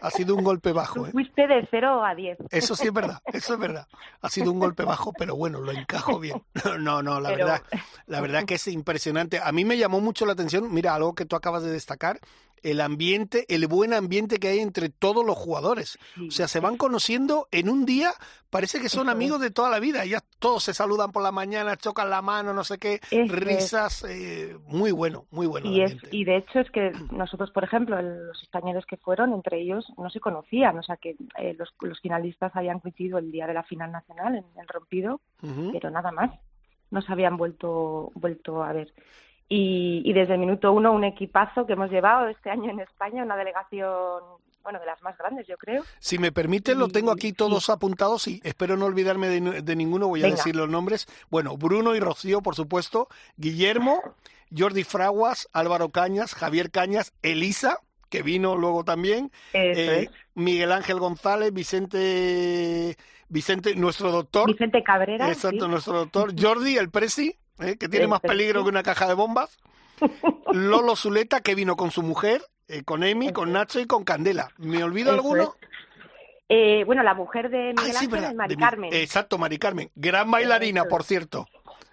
ha 0.00 0.10
sido 0.10 0.34
un 0.34 0.42
golpe 0.42 0.72
bajo 0.72 1.06
¿eh? 1.06 1.12
fuiste 1.12 1.46
de 1.46 1.68
0 1.70 2.04
a 2.04 2.14
10 2.16 2.38
eso 2.50 2.74
sí 2.74 2.88
es 2.88 2.92
verdad 2.92 3.20
eso 3.32 3.54
es 3.54 3.60
verdad. 3.60 3.86
Ha 4.20 4.28
sido 4.28 4.50
un 4.50 4.58
golpe 4.58 4.84
bajo 4.84 5.12
pero 5.12 5.36
bueno 5.36 5.60
lo 5.60 5.72
encajo 5.72 6.18
bien. 6.18 6.42
No 6.80 7.02
no 7.02 7.20
la 7.20 7.30
pero... 7.30 7.46
verdad 7.46 7.62
la 8.06 8.20
verdad 8.20 8.44
que 8.44 8.54
es 8.54 8.66
impresionante. 8.66 9.38
A 9.42 9.52
mí 9.52 9.64
me 9.64 9.78
llamó 9.78 10.00
mucho 10.00 10.26
la 10.26 10.32
atención 10.32 10.72
mira 10.72 10.94
algo 10.94 11.14
que 11.14 11.24
tú 11.24 11.36
acabas 11.36 11.62
de 11.62 11.70
destacar 11.70 12.18
el 12.62 12.80
ambiente, 12.80 13.44
el 13.48 13.66
buen 13.66 13.92
ambiente 13.92 14.38
que 14.38 14.48
hay 14.48 14.60
entre 14.60 14.88
todos 14.88 15.24
los 15.24 15.36
jugadores. 15.36 15.98
Sí. 16.14 16.28
O 16.28 16.30
sea, 16.30 16.48
se 16.48 16.60
van 16.60 16.76
conociendo 16.76 17.48
en 17.50 17.68
un 17.68 17.84
día, 17.84 18.12
parece 18.50 18.80
que 18.80 18.88
son 18.88 19.08
amigos 19.08 19.38
es. 19.38 19.44
de 19.44 19.50
toda 19.50 19.70
la 19.70 19.80
vida. 19.80 20.04
Ya 20.04 20.20
todos 20.38 20.64
se 20.64 20.74
saludan 20.74 21.12
por 21.12 21.22
la 21.22 21.32
mañana, 21.32 21.76
chocan 21.76 22.10
la 22.10 22.22
mano, 22.22 22.52
no 22.52 22.64
sé 22.64 22.78
qué, 22.78 23.00
risas, 23.28 24.04
eh, 24.08 24.56
muy 24.66 24.92
bueno, 24.92 25.26
muy 25.30 25.46
bueno. 25.46 25.70
Y, 25.70 25.82
es, 25.82 25.96
y 26.10 26.24
de 26.24 26.36
hecho 26.38 26.60
es 26.60 26.70
que 26.70 26.92
nosotros, 27.10 27.50
por 27.50 27.64
ejemplo, 27.64 28.00
los 28.00 28.42
españoles 28.42 28.84
que 28.86 28.96
fueron, 28.96 29.32
entre 29.32 29.60
ellos 29.60 29.86
no 29.96 30.10
se 30.10 30.20
conocían, 30.20 30.78
o 30.78 30.82
sea 30.82 30.96
que 30.96 31.16
eh, 31.38 31.54
los, 31.58 31.72
los, 31.80 32.00
finalistas 32.00 32.54
habían 32.54 32.80
coincidido 32.80 33.18
el 33.18 33.30
día 33.30 33.46
de 33.46 33.54
la 33.54 33.62
final 33.62 33.92
nacional 33.92 34.36
en 34.36 34.44
el 34.60 34.68
rompido, 34.68 35.20
uh 35.42 35.46
-huh. 35.46 35.72
pero 35.72 35.90
nada 35.90 36.10
más, 36.12 36.30
no 36.90 37.02
se 37.02 37.12
habían 37.12 37.36
vuelto, 37.36 38.10
vuelto 38.14 38.62
a 38.62 38.72
ver. 38.72 38.92
Y, 39.52 40.02
y, 40.04 40.12
desde 40.12 40.34
el 40.34 40.38
minuto 40.38 40.72
uno 40.72 40.92
un 40.92 41.02
equipazo 41.02 41.66
que 41.66 41.72
hemos 41.72 41.90
llevado 41.90 42.28
este 42.28 42.50
año 42.50 42.70
en 42.70 42.78
España, 42.78 43.24
una 43.24 43.36
delegación, 43.36 44.22
bueno, 44.62 44.78
de 44.78 44.86
las 44.86 45.02
más 45.02 45.18
grandes, 45.18 45.46
yo 45.48 45.56
creo. 45.58 45.82
Si 45.98 46.18
me 46.18 46.30
permite, 46.30 46.76
lo 46.76 46.86
tengo 46.86 47.10
aquí 47.10 47.32
todos 47.32 47.66
sí. 47.66 47.72
apuntados 47.72 48.28
y 48.28 48.40
espero 48.44 48.76
no 48.76 48.86
olvidarme 48.86 49.28
de, 49.28 49.62
de 49.62 49.76
ninguno, 49.76 50.06
voy 50.06 50.20
a 50.20 50.26
Venga. 50.26 50.36
decir 50.36 50.54
los 50.54 50.68
nombres. 50.68 51.08
Bueno, 51.30 51.56
Bruno 51.56 51.96
y 51.96 52.00
Rocío, 52.00 52.42
por 52.42 52.54
supuesto, 52.54 53.08
Guillermo, 53.36 54.00
Jordi 54.56 54.84
Fraguas, 54.84 55.48
Álvaro 55.52 55.88
Cañas, 55.90 56.34
Javier 56.34 56.70
Cañas, 56.70 57.12
Elisa, 57.22 57.78
que 58.08 58.22
vino 58.22 58.56
luego 58.56 58.84
también, 58.84 59.30
eh. 59.52 60.08
Miguel 60.34 60.72
Ángel 60.72 60.98
González, 60.98 61.52
Vicente, 61.52 62.96
Vicente, 63.28 63.74
nuestro 63.76 64.10
doctor. 64.10 64.48
Vicente 64.48 64.82
Cabrera. 64.82 65.28
Exacto, 65.28 65.64
sí. 65.64 65.70
nuestro 65.70 65.94
doctor. 65.94 66.34
Jordi, 66.40 66.76
el 66.76 66.90
Presi, 66.90 67.36
¿eh? 67.60 67.76
que 67.76 67.88
tiene 67.88 68.06
más 68.06 68.20
peligro 68.20 68.62
que 68.62 68.70
una 68.70 68.82
caja 68.82 69.06
de 69.06 69.14
bombas. 69.14 69.58
Lolo 70.52 70.96
Zuleta, 70.96 71.40
que 71.40 71.54
vino 71.54 71.76
con 71.76 71.90
su 71.90 72.02
mujer, 72.02 72.42
eh, 72.68 72.82
con 72.84 73.04
Emi, 73.04 73.32
con 73.32 73.52
Nacho 73.52 73.80
y 73.80 73.86
con 73.86 74.04
Candela. 74.04 74.50
¿Me 74.56 74.82
olvido 74.82 75.10
Eso 75.10 75.16
alguno? 75.16 75.42
Es. 75.42 75.70
Eh, 76.52 76.82
bueno, 76.84 77.04
la 77.04 77.14
mujer 77.14 77.48
de 77.48 77.74
Miguel 77.74 77.76
ah, 77.78 77.98
sí, 78.00 78.06
Ángel 78.06 78.24
es 78.24 78.34
Mari 78.34 78.56
Carmen. 78.56 78.90
Exacto, 78.92 79.38
Mari 79.38 79.58
Carmen. 79.58 79.90
Gran 79.94 80.30
bailarina, 80.30 80.84
por 80.86 81.04
cierto. 81.04 81.46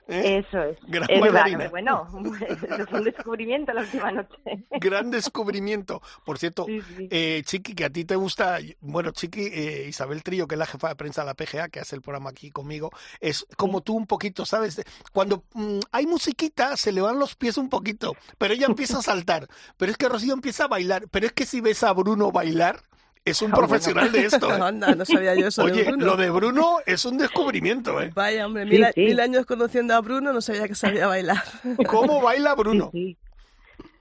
¿Eh? 0.07 0.43
Eso 0.45 0.63
es. 0.63 0.77
Gran 0.87 1.09
es 1.09 1.19
bailarina. 1.19 1.67
Bueno, 1.69 2.07
es 2.47 2.91
un 2.91 3.03
descubrimiento 3.03 3.73
la 3.73 3.81
última 3.81 4.11
noche. 4.11 4.37
Gran 4.71 5.11
descubrimiento. 5.11 6.01
Por 6.23 6.37
cierto, 6.37 6.65
sí, 6.65 6.81
sí. 6.81 7.07
Eh, 7.11 7.41
Chiqui, 7.45 7.75
que 7.75 7.85
a 7.85 7.89
ti 7.89 8.05
te 8.05 8.15
gusta, 8.15 8.59
bueno, 8.79 9.11
Chiqui, 9.11 9.47
eh, 9.47 9.85
Isabel 9.89 10.23
Trillo, 10.23 10.47
que 10.47 10.55
es 10.55 10.59
la 10.59 10.65
jefa 10.65 10.89
de 10.89 10.95
prensa 10.95 11.21
de 11.21 11.27
la 11.27 11.33
PGA, 11.33 11.69
que 11.69 11.79
hace 11.79 11.95
el 11.95 12.01
programa 12.01 12.29
aquí 12.29 12.51
conmigo, 12.51 12.91
es 13.19 13.45
como 13.57 13.79
sí. 13.79 13.85
tú 13.85 13.95
un 13.95 14.07
poquito, 14.07 14.45
¿sabes? 14.45 14.81
Cuando 15.11 15.43
mmm, 15.53 15.79
hay 15.91 16.05
musiquita, 16.05 16.77
se 16.77 16.91
le 16.91 17.01
van 17.01 17.19
los 17.19 17.35
pies 17.35 17.57
un 17.57 17.69
poquito, 17.69 18.15
pero 18.37 18.53
ella 18.53 18.67
empieza 18.67 18.99
a 18.99 19.01
saltar. 19.01 19.47
Pero 19.77 19.91
es 19.91 19.97
que 19.97 20.09
Rocío 20.09 20.33
empieza 20.33 20.65
a 20.65 20.67
bailar. 20.67 21.07
Pero 21.11 21.25
es 21.25 21.33
que 21.33 21.45
si 21.45 21.61
ves 21.61 21.83
a 21.83 21.93
Bruno 21.93 22.31
bailar, 22.31 22.81
es 23.29 23.41
un 23.41 23.51
profesional 23.51 24.11
de 24.11 24.25
esto. 24.25 24.49
¿eh? 24.55 24.59
Anda, 24.61 24.95
no 24.95 25.05
sabía 25.05 25.35
yo 25.35 25.47
eso 25.47 25.63
Oye, 25.63 25.83
de 25.83 25.91
Bruno. 25.91 26.05
lo 26.05 26.17
de 26.17 26.29
Bruno 26.29 26.77
es 26.85 27.05
un 27.05 27.17
descubrimiento, 27.17 28.01
¿eh? 28.01 28.11
Vaya, 28.13 28.45
hombre, 28.45 28.65
mil, 28.65 28.85
sí, 28.85 28.91
sí. 28.95 29.01
mil, 29.01 29.19
años 29.19 29.45
conociendo 29.45 29.95
a 29.95 30.01
Bruno, 30.01 30.33
no 30.33 30.41
sabía 30.41 30.67
que 30.67 30.75
sabía 30.75 31.07
bailar. 31.07 31.43
¿Cómo 31.87 32.21
baila 32.21 32.55
Bruno? 32.55 32.89
Sí, 32.91 33.17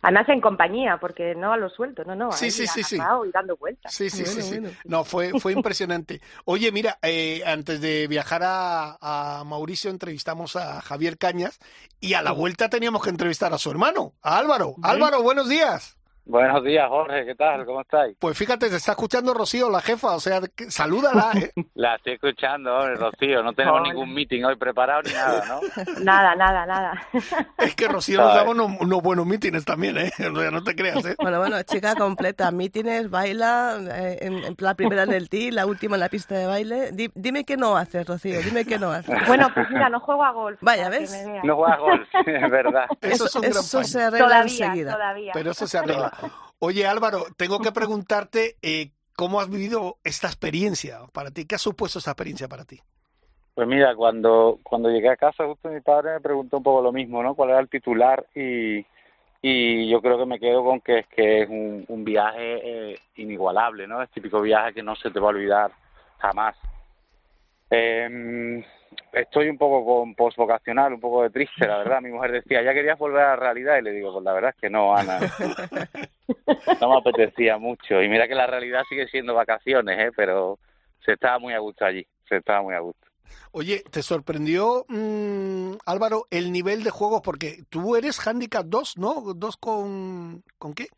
Además 0.06 0.28
en 0.28 0.40
compañía, 0.40 0.98
porque 1.00 1.34
no 1.34 1.52
a 1.52 1.56
lo 1.56 1.68
suelto, 1.68 2.04
no, 2.04 2.14
no. 2.14 2.30
Sí, 2.30 2.52
sí, 2.52 2.68
sí, 2.68 2.84
sí. 2.84 2.94
Y 2.94 3.30
dando 3.32 3.56
vueltas. 3.56 3.92
Sí, 3.92 4.08
sí, 4.08 4.22
bueno, 4.22 4.40
sí, 4.40 4.42
sí. 4.42 4.60
Bueno. 4.60 4.76
No, 4.84 5.04
fue, 5.04 5.32
fue 5.40 5.52
impresionante. 5.52 6.20
Oye, 6.44 6.70
mira, 6.70 6.96
eh, 7.02 7.42
antes 7.44 7.80
de 7.80 8.06
viajar 8.06 8.42
a, 8.44 8.96
a, 9.00 9.42
Mauricio 9.42 9.90
entrevistamos 9.90 10.54
a 10.54 10.80
Javier 10.80 11.18
Cañas 11.18 11.58
y 11.98 12.14
a 12.14 12.22
la 12.22 12.30
vuelta 12.30 12.68
teníamos 12.68 13.02
que 13.02 13.10
entrevistar 13.10 13.52
a 13.52 13.58
su 13.58 13.68
hermano, 13.68 14.12
a 14.22 14.38
Álvaro. 14.38 14.76
Álvaro, 14.80 15.22
buenos 15.22 15.48
días. 15.48 15.96
Buenos 16.28 16.64
días, 16.64 16.88
Jorge, 16.88 17.24
¿qué 17.24 17.36
tal? 17.36 17.64
¿Cómo 17.64 17.82
estáis? 17.82 18.16
Pues 18.18 18.36
fíjate, 18.36 18.68
se 18.68 18.76
está 18.78 18.92
escuchando 18.92 19.32
Rocío, 19.32 19.70
la 19.70 19.80
jefa, 19.80 20.16
o 20.16 20.18
sea, 20.18 20.40
salúdala, 20.68 21.30
¿eh? 21.36 21.52
La 21.74 21.94
estoy 21.94 22.14
escuchando, 22.14 22.84
Rocío, 22.96 23.44
no 23.44 23.52
tenemos 23.52 23.80
Hola. 23.80 23.92
ningún 23.92 24.12
meeting 24.12 24.42
hoy 24.42 24.56
preparado 24.56 25.02
ni 25.02 25.12
nada, 25.12 25.44
¿no? 25.46 25.60
nada, 26.02 26.34
nada, 26.34 26.66
nada. 26.66 27.00
Es 27.58 27.76
que 27.76 27.86
Rocío 27.86 28.20
nos 28.20 28.34
daba 28.34 28.50
unos, 28.50 28.72
unos, 28.80 29.02
buenos 29.02 29.24
mítines 29.24 29.64
también, 29.64 29.98
¿eh? 29.98 30.10
O 30.18 30.36
sea, 30.36 30.50
no 30.50 30.64
te 30.64 30.74
creas, 30.74 31.04
¿eh? 31.06 31.14
Bueno, 31.16 31.38
bueno, 31.38 31.62
chica 31.62 31.94
completa, 31.94 32.50
mítines, 32.50 33.08
baila, 33.08 33.78
eh, 33.92 34.18
en, 34.22 34.44
en, 34.44 34.56
la 34.58 34.74
primera 34.74 35.04
en 35.04 35.12
el 35.12 35.28
tee, 35.28 35.52
la 35.52 35.64
última 35.64 35.94
en 35.94 36.00
la 36.00 36.08
pista 36.08 36.34
de 36.34 36.46
baile. 36.46 36.90
Di, 36.90 37.08
dime 37.14 37.44
qué 37.44 37.56
no 37.56 37.76
haces, 37.76 38.04
Rocío, 38.04 38.40
dime 38.40 38.64
qué 38.64 38.80
no 38.80 38.90
haces. 38.90 39.14
Bueno, 39.28 39.48
pues 39.54 39.70
mira, 39.70 39.88
no 39.88 40.00
juego 40.00 40.24
a 40.24 40.32
golf. 40.32 40.58
Vaya, 40.60 40.88
¿ves? 40.88 41.24
No 41.44 41.54
juego 41.54 41.72
a 41.72 41.76
golf, 41.76 42.08
es 42.26 42.50
verdad. 42.50 42.86
Eso, 43.00 43.28
se 43.28 44.02
arregla 44.02 44.26
todavía, 44.26 44.66
enseguida. 44.66 44.92
Todavía. 44.92 45.32
Pero 45.32 45.52
eso 45.52 45.68
se 45.68 45.78
arregla. 45.78 46.15
Oye, 46.58 46.86
Álvaro, 46.86 47.26
tengo 47.36 47.60
que 47.60 47.72
preguntarte 47.72 48.56
eh, 48.62 48.92
cómo 49.14 49.40
has 49.40 49.50
vivido 49.50 49.98
esta 50.04 50.26
experiencia 50.26 51.00
para 51.12 51.30
ti. 51.30 51.46
¿Qué 51.46 51.56
ha 51.56 51.58
supuesto 51.58 51.98
esta 51.98 52.12
experiencia 52.12 52.48
para 52.48 52.64
ti? 52.64 52.80
Pues 53.54 53.66
mira, 53.66 53.94
cuando, 53.94 54.58
cuando 54.62 54.90
llegué 54.90 55.08
a 55.08 55.16
casa, 55.16 55.46
justo 55.46 55.70
mi 55.70 55.80
padre 55.80 56.14
me 56.14 56.20
preguntó 56.20 56.58
un 56.58 56.62
poco 56.62 56.82
lo 56.82 56.92
mismo, 56.92 57.22
¿no? 57.22 57.34
¿Cuál 57.34 57.50
era 57.50 57.60
el 57.60 57.68
titular? 57.68 58.26
Y, 58.34 58.84
y 59.40 59.88
yo 59.88 60.02
creo 60.02 60.18
que 60.18 60.26
me 60.26 60.38
quedo 60.38 60.62
con 60.62 60.80
que 60.80 60.98
es 61.00 61.06
que 61.08 61.42
es 61.42 61.48
un, 61.48 61.84
un 61.88 62.04
viaje 62.04 62.92
eh, 62.92 62.98
inigualable, 63.16 63.86
¿no? 63.86 64.02
Es 64.02 64.10
típico 64.10 64.42
viaje 64.42 64.74
que 64.74 64.82
no 64.82 64.94
se 64.96 65.10
te 65.10 65.20
va 65.20 65.28
a 65.28 65.30
olvidar 65.30 65.72
jamás. 66.18 66.56
Eh, 67.70 68.62
estoy 69.12 69.48
un 69.48 69.58
poco 69.58 69.84
con 69.84 70.14
postvocacional, 70.14 70.92
un 70.92 71.00
poco 71.00 71.22
de 71.22 71.30
triste, 71.30 71.66
la 71.66 71.78
verdad. 71.78 72.00
Mi 72.00 72.10
mujer 72.10 72.32
decía, 72.32 72.62
ya 72.62 72.74
querías 72.74 72.98
volver 72.98 73.22
a 73.22 73.28
la 73.30 73.36
realidad 73.36 73.78
y 73.78 73.82
le 73.82 73.92
digo, 73.92 74.12
pues 74.12 74.24
la 74.24 74.32
verdad 74.32 74.50
es 74.54 74.60
que 74.60 74.70
no, 74.70 74.96
Ana. 74.96 75.18
No 76.80 76.90
me 76.90 76.98
apetecía 76.98 77.56
mucho. 77.58 78.02
Y 78.02 78.08
mira 78.08 78.26
que 78.26 78.34
la 78.34 78.46
realidad 78.46 78.82
sigue 78.88 79.06
siendo 79.08 79.34
vacaciones, 79.34 79.98
¿eh? 79.98 80.12
pero 80.14 80.58
se 81.04 81.12
estaba 81.12 81.38
muy 81.38 81.54
a 81.54 81.58
gusto 81.58 81.84
allí, 81.84 82.06
se 82.28 82.36
estaba 82.36 82.62
muy 82.62 82.74
a 82.74 82.80
gusto. 82.80 83.06
Oye, 83.52 83.82
¿te 83.90 84.02
sorprendió, 84.02 84.84
mmm, 84.88 85.74
Álvaro, 85.86 86.26
el 86.30 86.52
nivel 86.52 86.82
de 86.82 86.90
juegos? 86.90 87.22
Porque 87.22 87.62
tú 87.70 87.96
eres 87.96 88.24
handicap 88.26 88.66
2, 88.66 88.98
¿no? 88.98 89.34
¿Dos 89.34 89.56
con, 89.56 90.42
con 90.58 90.74
qué? 90.74 90.88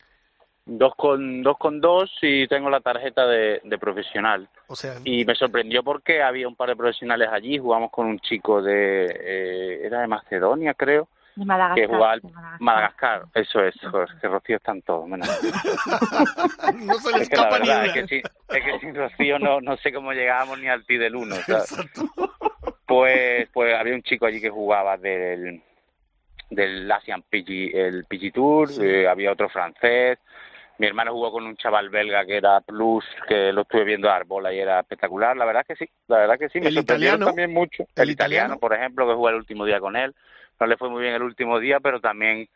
Dos 0.70 0.94
con 0.96 1.42
dos 1.42 1.56
con 1.56 1.80
dos 1.80 2.10
y 2.20 2.46
tengo 2.46 2.68
la 2.68 2.80
tarjeta 2.80 3.26
de, 3.26 3.60
de 3.64 3.78
profesional. 3.78 4.48
O 4.66 4.76
sea, 4.76 4.96
Y 5.02 5.24
me 5.24 5.34
sorprendió 5.34 5.82
porque 5.82 6.22
había 6.22 6.46
un 6.46 6.56
par 6.56 6.68
de 6.68 6.76
profesionales 6.76 7.28
allí, 7.32 7.56
jugamos 7.58 7.90
con 7.90 8.06
un 8.06 8.18
chico 8.20 8.60
de, 8.60 9.06
eh, 9.18 9.86
era 9.86 10.02
de 10.02 10.06
Macedonia 10.08 10.74
creo, 10.74 11.08
De 11.36 11.44
Madagascar. 11.46 11.74
que 11.82 11.86
jugaba 11.86 12.12
al 12.12 12.20
de 12.20 12.28
Madagascar. 12.30 12.60
Madagascar, 12.60 13.22
eso 13.34 13.64
es, 13.64 13.74
joder, 13.90 14.08
que 14.20 14.28
Rocío 14.28 14.56
están 14.56 14.82
todos, 14.82 15.08
menos. 15.08 15.26
no 16.84 16.94
se 16.98 17.12
le 17.16 17.22
Es 17.22 17.28
que 17.30 17.36
la 17.36 17.42
escapa 17.44 17.58
ni 17.60 17.68
verdad 17.68 17.82
una. 17.84 17.86
es 17.86 17.92
que, 17.94 18.06
sin, 18.06 18.22
es 18.56 18.64
que 18.64 18.78
sin 18.80 18.94
Rocío 18.94 19.38
no, 19.38 19.60
no 19.62 19.76
sé 19.78 19.92
cómo 19.92 20.12
llegábamos 20.12 20.58
ni 20.58 20.68
al 20.68 20.84
ti 20.84 20.96
del 20.98 21.16
uno, 21.16 21.34
¿sabes? 21.36 21.72
Exacto. 21.72 22.02
Pues, 22.86 23.48
pues 23.52 23.74
había 23.74 23.94
un 23.94 24.02
chico 24.02 24.26
allí 24.26 24.40
que 24.40 24.50
jugaba 24.50 24.96
del, 24.96 25.62
del 26.50 26.90
Asian 26.90 27.22
PG, 27.22 27.70
el 27.74 28.04
PG 28.04 28.32
Tour, 28.32 28.68
Sí. 28.68 28.82
eh, 28.84 29.08
había 29.08 29.32
otro 29.32 29.48
francés, 29.48 30.18
mi 30.78 30.86
hermano 30.86 31.12
jugó 31.12 31.32
con 31.32 31.44
un 31.44 31.56
chaval 31.56 31.90
belga 31.90 32.24
que 32.24 32.36
era 32.36 32.60
plus, 32.60 33.04
que 33.28 33.52
lo 33.52 33.62
estuve 33.62 33.84
viendo 33.84 34.08
a 34.10 34.22
bola 34.24 34.52
y 34.52 34.58
era 34.60 34.80
espectacular, 34.80 35.36
la 35.36 35.44
verdad 35.44 35.64
que 35.66 35.76
sí, 35.76 35.88
la 36.06 36.18
verdad 36.18 36.38
que 36.38 36.48
sí, 36.48 36.60
me 36.60 36.68
¿El 36.68 36.78
italiano? 36.78 37.26
también 37.26 37.52
mucho. 37.52 37.82
¿El 37.96 38.04
El, 38.04 38.10
italiano, 38.10 38.54
italiano? 38.54 38.58
por 38.60 38.74
ejemplo, 38.74 39.06
que 39.06 39.14
jugué 39.14 39.32
el 39.32 39.38
último 39.38 39.64
día 39.64 39.80
con 39.80 39.96
él, 39.96 40.14
no 40.60 40.66
le 40.66 40.76
fue 40.76 40.88
muy 40.88 41.02
bien 41.02 41.14
el 41.14 41.22
último 41.22 41.58
día, 41.58 41.80
pero 41.80 42.00
también, 42.00 42.48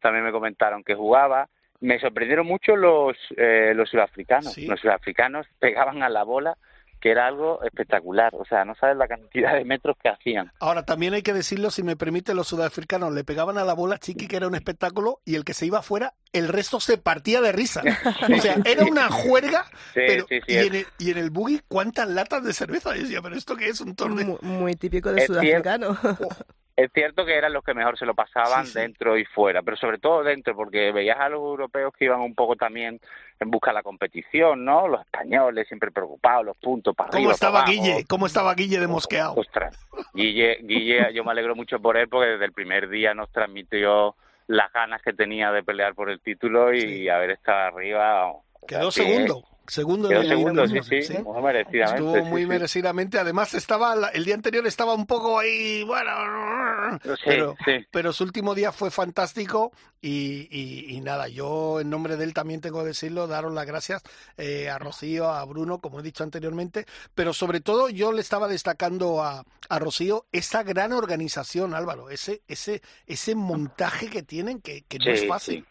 también 0.00 0.24
me 0.24 0.32
comentaron 0.32 0.82
que 0.84 0.94
jugaba. 0.94 1.48
Me 1.80 2.00
sorprendieron 2.00 2.46
mucho 2.46 2.74
los, 2.74 3.16
eh, 3.36 3.72
los 3.74 3.88
sudafricanos. 3.88 4.52
Sí. 4.52 4.66
Los 4.66 4.80
sudafricanos 4.80 5.46
pegaban 5.60 6.02
a 6.02 6.08
la 6.08 6.24
bola, 6.24 6.56
que 7.00 7.10
era 7.10 7.26
algo 7.26 7.62
espectacular. 7.62 8.34
O 8.34 8.44
sea, 8.44 8.64
no 8.64 8.74
sabes 8.74 8.96
la 8.96 9.08
cantidad 9.08 9.54
de 9.54 9.64
metros 9.64 9.96
que 10.02 10.08
hacían. 10.08 10.52
Ahora, 10.60 10.84
también 10.84 11.14
hay 11.14 11.22
que 11.22 11.32
decirlo, 11.32 11.70
si 11.70 11.82
me 11.82 11.96
permite, 11.96 12.34
los 12.34 12.48
sudafricanos 12.48 13.12
le 13.12 13.24
pegaban 13.24 13.58
a 13.58 13.64
la 13.64 13.74
bola 13.74 13.98
chiqui, 13.98 14.26
que 14.26 14.36
era 14.36 14.48
un 14.48 14.54
espectáculo, 14.54 15.20
y 15.24 15.34
el 15.34 15.44
que 15.44 15.54
se 15.54 15.66
iba 15.66 15.78
afuera, 15.78 16.14
el 16.32 16.48
resto 16.48 16.80
se 16.80 16.98
partía 16.98 17.40
de 17.40 17.52
risa. 17.52 17.82
O 18.38 18.40
sea, 18.40 18.56
era 18.64 18.84
una 18.84 19.10
juerga, 19.10 19.64
Sí, 19.94 20.00
pero 20.06 20.26
sí, 20.28 20.40
sí, 20.46 20.52
y, 20.52 20.56
en 20.56 20.74
el, 20.74 20.86
y 20.98 21.10
en 21.10 21.18
el 21.18 21.30
buggy, 21.30 21.60
¿cuántas 21.66 22.08
latas 22.08 22.44
de 22.44 22.52
cerveza? 22.52 22.94
Yo 22.94 23.02
decía, 23.02 23.22
pero 23.22 23.36
¿esto 23.36 23.56
qué 23.56 23.68
es? 23.68 23.80
¿Un 23.80 23.94
torneo? 23.94 24.38
Muy, 24.42 24.50
muy 24.50 24.74
típico 24.74 25.12
de 25.12 25.22
Es 25.22 25.26
sudafricano. 25.26 25.96
Es 26.80 26.92
cierto 26.94 27.26
que 27.26 27.34
eran 27.36 27.52
los 27.52 27.64
que 27.64 27.74
mejor 27.74 27.98
se 27.98 28.06
lo 28.06 28.14
pasaban 28.14 28.64
Sí, 28.64 28.72
sí. 28.74 28.78
dentro 28.78 29.18
y 29.18 29.24
fuera, 29.24 29.62
pero 29.62 29.76
sobre 29.76 29.98
todo 29.98 30.22
dentro, 30.22 30.54
porque 30.54 30.92
veías 30.92 31.18
a 31.18 31.28
los 31.28 31.40
europeos 31.40 31.92
que 31.98 32.04
iban 32.04 32.20
un 32.20 32.36
poco 32.36 32.54
también 32.54 33.00
en 33.40 33.50
busca 33.50 33.72
de 33.72 33.74
la 33.74 33.82
competición, 33.82 34.64
¿no? 34.64 34.86
Los 34.86 35.00
españoles 35.00 35.66
siempre 35.66 35.90
preocupados, 35.90 36.44
los 36.44 36.56
puntos 36.58 36.94
para 36.94 37.10
¿Cómo 37.10 37.18
arriba. 37.18 37.32
estaba 37.32 37.60
para. 37.64 37.72
Guille? 37.72 38.04
¿Cómo 38.08 38.26
estaba 38.26 38.54
Guille 38.54 38.78
de 38.78 38.86
mosqueado? 38.86 39.34
Ostras, 39.34 39.76
Guille, 40.14 40.58
Guille, 40.62 41.12
yo 41.12 41.24
me 41.24 41.32
alegro 41.32 41.56
mucho 41.56 41.80
por 41.80 41.96
él 41.96 42.08
porque 42.08 42.28
desde 42.30 42.44
el 42.44 42.52
primer 42.52 42.88
día 42.88 43.12
nos 43.12 43.28
transmitió 43.32 44.14
las 44.46 44.72
ganas 44.72 45.02
que 45.02 45.12
tenía 45.12 45.50
de 45.50 45.64
pelear 45.64 45.96
por 45.96 46.08
el 46.10 46.20
título 46.20 46.72
y 46.72 46.80
Sí. 46.80 47.08
haber 47.08 47.32
estado 47.32 47.76
arriba. 47.76 48.26
o 48.30 48.44
sea 48.60 48.78
Quedó 48.78 48.90
que 48.90 49.32
segundo. 49.68 50.08
Quedó 50.08 50.20
el 50.22 50.28
segundo, 50.28 50.66
sí, 50.66 51.02
sí, 51.02 51.18
muy 51.18 51.42
merecidamente. 51.42 51.82
Estuvo 51.96 52.24
muy 52.24 52.42
sí. 52.42 52.46
merecidamente. 52.48 53.18
Además, 53.18 53.54
estaba 53.54 53.94
el 54.12 54.24
día 54.24 54.34
anterior 54.34 54.66
estaba 54.66 54.94
un 54.94 55.06
poco 55.06 55.38
ahí, 55.38 55.82
bueno, 55.84 56.10
pero, 57.24 57.56
pero 57.90 58.12
su 58.12 58.24
último 58.24 58.54
día 58.54 58.72
fue 58.72 58.90
fantástico 58.90 59.72
y, 60.00 60.48
y- 60.50 60.96
y 60.96 61.00
nada, 61.00 61.28
yo 61.28 61.80
en 61.80 61.90
nombre 61.90 62.16
de 62.16 62.24
él 62.24 62.34
también 62.34 62.60
tengo 62.60 62.80
que 62.80 62.88
decirlo, 62.88 63.26
daros 63.26 63.52
las 63.52 63.66
gracias 63.66 64.02
eh, 64.36 64.68
a 64.70 64.78
Rocío, 64.78 65.28
a 65.28 65.44
Bruno, 65.44 65.78
como 65.80 66.00
he 66.00 66.02
dicho 66.02 66.22
anteriormente, 66.24 66.86
pero 67.14 67.32
sobre 67.32 67.60
todo 67.60 67.88
yo 67.88 68.12
le 68.12 68.20
estaba 68.20 68.48
destacando 68.48 69.22
a, 69.22 69.44
a 69.68 69.78
Rocío 69.78 70.26
esa 70.32 70.62
gran 70.62 70.92
organización, 70.92 71.74
Álvaro, 71.74 72.10
ese, 72.10 72.42
ese, 72.48 72.80
ese 73.06 73.34
montaje 73.34 74.08
que 74.08 74.22
tienen 74.22 74.60
que, 74.60 74.82
que 74.82 74.98
no 74.98 75.10
es 75.10 75.26
fácil. 75.26 75.66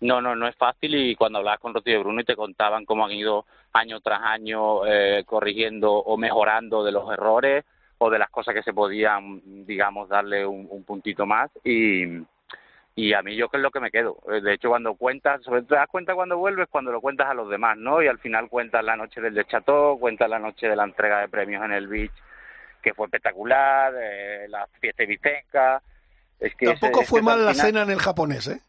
No, 0.00 0.20
no, 0.20 0.36
no 0.36 0.46
es 0.46 0.54
fácil 0.56 0.94
y 0.94 1.16
cuando 1.16 1.38
hablabas 1.38 1.60
con 1.60 1.74
Rocío 1.74 1.96
y 1.96 2.02
Bruno 2.02 2.20
y 2.20 2.24
te 2.24 2.36
contaban 2.36 2.84
cómo 2.84 3.04
han 3.04 3.12
ido 3.12 3.46
año 3.72 4.00
tras 4.00 4.20
año 4.22 4.86
eh, 4.86 5.24
corrigiendo 5.26 5.92
o 5.92 6.16
mejorando 6.16 6.84
de 6.84 6.92
los 6.92 7.10
errores 7.12 7.64
o 7.98 8.08
de 8.08 8.18
las 8.20 8.30
cosas 8.30 8.54
que 8.54 8.62
se 8.62 8.72
podían, 8.72 9.42
digamos, 9.66 10.08
darle 10.08 10.46
un, 10.46 10.68
un 10.70 10.84
puntito 10.84 11.26
más 11.26 11.50
y, 11.64 12.04
y 12.94 13.12
a 13.12 13.22
mí 13.22 13.34
yo 13.34 13.48
que 13.48 13.56
es 13.56 13.62
lo 13.62 13.72
que 13.72 13.80
me 13.80 13.90
quedo. 13.90 14.18
Eh, 14.30 14.40
De 14.40 14.54
hecho, 14.54 14.68
cuando 14.68 14.94
cuentas, 14.94 15.42
sobre 15.42 15.62
todo 15.62 15.70
te 15.70 15.74
das 15.76 15.88
cuenta 15.88 16.14
cuando 16.14 16.38
vuelves, 16.38 16.68
cuando 16.70 16.92
lo 16.92 17.00
cuentas 17.00 17.26
a 17.28 17.34
los 17.34 17.50
demás, 17.50 17.76
¿no? 17.76 18.00
Y 18.00 18.06
al 18.06 18.18
final 18.20 18.48
cuentas 18.48 18.84
la 18.84 18.96
noche 18.96 19.20
del 19.20 19.34
Descható, 19.34 19.96
cuentas 19.98 20.30
la 20.30 20.38
noche 20.38 20.68
de 20.68 20.76
la 20.76 20.84
entrega 20.84 21.20
de 21.20 21.28
premios 21.28 21.64
en 21.64 21.72
el 21.72 21.88
beach, 21.88 22.12
que 22.82 22.94
fue 22.94 23.06
espectacular, 23.06 23.92
eh, 24.00 24.46
la 24.48 24.64
fiesta 24.80 25.02
ibicenca. 25.02 25.82
Es 26.38 26.54
que 26.54 26.66
Tampoco 26.66 27.02
fue 27.02 27.20
mal 27.20 27.40
al 27.40 27.46
la 27.46 27.54
cena 27.54 27.82
en 27.82 27.90
el 27.90 27.98
japonés, 27.98 28.46
¿eh? 28.46 28.60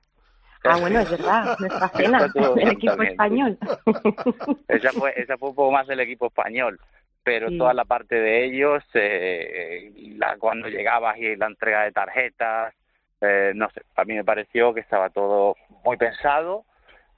Ah, 0.64 0.78
bueno, 0.80 1.00
es 1.00 1.10
verdad, 1.12 1.58
nuestra 1.60 1.90
cena, 1.90 2.28
el 2.58 2.68
equipo 2.72 2.92
también, 2.96 3.12
español. 3.12 3.58
esa 4.68 4.92
fue 4.94 5.14
esa 5.16 5.38
fue 5.38 5.50
un 5.50 5.56
poco 5.56 5.72
más 5.72 5.88
del 5.88 6.00
equipo 6.02 6.28
español 6.28 6.80
pero 7.24 7.50
Sí. 7.50 7.58
toda 7.58 7.74
la 7.74 7.86
parte 7.86 8.16
de 8.16 8.46
ellos 8.46 8.84
eh, 8.94 9.92
la, 10.18 10.38
cuando 10.38 10.68
llegabas 10.70 11.18
y 11.18 11.36
la 11.36 11.48
entrega 11.48 11.84
de 11.84 11.92
tarjetas 11.92 12.74
eh, 13.22 13.52
no 13.56 13.70
sé 13.72 13.82
a 13.96 14.06
mí 14.06 14.16
me 14.16 14.24
pareció 14.24 14.74
que 14.74 14.80
estaba 14.80 15.10
todo 15.10 15.56
muy 15.84 15.98
pensado 15.98 16.64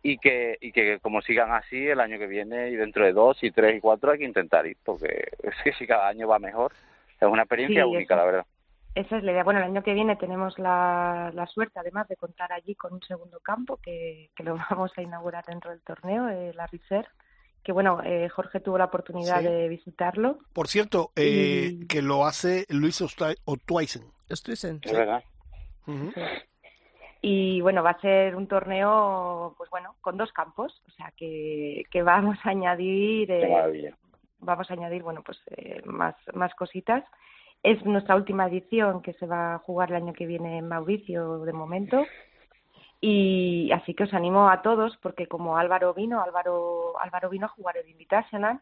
y 0.04 0.18
que 0.18 0.58
y 0.60 0.72
que 0.72 1.00
como 1.00 1.22
sigan 1.22 1.52
así 1.52 1.88
el 1.88 2.00
año 2.00 2.18
que 2.18 2.28
viene 2.28 2.70
y 2.70 2.76
dentro 2.76 3.06
de 3.06 3.14
dos 3.14 3.42
y 3.44 3.52
tres 3.52 3.78
y 3.78 3.80
cuatro 3.80 4.12
hay 4.12 4.18
que 4.20 4.26
intentar 4.26 4.66
ir 4.66 4.78
porque 4.84 5.30
es 5.44 5.54
que 5.64 5.74
si 5.74 5.86
cada 5.88 6.08
año 6.08 6.28
va 6.28 6.40
mejor 6.40 6.74
es 7.20 7.28
una 7.28 7.44
experiencia 7.44 7.84
Sí, 7.84 7.90
única 7.90 8.16
eso. 8.16 8.22
la 8.22 8.26
verdad 8.26 8.46
Esa 8.94 9.18
es 9.18 9.24
la 9.24 9.32
idea. 9.32 9.44
Bueno, 9.44 9.60
el 9.62 9.66
año 9.68 9.84
que 9.84 9.94
viene 9.94 10.18
tenemos 10.18 10.60
la, 10.60 11.32
la 11.34 11.48
suerte, 11.48 11.80
además, 11.80 12.08
de 12.10 12.18
contar 12.18 12.52
allí 12.52 12.76
con 12.76 12.94
un 12.94 13.02
segundo 13.04 13.40
campo 13.40 13.78
que, 13.78 14.30
que 14.36 14.44
lo 14.44 14.56
vamos 14.70 14.92
a 14.98 15.02
inaugurar 15.02 15.46
dentro 15.46 15.72
del 15.72 15.82
torneo, 15.82 16.28
eh, 16.30 16.52
la 16.54 16.68
que 17.64 17.72
bueno, 17.72 18.02
eh, 18.04 18.28
Jorge 18.30 18.60
tuvo 18.60 18.78
la 18.78 18.86
oportunidad 18.86 19.40
Sí. 19.40 19.46
de 19.46 19.70
visitarlo. 19.70 20.40
Por 20.54 20.68
cierto, 20.68 21.12
eh, 21.16 21.70
Y- 21.74 21.88
que 21.88 22.02
lo 22.02 22.26
hace 22.26 22.66
Luis. 22.70 23.00
Estuisen. 24.30 24.80
es 24.84 24.92
verdad. 24.92 25.24
Y 27.22 27.62
bueno, 27.62 27.84
va 27.84 27.92
a 27.92 28.02
ser 28.02 28.36
un 28.36 28.48
torneo, 28.48 29.54
pues 29.58 29.70
bueno, 29.70 29.96
con 30.02 30.18
dos 30.18 30.32
campos, 30.34 30.82
o 30.88 30.92
sea 30.92 31.14
que, 31.16 31.84
que 31.92 32.02
vamos 32.02 32.38
a 32.44 32.50
añadir, 32.50 33.30
eh, 33.30 33.94
vamos 34.40 34.70
a 34.72 34.74
añadir, 34.74 35.04
bueno, 35.04 35.22
pues 35.24 35.38
eh, 35.56 35.82
más, 35.86 36.16
más 36.34 36.54
cositas. 36.56 37.04
Es 37.64 37.84
nuestra 37.86 38.16
última 38.16 38.48
edición 38.48 39.02
que 39.02 39.14
se 39.14 39.26
va 39.28 39.56
a 39.56 39.60
jugar 39.60 39.90
el 39.90 39.98
año 39.98 40.14
que 40.14 40.26
viene 40.26 40.58
en 40.58 40.68
Mauricio 40.68 41.40
de 41.46 41.54
momento. 41.54 42.06
Y 43.00 43.72
así 43.72 43.94
que 43.94 44.04
os 44.04 44.14
animo 44.14 44.50
a 44.50 44.62
todos, 44.62 44.98
porque 45.02 45.28
como 45.28 45.58
Álvaro 45.58 45.94
vino, 45.94 46.22
Álvaro, 46.22 46.94
Álvaro 47.00 47.30
vino 47.30 47.46
a 47.48 47.50
jugar 47.50 47.78
el 47.78 47.90
Invitational, 47.90 48.60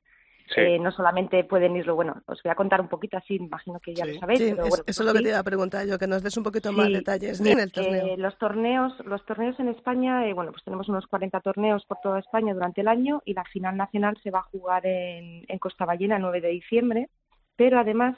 sí 0.56 0.62
eh, 0.62 0.80
no 0.80 0.92
solamente 0.92 1.44
pueden 1.44 1.76
irlo, 1.76 1.96
bueno, 1.96 2.22
os 2.26 2.42
voy 2.42 2.50
a 2.52 2.56
contar 2.56 2.80
un 2.82 2.88
poquito 2.88 3.18
así, 3.18 3.36
imagino 3.36 3.80
que 3.82 3.94
ya 3.94 4.06
Sí. 4.06 4.14
lo 4.14 4.20
sabéis, 4.22 4.40
Sí, 4.40 4.50
pero 4.52 4.64
es- 4.64 4.70
bueno, 4.70 4.84
eso 4.88 5.04
es 5.04 5.08
lo 5.08 5.14
que 5.14 5.22
te 5.22 5.30
iba 5.30 5.40
a 5.40 5.44
preguntar 5.44 5.86
yo, 5.86 6.00
que 6.00 6.08
nos 6.08 6.24
des 6.24 6.38
un 6.38 6.44
poquito 6.44 6.72
más 6.72 6.92
detalles 6.92 7.40
en 7.42 7.60
el 7.60 7.72
torneo. 7.72 8.06
eh, 8.08 8.18
los 8.18 8.38
torneos, 8.38 8.98
los 9.06 9.26
torneos 9.26 9.60
en 9.60 9.68
España, 9.68 10.26
eh, 10.28 10.34
bueno, 10.34 10.52
pues 10.52 10.64
tenemos 10.64 10.88
unos 10.90 11.06
40 11.08 11.42
torneos 11.42 11.86
por 11.86 11.98
toda 12.02 12.20
España 12.20 12.54
durante 12.54 12.80
el 12.82 12.88
año 12.88 13.22
y 13.26 13.34
la 13.34 13.44
final 13.44 13.76
nacional 13.78 14.18
se 14.24 14.32
va 14.32 14.40
a 14.40 14.44
jugar 14.44 14.86
en, 14.86 15.44
en 15.48 15.60
Costa 15.60 15.84
Ballena 15.86 16.16
el 16.16 16.22
9 16.22 16.40
de 16.42 16.50
diciembre, 16.50 17.10
pero 17.58 17.78
además 17.80 18.16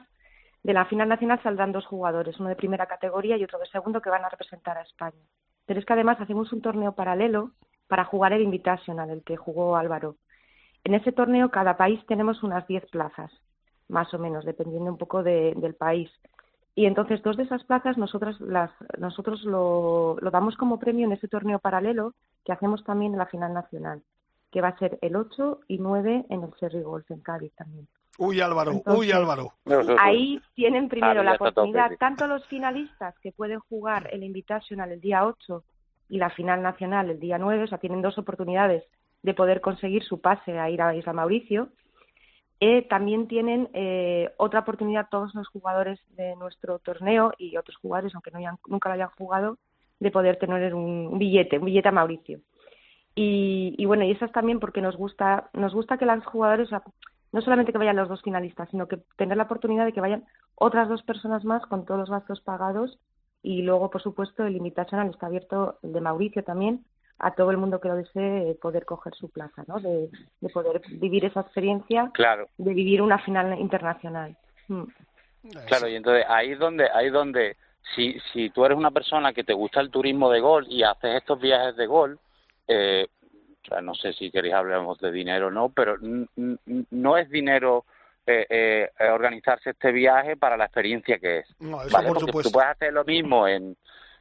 de 0.64 0.74
la 0.74 0.86
final 0.86 1.10
nacional 1.10 1.42
saldrán 1.44 1.72
dos 1.72 1.86
jugadores, 1.86 2.40
uno 2.40 2.50
de 2.50 2.56
primera 2.56 2.86
categoría 2.86 3.38
y 3.38 3.44
otro 3.44 3.60
de 3.60 3.66
segundo 3.68 4.02
que 4.02 4.10
van 4.10 4.24
a 4.26 4.30
representar 4.30 4.78
a 4.78 4.82
España. 4.84 5.24
Pero 5.66 5.80
es 5.80 5.86
que 5.86 5.94
además 5.94 6.20
hacemos 6.20 6.52
un 6.54 6.62
torneo 6.62 6.94
paralelo 6.94 7.52
para 7.88 8.06
jugar 8.06 8.34
el 8.34 8.42
Invitational, 8.42 9.10
el 9.10 9.24
que 9.24 9.38
jugó 9.38 9.76
Álvaro. 9.76 10.18
En 10.84 10.94
ese 10.96 11.12
torneo 11.12 11.50
cada 11.52 11.78
país 11.78 12.04
tenemos 12.08 12.44
unas 12.44 12.66
10 12.68 12.86
plazas, 12.92 13.32
más 13.88 14.14
o 14.14 14.20
menos, 14.20 14.46
dependiendo 14.46 14.92
un 14.92 14.98
poco 14.98 15.24
de- 15.24 15.54
del 15.58 15.76
país. 15.76 16.10
Y 16.76 16.86
entonces 16.86 17.22
dos 17.22 17.38
de 17.38 17.44
esas 17.44 17.64
plazas 17.66 17.98
nosotros, 17.98 18.40
las, 18.42 18.72
nosotros 18.98 19.44
lo, 19.44 20.18
damos 20.32 20.56
como 20.58 20.80
premio 20.80 21.06
en 21.06 21.12
ese 21.14 21.28
torneo 21.28 21.60
paralelo 21.60 22.14
que 22.46 22.54
hacemos 22.54 22.84
también 22.84 23.12
en 23.14 23.20
la 23.20 23.26
final 23.28 23.54
nacional, 23.54 24.02
que 24.52 24.62
va 24.62 24.70
a 24.70 24.78
ser 24.80 24.98
el 25.02 25.16
8 25.16 25.62
y 25.68 25.78
9 25.80 26.26
en 26.30 26.44
el 26.44 26.54
Serri 26.60 26.82
Golf 26.82 27.10
en 27.12 27.20
Cádiz 27.22 27.54
también. 27.56 27.88
Uy, 28.18 28.42
Álvaro, 28.42 28.82
uy, 28.86 29.12
Álvaro. 29.12 29.54
Ahí 30.00 30.40
tienen 30.54 30.90
primero 30.90 31.22
Ah, 31.22 31.24
la 31.24 31.38
tope, 31.38 31.50
oportunidad, 31.50 31.90
sí. 31.90 31.98
tanto 31.98 32.28
los 32.28 32.46
finalistas 32.48 33.18
que 33.20 33.32
pueden 33.32 33.60
jugar 33.60 34.10
el 34.12 34.24
Invitational 34.24 34.92
el 34.92 35.02
día 35.02 35.26
8 35.26 35.64
y 36.10 36.18
la 36.18 36.30
final 36.30 36.62
nacional 36.62 37.10
el 37.10 37.20
día 37.20 37.38
9, 37.38 37.64
o 37.64 37.68
sea, 37.68 37.78
tienen 37.78 38.02
dos 38.02 38.18
oportunidades 38.18 38.84
de 39.24 39.34
poder 39.34 39.62
conseguir 39.62 40.04
su 40.04 40.20
pase 40.20 40.60
a 40.60 40.70
ir 40.70 40.82
a 40.82 40.96
Isla 40.96 41.14
Mauricio, 41.14 41.70
eh, 42.64 42.84
también 42.88 43.28
tienen 43.28 43.70
eh, 43.74 44.30
otra 44.38 44.60
oportunidad 44.60 45.08
todos 45.10 45.34
los 45.34 45.48
jugadores 45.48 46.00
de 46.16 46.36
nuestro 46.36 46.78
torneo 46.78 47.34
y 47.40 47.58
otros 47.58 47.76
jugadores, 47.78 48.14
aunque 48.14 48.30
no 48.30 48.38
hayan, 48.38 48.58
nunca 48.68 48.90
lo 48.90 48.96
hayan 48.96 49.10
jugado, 49.18 49.58
de 50.00 50.12
poder 50.12 50.38
tener 50.38 50.76
un, 50.76 51.18
billete, 51.18 51.58
un 51.58 51.66
billete 51.66 51.90
a 51.90 51.92
Mauricio. 51.92 52.40
Y, 53.16 53.74
y, 53.80 53.86
bueno, 53.86 54.04
y 54.04 54.12
eso 54.12 54.26
es 54.26 54.32
también 54.32 54.60
porque 54.60 54.80
nos 54.80 54.96
gusta, 54.96 55.50
nos 55.54 55.74
gusta 55.74 55.98
que 55.98 56.06
los 56.06 56.24
jugadores, 56.26 56.70
no 57.32 57.42
solamente 57.42 57.72
que 57.72 57.78
vayan 57.78 57.96
los 57.96 58.10
dos 58.10 58.22
finalistas, 58.22 58.70
sino 58.70 58.88
que 58.88 58.98
tener 59.18 59.38
la 59.38 59.44
oportunidad 59.44 59.86
de 59.86 59.94
que 59.94 60.02
vayan 60.02 60.26
otras 60.56 60.90
dos 60.90 61.04
personas 61.04 61.44
más 61.44 61.66
con 61.66 61.86
todos 61.86 62.00
los 62.00 62.10
gastos 62.10 62.42
pagados 62.42 63.00
y 63.44 63.62
luego, 63.64 63.90
por 63.90 64.02
supuesto, 64.02 64.46
el 64.46 64.56
Invitational 64.56 65.10
está 65.10 65.28
abierto, 65.28 65.80
el 65.82 65.94
de 65.94 66.02
Mauricio 66.02 66.44
también, 66.44 66.86
a 67.18 67.34
todo 67.34 67.52
el 67.52 67.58
mundo 67.58 67.80
que 67.80 67.88
lo 67.88 67.96
desee 67.96 68.56
poder 68.62 68.86
coger 68.86 69.14
su 69.16 69.30
plaza, 69.30 69.64
¿no? 69.68 69.80
De, 69.80 70.10
poder 70.54 70.82
vivir 70.90 71.26
esa 71.26 71.42
experiencia, 71.42 72.12
claro. 72.14 72.48
de 72.58 72.74
vivir 72.74 73.02
una 73.02 73.20
final 73.20 73.60
internacional. 73.60 74.36
Mm. 74.68 74.84
Claro, 75.66 75.88
y 75.88 75.96
entonces 75.96 76.26
ahí 76.28 76.52
es 76.52 76.60
donde, 76.60 76.88
ahí 76.94 77.10
donde, 77.10 77.58
si, 77.96 78.20
si 78.32 78.50
tú 78.52 78.64
eres 78.64 78.78
una 78.78 78.92
persona 78.92 79.34
que 79.34 79.44
te 79.44 79.54
gusta 79.54 79.82
el 79.82 79.90
turismo 79.90 80.30
de 80.30 80.40
gol 80.40 80.68
y 80.70 80.84
haces 80.84 81.16
estos 81.16 81.40
viajes 81.40 81.76
de 81.76 81.88
gol, 81.88 82.20
eh, 82.68 83.08
no 83.82 83.94
sé 83.96 84.14
si 84.14 84.32
queréis 84.32 84.54
hablamos 84.54 85.00
de 85.00 85.12
dinero 85.12 85.48
o 85.48 85.52
no, 85.52 85.70
pero 85.70 85.98
no 85.98 87.18
es 87.18 87.30
dinero 87.30 87.86
eh, 88.26 88.46
eh, 88.50 89.10
organizarse 89.10 89.72
este 89.72 89.92
viaje 89.92 90.38
para 90.38 90.58
la 90.58 90.66
experiencia 90.66 91.20
que 91.20 91.40
es. 91.40 91.56
No, 91.60 91.82
eso 91.82 91.98
por 91.98 92.20
Porque 92.20 92.44
tú 92.44 92.52
puedes 92.52 92.70
hacer 92.70 92.94
lo 92.94 93.04
mismo 93.04 93.48
en, 93.48 93.76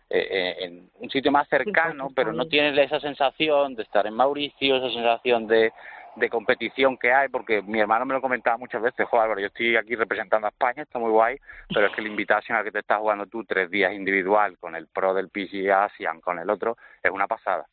eh, 0.08 0.56
en 0.60 0.90
un 0.98 1.10
sitio 1.10 1.30
más 1.30 1.48
cercano, 1.48 2.10
pero 2.14 2.32
no 2.32 2.46
tienes 2.46 2.78
esa 2.78 3.00
sensación 3.00 3.74
de 3.74 3.82
estar 3.82 4.06
en 4.06 4.14
Mauricio, 4.14 4.76
esa 4.76 4.90
sensación 4.90 5.46
de, 5.46 5.72
de 6.16 6.28
competición 6.28 6.96
que 6.96 7.12
hay, 7.12 7.28
porque 7.28 7.62
mi 7.62 7.80
hermano 7.80 8.04
me 8.04 8.14
lo 8.14 8.20
comentaba 8.20 8.56
muchas 8.56 8.82
veces, 8.82 9.06
joder, 9.08 9.24
Álvaro, 9.24 9.40
yo 9.40 9.46
estoy 9.48 9.76
aquí 9.76 9.94
representando 9.94 10.46
a 10.46 10.50
España, 10.50 10.82
está 10.82 10.98
muy 10.98 11.10
guay, 11.10 11.38
pero 11.72 11.86
es 11.86 11.94
que 11.94 12.02
la 12.02 12.08
invitación 12.08 12.58
a 12.58 12.64
que 12.64 12.72
te 12.72 12.80
estás 12.80 12.98
jugando 12.98 13.26
tú 13.26 13.44
tres 13.44 13.70
días 13.70 13.92
individual 13.92 14.58
con 14.58 14.74
el 14.76 14.86
pro 14.86 15.14
del 15.14 15.28
PGA 15.28 15.84
ASEAN, 15.84 16.20
con 16.20 16.38
el 16.38 16.48
otro, 16.50 16.76
es 17.02 17.10
una 17.10 17.26
pasada. 17.26 17.66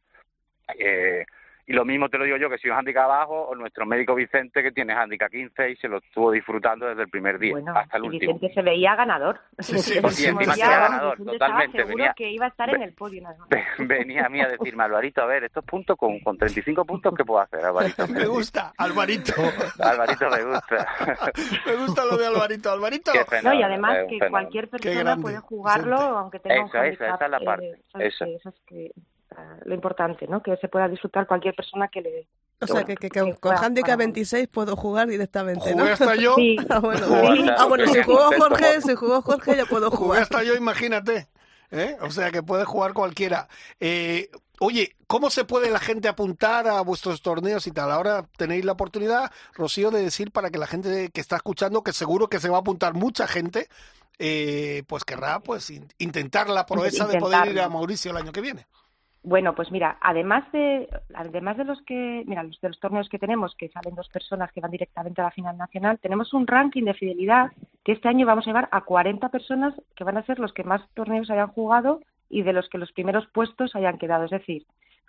Eh, 0.78 1.26
y 1.70 1.74
lo 1.74 1.84
mismo 1.84 2.08
te 2.08 2.18
lo 2.18 2.24
digo 2.24 2.38
yo, 2.38 2.50
que 2.50 2.58
soy 2.58 2.72
un 2.72 2.78
handicap 2.78 3.04
abajo, 3.04 3.50
o 3.50 3.56
nuestro 3.56 3.86
médico 3.86 4.16
Vicente, 4.16 4.64
que 4.64 4.72
tiene 4.72 4.94
handicap 4.94 5.30
15 5.30 5.72
y 5.72 5.76
se 5.76 5.90
lo 5.90 5.98
estuvo 5.98 6.32
disfrutando 6.32 6.88
desde 6.88 7.02
el 7.02 7.10
primer 7.10 7.38
día 7.38 7.58
hasta 7.76 7.98
el 7.98 8.06
y 8.06 8.08
último. 8.08 8.34
Vicente 8.36 8.54
se 8.54 8.62
veía 8.62 8.96
ganador. 8.96 9.42
Sí, 9.60 9.78
sí, 9.80 9.94
sí 10.12 10.26
encima 10.26 10.44
se 10.44 10.62
veía 10.62 10.80
ganador, 10.80 11.18
totalmente. 11.18 11.84
Venía, 11.84 12.14
que 12.16 12.32
iba 12.32 12.46
a 12.46 12.50
estar 12.50 12.74
en 12.74 12.84
el 12.84 12.94
podio. 12.94 13.28
Venía 13.80 14.28
a 14.28 14.30
mí 14.30 14.40
a 14.40 14.48
decirme, 14.48 14.86
Alvarito, 14.86 15.22
a 15.22 15.26
ver, 15.26 15.44
estos 15.44 15.66
puntos 15.66 15.98
con, 15.98 16.20
con 16.20 16.38
35 16.38 16.86
puntos, 16.86 17.14
¿qué 17.18 17.26
puedo 17.26 17.42
hacer, 17.42 17.66
Alvarito? 17.66 18.08
Me 18.08 18.26
gusta, 18.28 18.72
Alvarito. 18.78 19.34
Alvarito 19.80 20.30
me 20.30 20.44
gusta. 20.44 20.88
me 21.66 21.76
gusta 21.76 22.06
lo 22.06 22.18
de 22.18 22.28
Alvarito, 22.28 22.72
Alvarito. 22.72 23.12
no, 23.44 23.54
y 23.54 23.62
además 23.62 23.98
que 24.10 24.20
cualquier 24.30 24.70
persona 24.70 25.18
puede 25.18 25.40
jugarlo, 25.40 25.98
aunque 25.98 26.40
tenga 26.40 26.64
un 26.64 26.70
handicap. 26.74 27.16
Esa, 27.16 27.26
es 27.26 27.32
la 27.32 27.40
parte. 27.42 27.66
Eh, 27.66 28.08
eso. 28.08 28.26
es 28.26 28.62
que 28.66 28.92
lo 29.66 29.74
importante, 29.74 30.28
¿no? 30.28 30.42
Que 30.42 30.56
se 30.58 30.68
pueda 30.68 30.88
disfrutar 30.88 31.28
cualquier 31.28 31.56
persona 31.56 31.88
que 31.88 32.02
le... 32.02 32.28
O 32.60 32.66
sea, 32.66 32.84
que, 32.84 32.96
que, 32.96 33.10
con 33.40 33.56
handicap 33.56 33.98
26 34.00 34.48
puedo 34.48 34.76
jugar 34.76 35.08
directamente, 35.08 35.76
¿no? 35.76 35.84
¿Jugué 35.84 35.92
hasta 35.92 36.16
yo? 36.16 36.36
Sí. 36.36 36.58
Ah, 36.70 36.80
bueno, 36.80 37.06
ah, 37.58 37.66
bueno 37.66 37.86
si 37.88 38.02
jugó 38.02 38.32
Jorge, 38.38 38.82
si 38.82 38.96
jugó 38.96 39.22
Jorge, 39.22 39.58
yo 39.58 39.66
puedo 39.68 39.92
jugar. 39.92 40.08
Jugué 40.08 40.20
hasta 40.22 40.44
yo, 40.44 40.56
imagínate. 40.56 41.28
¿eh? 41.72 41.98
O 42.02 42.10
sea, 42.12 42.32
que 42.32 42.44
puede 42.44 42.66
jugar 42.66 42.94
cualquiera. 42.94 43.48
Eh, 43.80 44.30
oye, 44.60 44.96
¿cómo 45.08 45.30
se 45.30 45.46
puede 45.46 45.70
la 45.70 45.80
gente 45.80 46.08
apuntar 46.08 46.68
a 46.68 46.82
vuestros 46.82 47.22
torneos 47.22 47.68
y 47.68 47.72
tal? 47.72 47.92
Ahora 47.92 48.26
tenéis 48.38 48.66
la 48.66 48.74
oportunidad, 48.74 49.32
Rocío, 49.54 49.92
de 49.92 50.02
decir 50.02 50.32
para 50.32 50.50
que 50.50 50.58
la 50.58 50.68
gente 50.68 51.10
que 51.10 51.22
está 51.22 51.36
escuchando, 51.36 51.84
que 51.84 51.94
seguro 51.94 52.28
que 52.28 52.40
se 52.40 52.50
va 52.50 52.58
a 52.58 52.62
apuntar 52.62 52.94
mucha 52.94 53.28
gente, 53.28 53.68
eh, 54.20 54.84
pues 54.88 55.04
querrá 55.04 55.40
pues 55.42 55.72
intentar 56.00 56.50
la 56.50 56.66
proeza 56.66 57.06
de 57.06 57.20
poder 57.20 57.50
ir 57.50 57.62
a 57.62 57.70
Mauricio 57.70 58.12
el 58.12 58.18
año 58.18 58.32
que 58.32 58.42
viene. 58.42 58.68
Bueno, 59.28 59.54
pues 59.56 59.74
mira, 59.74 59.98
además 60.00 60.50
de, 60.54 60.88
además 61.14 61.58
de 61.58 61.66
los 61.66 61.82
que, 61.82 62.24
mira, 62.26 62.44
los 62.44 62.62
de 62.62 62.70
los 62.70 62.80
torneos 62.80 63.10
que 63.10 63.20
tenemos, 63.20 63.54
que 63.56 63.68
salen 63.68 63.94
dos 63.94 64.08
personas 64.08 64.50
que 64.54 64.62
van 64.62 64.72
directamente 64.72 65.20
a 65.20 65.26
la 65.26 65.32
final 65.32 65.58
nacional, 65.58 66.00
tenemos 66.00 66.34
un 66.34 66.48
ranking 66.48 66.86
de 66.86 66.94
fidelidad 66.94 67.52
que 67.84 67.92
este 67.92 68.08
año 68.08 68.26
vamos 68.26 68.48
a 68.48 68.52
llevar 68.52 68.70
a 68.72 68.86
40 68.86 69.28
personas 69.28 69.74
que 69.98 70.06
van 70.06 70.16
a 70.16 70.24
ser 70.24 70.40
los 70.40 70.54
que 70.54 70.64
más 70.64 70.82
torneos 70.94 71.30
hayan 71.30 71.50
jugado 71.50 72.00
y 72.30 72.44
de 72.44 72.54
los 72.54 72.70
que 72.70 72.78
los 72.78 72.94
primeros 72.94 73.28
puestos 73.28 73.76
hayan 73.76 73.98
quedado. 73.98 74.24
Es 74.24 74.32
decir, 74.32 74.66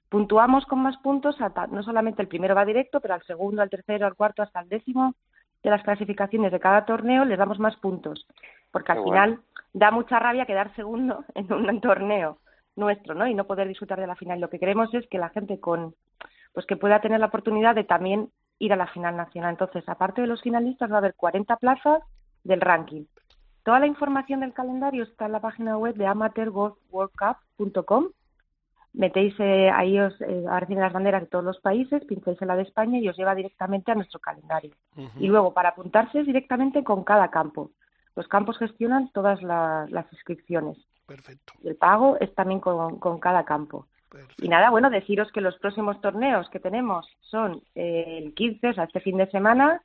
puntuamos 0.08 0.66
con 0.66 0.80
más 0.80 0.96
puntos, 0.96 1.36
no 1.70 1.84
solamente 1.84 2.20
el 2.20 2.26
primero 2.26 2.56
va 2.56 2.64
directo, 2.64 2.98
pero 2.98 3.14
al 3.14 3.22
segundo, 3.22 3.62
al 3.62 3.70
tercero, 3.70 4.04
al 4.04 4.16
cuarto, 4.16 4.42
hasta 4.42 4.62
el 4.62 4.68
décimo 4.68 5.14
de 5.62 5.70
las 5.70 5.84
clasificaciones 5.84 6.50
de 6.50 6.58
cada 6.58 6.84
torneo 6.86 7.24
les 7.24 7.38
damos 7.38 7.60
más 7.60 7.76
puntos, 7.76 8.26
porque 8.72 8.90
al 8.90 9.04
final 9.04 9.38
da 9.72 9.92
mucha 9.92 10.18
rabia 10.18 10.44
quedar 10.44 10.74
segundo 10.74 11.24
en 11.36 11.52
un 11.52 11.80
torneo 11.80 12.38
nuestro, 12.78 13.14
¿no? 13.14 13.26
Y 13.26 13.34
no 13.34 13.46
poder 13.46 13.68
disfrutar 13.68 14.00
de 14.00 14.06
la 14.06 14.16
final. 14.16 14.40
Lo 14.40 14.48
que 14.48 14.58
queremos 14.58 14.92
es 14.94 15.06
que 15.08 15.18
la 15.18 15.28
gente 15.30 15.60
con, 15.60 15.94
pues 16.52 16.66
que 16.66 16.76
pueda 16.76 17.00
tener 17.00 17.20
la 17.20 17.26
oportunidad 17.26 17.74
de 17.74 17.84
también 17.84 18.30
ir 18.58 18.72
a 18.72 18.76
la 18.76 18.86
final 18.88 19.16
nacional. 19.16 19.50
Entonces, 19.50 19.88
aparte 19.88 20.22
de 20.22 20.26
los 20.26 20.42
finalistas, 20.42 20.90
va 20.90 20.96
a 20.96 20.98
haber 20.98 21.14
40 21.14 21.56
plazas 21.56 22.02
del 22.44 22.60
ranking. 22.60 23.04
Toda 23.62 23.80
la 23.80 23.86
información 23.86 24.40
del 24.40 24.54
calendario 24.54 25.04
está 25.04 25.26
en 25.26 25.32
la 25.32 25.40
página 25.40 25.76
web 25.76 25.94
de 25.94 26.06
amateurgolfworldcup.com. 26.06 28.06
Metéis 28.94 29.34
eh, 29.38 29.70
ahí, 29.70 30.00
os 30.00 30.18
eh, 30.22 30.44
aparecen 30.48 30.80
las 30.80 30.92
banderas 30.92 31.20
de 31.20 31.28
todos 31.28 31.44
los 31.44 31.60
países, 31.60 32.04
pincháis 32.06 32.40
en 32.40 32.48
la 32.48 32.56
de 32.56 32.62
España 32.62 32.98
y 32.98 33.08
os 33.08 33.16
lleva 33.16 33.34
directamente 33.34 33.92
a 33.92 33.94
nuestro 33.94 34.18
calendario. 34.18 34.72
Y 35.20 35.28
luego, 35.28 35.52
para 35.52 35.68
apuntarse 35.70 36.24
directamente 36.24 36.82
con 36.82 37.04
cada 37.04 37.28
campo. 37.28 37.70
Los 38.16 38.26
campos 38.26 38.58
gestionan 38.58 39.10
todas 39.12 39.40
las 39.42 40.12
inscripciones. 40.12 40.78
Perfecto. 41.08 41.54
El 41.64 41.74
pago 41.74 42.18
es 42.20 42.32
también 42.34 42.60
con, 42.60 42.98
con 42.98 43.18
cada 43.18 43.44
campo. 43.44 43.86
Y 44.40 44.48
nada, 44.48 44.70
bueno, 44.70 44.90
deciros 44.90 45.32
que 45.32 45.40
los 45.40 45.58
próximos 45.58 46.00
torneos 46.00 46.48
que 46.50 46.60
tenemos 46.60 47.06
son 47.20 47.62
eh, 47.74 48.20
el 48.22 48.34
15, 48.34 48.68
o 48.68 48.72
sea, 48.74 48.84
este 48.84 49.00
fin 49.00 49.16
de 49.16 49.30
semana, 49.30 49.82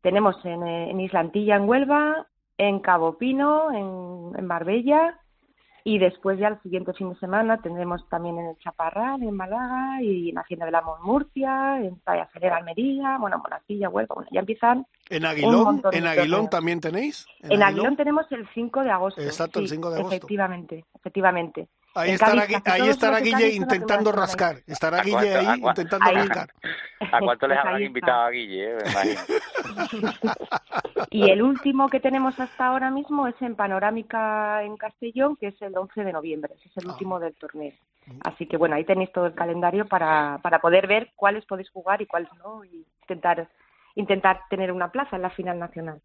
tenemos 0.00 0.36
en, 0.44 0.62
eh, 0.66 0.90
en 0.90 1.00
Islantilla, 1.00 1.56
en 1.56 1.68
Huelva, 1.68 2.26
en 2.56 2.80
Cabo 2.80 3.18
Pino, 3.18 3.70
en, 3.72 4.38
en 4.38 4.46
Marbella, 4.46 5.18
y 5.86 5.98
después 5.98 6.38
ya 6.38 6.48
el 6.48 6.60
siguiente 6.62 6.94
fin 6.94 7.10
de 7.10 7.18
semana 7.18 7.60
tendremos 7.60 8.08
también 8.08 8.38
en 8.38 8.46
el 8.46 8.58
Chaparral, 8.58 9.22
en 9.22 9.36
Málaga, 9.36 10.02
y 10.02 10.30
en 10.30 10.38
Hacienda 10.38 10.64
de 10.64 10.72
la 10.72 10.82
Murcia, 11.02 11.78
en 11.78 11.96
Playa 11.96 12.26
Ferrer, 12.32 12.54
Almería, 12.54 13.18
bueno, 13.20 13.38
Monacilla, 13.38 13.90
Huelva, 13.90 14.14
bueno, 14.14 14.30
ya 14.32 14.40
empiezan. 14.40 14.86
¿En 15.10 15.26
Aguilón, 15.26 15.82
¿en 15.92 16.06
Aguilón 16.06 16.48
también 16.48 16.80
tenéis? 16.80 17.26
En, 17.42 17.62
Aguilón? 17.62 17.96
tenemos 17.96 18.24
el 18.32 18.48
5 18.54 18.82
de 18.82 18.90
agosto. 18.90 19.20
Exacto, 19.20 19.60
el 19.60 19.68
5 19.68 19.90
de 19.90 19.96
agosto. 19.96 20.16
Efectivamente, 20.16 20.86
efectivamente. 20.94 21.68
Ahí 21.94 22.10
estará, 22.10 22.46
ahí 22.64 22.88
estará 22.88 23.20
Guille 23.20 23.54
intentando 23.54 24.10
rascar. 24.10 24.56
Estará 24.66 25.02
Guille 25.02 25.36
ahí 25.36 25.60
intentando 25.60 26.10
rascar. 26.10 26.50
¿A 27.12 27.20
cuánto 27.20 27.46
les 27.46 27.56
pues 27.56 27.66
habrán 27.66 27.82
invitado 27.82 28.22
a 28.22 28.30
Guille? 28.30 28.78
Eh? 28.78 28.78
y 31.10 31.30
el 31.30 31.42
último 31.42 31.88
que 31.88 32.00
tenemos 32.00 32.38
hasta 32.40 32.66
ahora 32.66 32.90
mismo 32.90 33.28
es 33.28 33.40
en 33.40 33.54
Panorámica 33.54 34.64
en 34.64 34.76
Castellón, 34.76 35.36
que 35.36 35.48
es 35.48 35.62
el 35.62 35.76
11 35.76 36.02
de 36.02 36.12
noviembre. 36.12 36.54
Ese 36.58 36.68
es 36.68 36.76
el 36.78 36.88
ah. 36.88 36.92
último 36.92 37.20
del 37.20 37.34
torneo. 37.34 37.72
Así 38.24 38.46
que 38.46 38.56
bueno, 38.56 38.74
ahí 38.74 38.84
tenéis 38.84 39.12
todo 39.12 39.26
el 39.26 39.34
calendario 39.34 39.86
para, 39.86 40.38
para 40.42 40.58
poder 40.58 40.86
ver 40.86 41.12
cuáles 41.14 41.44
podéis 41.46 41.70
jugar 41.70 42.02
y 42.02 42.06
cuáles 42.06 42.30
no, 42.42 42.64
y 42.64 42.84
intentar, 43.02 43.48
intentar 43.94 44.40
tener 44.50 44.72
una 44.72 44.90
plaza 44.90 45.16
en 45.16 45.22
la 45.22 45.30
final 45.30 45.58
nacional. 45.58 46.00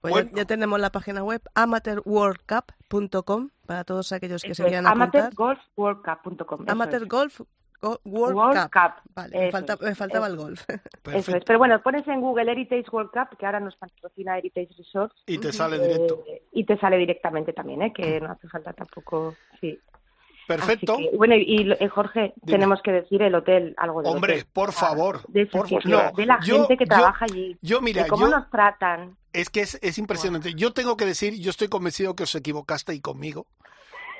Pues 0.00 0.30
ya, 0.32 0.44
tenemos 0.44 0.80
la 0.80 0.90
página 0.90 1.22
web 1.22 1.42
amateurworldcup.com 1.54 3.50
para 3.66 3.84
todos 3.84 4.12
aquellos 4.12 4.42
que 4.42 4.54
se 4.54 4.64
quieran 4.64 4.86
apuntar. 4.86 5.30
Amateurgolfworldcup.com. 5.36 6.64
Amateurgolf 6.68 7.42
World, 7.82 8.70
Cup. 8.70 8.92
Vale, 9.14 9.50
me, 9.80 9.94
faltaba 9.94 10.26
el 10.26 10.36
golf. 10.36 10.64
Eso 11.12 11.36
es. 11.36 11.44
Pero 11.44 11.58
bueno, 11.58 11.80
pones 11.82 12.06
en 12.08 12.20
Google 12.20 12.52
Heritage 12.52 12.86
World 12.92 13.10
Cup, 13.10 13.38
que 13.38 13.46
ahora 13.46 13.60
nos 13.60 13.76
patrocina 13.76 14.36
Heritage 14.36 14.74
Resorts. 14.76 15.22
Y 15.26 15.38
te 15.38 15.52
sale 15.52 15.78
directo. 15.78 16.22
Eh, 16.26 16.42
y 16.52 16.64
te 16.64 16.78
sale 16.78 16.98
directamente 16.98 17.52
también, 17.52 17.82
¿eh? 17.82 17.92
que 17.92 18.20
no 18.20 18.32
hace 18.32 18.48
falta 18.48 18.72
tampoco. 18.72 19.34
Sí. 19.60 19.78
Perfecto. 20.46 20.98
bueno, 21.16 21.34
y, 21.36 21.70
eh, 21.78 21.88
Jorge, 21.88 22.34
tenemos 22.44 22.80
que 22.82 22.90
decir 22.92 23.22
el 23.22 23.34
hotel, 23.34 23.74
algo 23.76 24.02
de 24.02 24.08
Hombre, 24.08 24.44
por 24.52 24.72
favor. 24.72 25.22
De, 25.28 25.48
la 26.26 26.40
gente 26.42 26.76
que 26.76 26.86
trabaja 26.86 27.24
allí. 27.24 27.56
Yo, 27.62 27.80
mira, 27.80 28.06
cómo 28.06 28.26
nos 28.28 28.50
tratan. 28.50 29.16
Es 29.32 29.48
que 29.48 29.60
es, 29.60 29.78
es 29.80 29.98
impresionante. 29.98 30.54
Yo 30.54 30.72
tengo 30.72 30.96
que 30.96 31.06
decir, 31.06 31.34
yo 31.40 31.50
estoy 31.50 31.68
convencido 31.68 32.16
que 32.16 32.24
os 32.24 32.34
equivocaste 32.34 32.94
y 32.94 33.00
conmigo. 33.00 33.46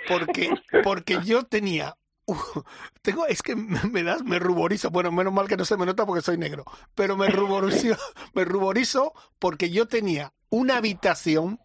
Porque, 0.09 0.51
porque 0.85 1.19
yo 1.25 1.43
tenía 1.43 1.97
tengo, 3.03 3.27
es 3.27 3.43
que 3.43 3.57
me 3.57 4.03
das, 4.03 4.23
me 4.23 4.39
ruborizo. 4.39 4.91
Bueno, 4.91 5.11
menos 5.13 5.33
mal 5.33 5.49
que 5.49 5.57
no 5.57 5.65
se 5.65 5.77
me 5.77 5.87
nota 5.87 6.07
porque 6.07 6.23
soy 6.23 6.39
negro, 6.39 6.65
pero 6.95 7.17
me 7.17 7.29
ruborizo, 7.29 7.97
me 8.35 8.45
ruborizo 8.45 9.13
porque 9.39 9.71
yo 9.71 9.87
tenía 9.87 10.33
una 10.49 10.77
habitación 10.77 11.61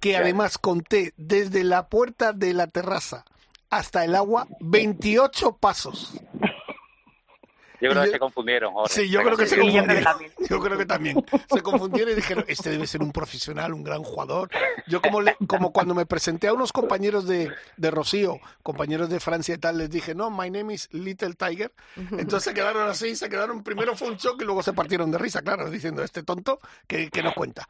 que 0.00 0.16
además 0.16 0.58
conté 0.58 1.14
desde 1.16 1.64
la 1.64 1.88
puerta 1.88 2.32
de 2.32 2.52
la 2.52 2.66
terraza 2.66 3.24
hasta 3.70 4.04
el 4.04 4.14
agua 4.14 4.46
28 4.60 5.56
pasos. 5.58 6.12
Yo 7.80 7.90
creo 7.90 8.02
Y 8.02 8.04
que 8.04 8.06
yo- 8.06 8.12
se 8.12 8.18
confundieron, 8.18 8.72
Jorge. 8.72 8.94
Sí, 8.94 9.10
yo 9.10 9.22
creo 9.22 9.36
que 9.36 9.46
se 9.46 9.58
confundieron. 9.58 10.04
también. 10.04 10.32
Yo 10.48 10.60
creo 10.60 10.78
que 10.78 10.86
también. 10.86 11.24
Se 11.52 11.60
confundieron 11.60 12.12
y 12.12 12.16
dijeron, 12.16 12.44
este 12.48 12.70
debe 12.70 12.86
ser 12.86 13.02
un 13.02 13.12
profesional, 13.12 13.74
un 13.74 13.82
gran 13.84 14.02
jugador. 14.02 14.48
Yo 14.86 15.02
como, 15.02 15.20
le- 15.20 15.36
como 15.46 15.70
cuando 15.72 15.92
me 15.94 16.06
presenté 16.06 16.46
a 16.48 16.54
unos 16.54 16.72
compañeros 16.72 17.26
de, 17.26 17.50
de 17.76 17.90
Rocío, 17.90 18.38
compañeros 18.62 19.10
de 19.10 19.20
Francia 19.20 19.54
y 19.54 19.58
tal, 19.58 19.76
les 19.76 19.90
dije, 19.90 20.14
no, 20.14 20.30
my 20.30 20.48
name 20.50 20.72
is 20.72 20.88
Little 20.92 21.34
Tiger. 21.34 21.72
Entonces 21.96 22.44
se 22.44 22.54
quedaron 22.54 22.88
así, 22.88 23.16
se 23.16 23.28
quedaron, 23.28 23.62
primero 23.62 23.94
fue 23.96 24.08
un 24.08 24.16
shock 24.16 24.40
y 24.40 24.44
luego 24.44 24.62
se 24.62 24.72
partieron 24.72 25.10
de 25.10 25.18
risa, 25.18 25.42
claro, 25.42 25.68
diciendo, 25.68 26.02
este 26.02 26.22
tonto, 26.22 26.60
que, 26.86 27.10
que 27.10 27.22
nos 27.22 27.34
cuenta? 27.34 27.68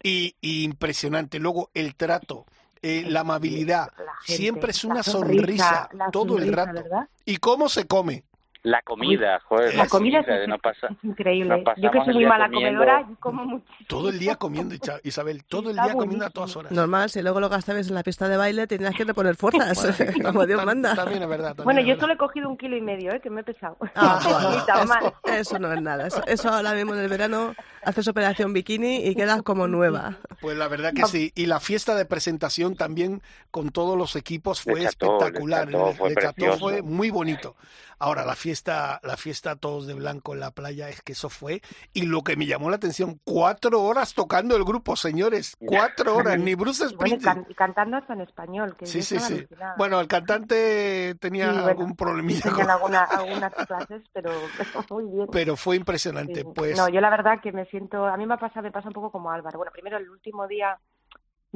Y, 0.00 0.36
y 0.40 0.62
impresionante. 0.62 1.40
Luego 1.40 1.70
el 1.74 1.96
trato, 1.96 2.46
eh, 2.82 3.04
la 3.08 3.20
amabilidad, 3.20 3.90
La 3.96 4.12
gente, 4.22 4.36
siempre 4.42 4.70
es 4.70 4.84
una 4.84 5.02
sonrisa, 5.02 5.88
todo 6.12 6.38
el 6.38 6.52
rato. 6.52 6.74
¿verdad? 6.74 7.08
¿Y 7.24 7.38
cómo 7.38 7.68
se 7.68 7.86
come? 7.86 8.24
La 8.66 8.82
comida, 8.82 9.38
joder. 9.44 9.76
La 9.76 9.86
comida 9.86 10.18
es, 10.18 10.26
de 10.26 10.46
no 10.48 10.58
pasa- 10.58 10.88
es 10.88 11.04
increíble. 11.04 11.62
Yo 11.76 11.90
que 11.92 12.04
soy 12.04 12.14
muy 12.14 12.26
mala 12.26 12.46
comiendo. 12.46 12.80
comedora, 12.80 13.06
yo 13.08 13.16
como 13.20 13.44
muchísimo. 13.44 13.86
Todo 13.86 14.08
el 14.08 14.18
día 14.18 14.34
comiendo, 14.34 14.74
Isabel, 15.04 15.44
todo 15.44 15.70
el 15.70 15.76
Está 15.76 15.84
día 15.84 15.92
comiendo 15.94 16.26
a 16.26 16.30
todas 16.30 16.56
horas. 16.56 16.72
Normal, 16.72 17.08
si 17.08 17.22
luego 17.22 17.38
lo 17.38 17.48
gastabas 17.48 17.86
en 17.86 17.94
la 17.94 18.02
pista 18.02 18.28
de 18.28 18.36
baile, 18.36 18.66
tenías 18.66 18.92
que 18.96 19.04
reponer 19.04 19.36
fuerzas, 19.36 19.96
como 20.24 20.44
Dios 20.46 20.64
manda. 20.64 20.96
También 20.96 21.22
es 21.22 21.28
verdad. 21.28 21.48
también 21.50 21.64
Bueno, 21.64 21.80
es 21.80 21.86
yo 21.86 21.90
verdad. 21.90 22.00
solo 22.00 22.12
he 22.14 22.16
cogido 22.16 22.48
un 22.48 22.56
kilo 22.56 22.76
y 22.76 22.80
medio, 22.80 23.12
¿eh? 23.12 23.20
que 23.20 23.30
me 23.30 23.42
he 23.42 23.44
pesado. 23.44 23.76
Ah, 23.94 24.18
eso, 25.24 25.32
eso 25.32 25.58
no 25.60 25.72
es 25.72 25.80
nada. 25.80 26.08
Eso, 26.08 26.22
eso 26.26 26.48
ahora 26.48 26.72
mismo 26.74 26.92
en 26.94 27.02
el 27.02 27.08
verano 27.08 27.54
haces 27.84 28.08
operación 28.08 28.52
bikini 28.52 29.06
y 29.06 29.14
quedas 29.14 29.42
como 29.42 29.68
nueva. 29.68 30.16
Pues 30.40 30.56
la 30.58 30.66
verdad 30.66 30.92
que 30.92 31.04
sí. 31.04 31.30
Y 31.36 31.46
la 31.46 31.60
fiesta 31.60 31.94
de 31.94 32.04
presentación 32.04 32.74
también 32.74 33.22
con 33.52 33.70
todos 33.70 33.96
los 33.96 34.16
equipos 34.16 34.60
fue 34.60 34.82
espectacular. 34.82 35.68
El 35.68 35.94
fue 35.94 36.58
fue 36.58 36.82
muy 36.82 37.10
bonito. 37.10 37.54
Ahora, 37.98 38.24
la 38.26 38.34
fiesta, 38.36 39.00
la 39.02 39.16
fiesta 39.16 39.56
todos 39.56 39.86
de 39.86 39.94
blanco 39.94 40.34
en 40.34 40.40
la 40.40 40.50
playa, 40.50 40.88
es 40.90 41.00
que 41.02 41.12
eso 41.12 41.30
fue. 41.30 41.62
Y 41.94 42.02
lo 42.02 42.22
que 42.22 42.36
me 42.36 42.46
llamó 42.46 42.68
la 42.68 42.76
atención, 42.76 43.20
cuatro 43.24 43.82
horas 43.82 44.12
tocando 44.14 44.54
el 44.56 44.64
grupo, 44.64 44.96
señores. 44.96 45.56
Cuatro 45.58 46.14
horas, 46.16 46.38
ni 46.38 46.54
Bruce 46.54 46.84
bueno, 46.84 46.90
y, 46.90 46.94
Springsteen. 46.94 47.34
can- 47.42 47.46
y 47.50 47.54
cantando 47.54 47.96
hasta 47.96 48.12
en 48.12 48.20
español. 48.20 48.76
Que 48.76 48.86
Sí, 48.86 49.02
sí, 49.02 49.18
sí. 49.18 49.34
alucinada. 49.34 49.74
Bueno, 49.78 50.00
el 50.00 50.08
cantante 50.08 51.14
tenía 51.20 51.46
Sí, 51.46 51.52
bueno, 51.52 51.68
algún 51.68 51.96
problemilla, 51.96 52.42
Tenían 52.42 52.60
con- 52.66 52.70
alguna, 52.70 53.02
algunas 53.04 53.52
clases, 53.66 54.02
pero, 54.12 54.30
pero 54.58 54.84
muy 54.90 55.04
bien. 55.14 55.26
pero 55.32 55.56
fue 55.56 55.76
impresionante. 55.76 56.42
Sí. 56.42 56.46
Pues 56.54 56.76
No, 56.76 56.88
yo 56.88 57.00
la 57.00 57.10
verdad 57.10 57.40
que 57.42 57.52
me 57.52 57.64
siento, 57.66 58.04
a 58.06 58.16
mí 58.16 58.26
me 58.26 58.36
pasa, 58.38 58.60
me 58.62 58.70
pasa 58.72 58.88
un 58.88 58.94
poco 58.94 59.10
como 59.10 59.30
Álvaro. 59.30 59.58
Bueno, 59.58 59.72
primero 59.72 59.96
el 59.96 60.10
último 60.10 60.46
día, 60.46 60.78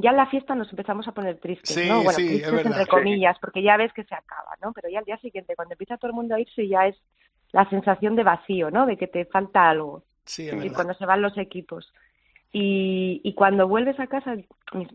ya 0.00 0.10
en 0.10 0.16
la 0.16 0.26
fiesta 0.26 0.54
nos 0.54 0.70
empezamos 0.70 1.06
a 1.08 1.12
poner 1.12 1.38
tristes, 1.38 1.76
Sí, 1.76 1.88
¿no? 1.88 2.02
Bueno, 2.02 2.12
sí, 2.12 2.22
es 2.26 2.28
tristes 2.30 2.52
verdad. 2.52 2.66
entre 2.72 2.84
Sí. 2.84 2.90
comillas, 2.90 3.38
porque 3.40 3.62
ya 3.62 3.76
ves 3.76 3.92
que 3.92 4.04
se 4.04 4.14
acaba, 4.14 4.56
¿no? 4.62 4.72
Pero 4.72 4.88
ya 4.88 4.98
al 5.00 5.04
día 5.04 5.18
siguiente, 5.18 5.56
cuando 5.56 5.74
empieza 5.74 5.96
todo 5.96 6.08
el 6.10 6.14
mundo 6.16 6.34
a 6.34 6.40
irse, 6.40 6.66
ya 6.68 6.86
es 6.86 6.96
la 7.52 7.68
sensación 7.70 8.16
de 8.16 8.24
vacío, 8.24 8.70
¿no? 8.70 8.86
De 8.86 8.96
que 8.96 9.06
te 9.08 9.24
falta 9.26 9.68
algo. 9.70 10.04
sí, 10.24 10.48
es 10.48 10.54
y 10.54 10.56
verdad. 10.56 10.74
cuando 10.74 10.94
se 10.94 11.06
van 11.06 11.22
los 11.22 11.36
equipos. 11.38 11.92
Y, 12.52 13.20
y 13.24 13.34
cuando 13.34 13.68
vuelves 13.68 13.98
a 14.00 14.08
casa, 14.08 14.34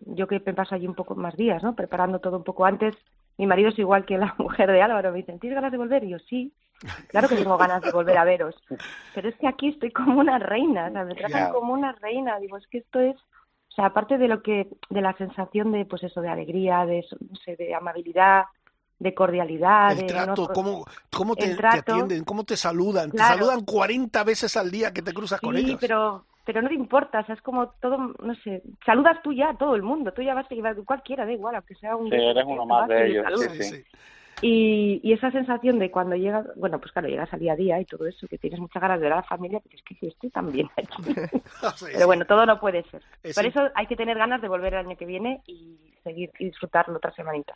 yo 0.06 0.28
que 0.28 0.42
me 0.46 0.54
paso 0.54 0.76
allí 0.76 0.88
un 0.88 0.96
poco 0.96 1.16
más 1.16 1.36
días, 1.38 1.64
¿no? 1.64 1.74
Preparando 1.76 2.20
todo 2.20 2.38
un 2.38 2.44
poco 2.44 2.66
antes, 2.66 2.96
mi 3.38 3.48
marido 3.48 3.70
es 3.70 3.80
igual 3.80 4.06
que 4.06 4.18
la 4.18 4.34
mujer 4.40 4.72
de 4.72 4.82
Álvaro, 4.82 5.12
me 5.12 5.18
dicen, 5.20 5.40
¿tienes 5.40 5.56
ganas 5.56 5.72
de 5.72 5.78
volver? 5.78 6.04
Y 6.04 6.10
yo, 6.10 6.20
sí, 6.20 6.54
claro 7.08 7.30
que 7.30 7.36
tengo 7.36 7.58
ganas 7.58 7.82
de 7.82 7.92
volver 7.92 8.18
a 8.18 8.26
veros. 8.26 8.56
Pero 9.14 9.30
es 9.30 9.36
que 9.38 9.48
aquí 9.48 9.70
estoy 9.70 9.92
como 9.92 10.20
una 10.20 10.38
reina, 10.40 10.88
o 10.88 10.92
sea, 10.92 11.04
me 11.06 11.16
tratan 11.16 11.54
como 11.54 11.74
una 11.74 11.94
reina. 11.94 12.40
Digo, 12.40 12.58
es 12.58 12.68
que 12.68 12.80
esto 12.80 13.00
es, 13.00 13.16
o 13.76 13.82
sea, 13.82 13.88
aparte 13.88 14.18
de 14.18 14.30
lo 14.30 14.42
que, 14.42 14.70
de 14.90 15.02
la 15.02 15.12
sensación 15.18 15.74
de, 15.74 15.84
pues 15.84 16.02
eso, 16.02 16.22
de 16.22 16.30
alegría, 16.30 16.86
de, 16.86 17.04
no 17.30 17.36
sé, 17.36 17.58
de 17.58 17.76
amabilidad, 17.76 18.46
de 19.00 19.14
cordialidad, 19.14 19.92
El 19.92 19.98
de 19.98 20.08
trato, 20.08 20.48
no- 20.48 20.54
cómo, 20.54 20.86
cómo 21.12 21.36
te, 21.36 21.44
el 21.44 21.58
te 21.58 21.62
trato. 21.62 21.92
atienden, 21.92 22.24
cómo 22.24 22.46
te 22.46 22.56
saludan. 22.56 23.12
Te 23.12 23.18
saludan 23.18 23.66
40 23.66 24.24
veces 24.24 24.56
al 24.56 24.72
día 24.72 24.94
que 24.94 25.02
te 25.02 25.14
cruzas 25.14 25.42
con 25.42 25.58
Sí, 25.58 25.64
ellos. 25.66 25.78
pero 25.82 26.24
pero 26.46 26.62
no 26.62 26.70
te 26.70 26.76
importa, 26.76 27.20
o 27.20 27.26
sea, 27.26 27.36
es 27.36 27.42
como 27.42 27.72
todo, 27.82 27.98
no 27.98 28.36
sé, 28.44 28.62
saludas 28.86 29.18
tú 29.24 29.34
ya 29.34 29.50
a 29.50 29.58
todo 29.58 29.76
el 29.76 29.82
mundo, 29.82 30.14
tú 30.14 30.22
ya 30.22 30.36
vas 30.36 30.46
a 30.50 30.54
llevar 30.56 30.76
cualquiera, 30.86 31.26
da 31.26 31.32
igual, 31.34 31.56
aunque 31.56 31.74
sea 31.74 31.96
un... 31.98 32.08
Sí, 32.10 32.16
eres 32.16 32.46
uno 32.48 32.66
más 32.68 32.88
de 32.88 33.08
ellos. 33.08 33.26
Sí, 33.58 33.64
sí. 33.64 33.84
Y, 34.42 35.00
y 35.04 35.14
esa 35.14 35.32
sensación 35.32 35.80
de 35.80 35.92
cuando 35.92 36.16
llegas, 36.16 36.46
bueno, 36.56 36.80
pues 36.80 36.92
claro, 36.92 37.08
llegas 37.08 37.32
al 37.34 37.40
día 37.40 37.54
a 37.54 37.56
día 37.56 37.80
y 37.80 37.86
todo 37.86 38.06
eso, 38.06 38.28
que 38.28 38.38
tienes 38.38 38.60
muchas 38.60 38.82
ganas 38.82 39.00
de 39.00 39.04
ver 39.04 39.14
a 39.14 39.18
la 39.18 39.24
familia, 39.24 39.60
pero 39.64 39.76
es 39.76 39.84
que 39.84 39.96
yo 40.02 40.08
estoy 40.10 40.30
también 40.30 40.70
aquí. 40.78 41.14
Pero 41.94 42.06
bueno, 42.06 42.26
todo 42.26 42.46
no 42.46 42.60
puede 42.60 42.84
ser. 42.90 43.02
Es 43.24 43.36
Por 43.36 43.46
eso 43.46 43.70
hay 43.74 43.88
que 43.88 43.96
tener 43.96 44.18
ganas 44.18 44.42
de 44.42 44.48
volver 44.48 44.74
el 44.74 44.86
año 44.86 44.98
que 44.98 45.06
viene 45.06 45.42
y 45.48 45.78
seguir 46.04 46.32
y 46.40 46.46
disfrutarlo 46.46 46.98
otra 46.98 47.14
semanita. 47.14 47.54